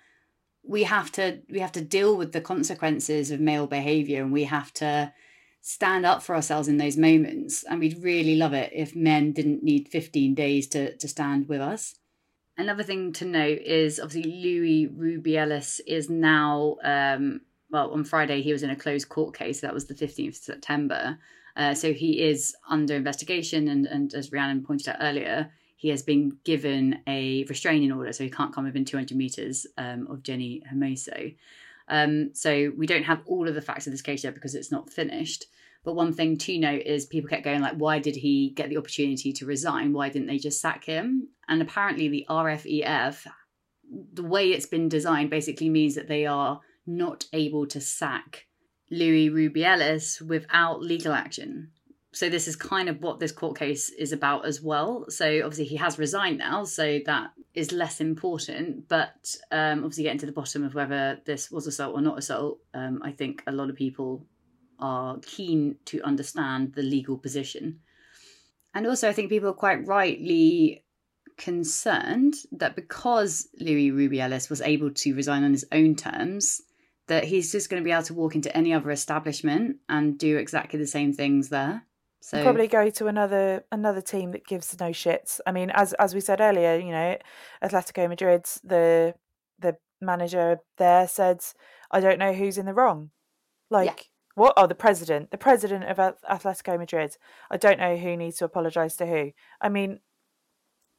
[0.63, 4.43] We have to we have to deal with the consequences of male behavior and we
[4.43, 5.11] have to
[5.61, 7.63] stand up for ourselves in those moments.
[7.63, 11.61] And we'd really love it if men didn't need 15 days to to stand with
[11.61, 11.95] us.
[12.57, 17.41] Another thing to note is obviously Luis Rubiales is now um
[17.71, 19.61] well on friday he was in a closed court case.
[19.61, 21.17] That was the 15th of september
[21.55, 25.51] uh, so he is under investigation and and as rhiannon pointed out earlier
[25.81, 30.05] he has been given a restraining order, so he can't come within 200 meters um,
[30.11, 31.35] of Jenni Hermoso.
[31.87, 34.71] Um, so we don't have all of the facts of this case yet because it's
[34.71, 35.47] not finished.
[35.83, 38.77] But one thing to note is people kept going like, why did he get the
[38.77, 39.91] opportunity to resign?
[39.91, 41.29] Why didn't they just sack him?
[41.47, 43.25] And apparently the RFEF,
[44.13, 48.45] the way it's been designed, basically means that they are not able to sack
[48.91, 51.71] Luis Rubiales without legal action
[52.13, 55.05] so this is kind of what this court case is about as well.
[55.09, 58.89] So obviously he has resigned now, so that is less important.
[58.89, 62.59] But um, obviously getting to the bottom of whether this was assault or not assault,
[62.73, 64.25] um, I think a lot of people
[64.77, 67.79] are keen to understand the legal position.
[68.73, 70.83] And also, I think people are quite rightly
[71.37, 76.61] concerned that because Luis Rubiales was able to resign on his own terms,
[77.07, 80.37] that he's just going to be able to walk into any other establishment and do
[80.37, 81.85] exactly the same things there.
[82.21, 85.39] So probably go to another another team that gives no shits.
[85.47, 87.17] I mean, as as we said earlier, you know,
[87.63, 89.15] Atletico Madrid's the
[89.59, 91.43] the manager there said,
[91.89, 93.09] "I don't know who's in the wrong."
[93.71, 94.03] Like Yeah.
[94.35, 94.53] what?
[94.55, 97.17] Oh, the president, the president of Atletico Madrid.
[97.49, 99.31] I don't know who needs to apologise to who.
[99.59, 99.99] I mean,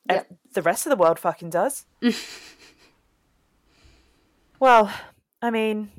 [0.09, 1.87] ev- the rest of the world fucking does.
[4.59, 4.93] well,
[5.43, 5.91] I mean,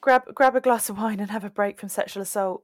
[0.00, 2.62] grab grab a glass of wine and have a break from sexual assault.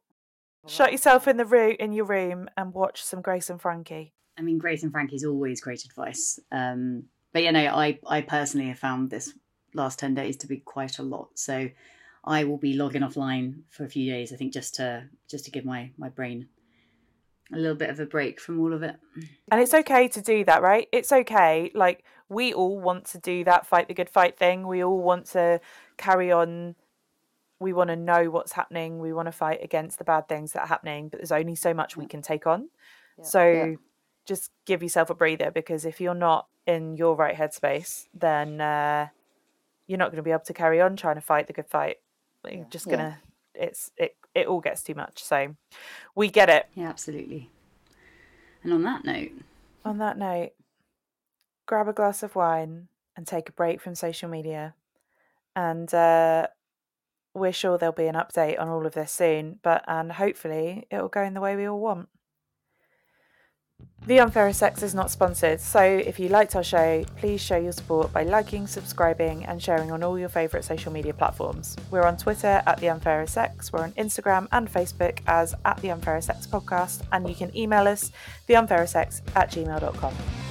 [0.66, 4.12] Shut yourself in the room in your room and watch some Grace and Frankie.
[4.39, 6.39] I mean, Grace and Frankie's always great advice.
[6.52, 9.35] Um, but you know, I I personally have found this
[9.74, 11.31] last ten days to be quite a lot.
[11.35, 11.70] So
[12.24, 14.32] I will be logging offline for a few days.
[14.32, 16.48] I think just to just to give my my brain
[17.52, 18.96] a little bit of a break from all of it.
[19.50, 20.88] And it's okay to do that, right?
[20.92, 21.70] It's okay.
[21.74, 24.66] Like we all want to do that fight the good fight thing.
[24.66, 25.60] We all want to
[25.96, 26.74] carry on
[27.60, 29.00] we want to know what's happening.
[29.00, 31.74] We want to fight against the bad things that are happening, but there's only so
[31.74, 32.68] much we can take on.
[33.22, 33.74] so yeah.
[34.26, 39.08] just give yourself a breather because if you're not in your right headspace, then uh,
[39.86, 41.96] you're not going to be able to carry on trying to fight the good fight.
[42.48, 43.18] You're just gonna.
[43.54, 44.16] It's it.
[44.39, 45.23] It all gets too much.
[45.23, 45.55] So
[46.15, 46.66] we get it.
[46.74, 47.51] Yeah, absolutely.
[48.62, 49.32] And on that note,
[49.85, 50.51] On that note,
[51.66, 54.74] grab a glass of wine and take a break from social media.
[55.55, 56.48] And uh,
[57.35, 61.01] we're sure there'll be an update on all of this soon, but and hopefully it
[61.01, 62.09] will go in the way we all want.
[64.09, 67.72] The Unfairer Sex is not sponsored, so if you liked our show, please show your
[67.72, 71.76] support by liking, subscribing, and sharing on all your favourite social media platforms.
[71.90, 75.90] We're on Twitter at The Unfairer Sex, we're on Instagram and Facebook as at The
[75.90, 78.10] Unfairer Sex Podcast, and you can email us,
[78.48, 80.47] theunfairersex at gmail.com.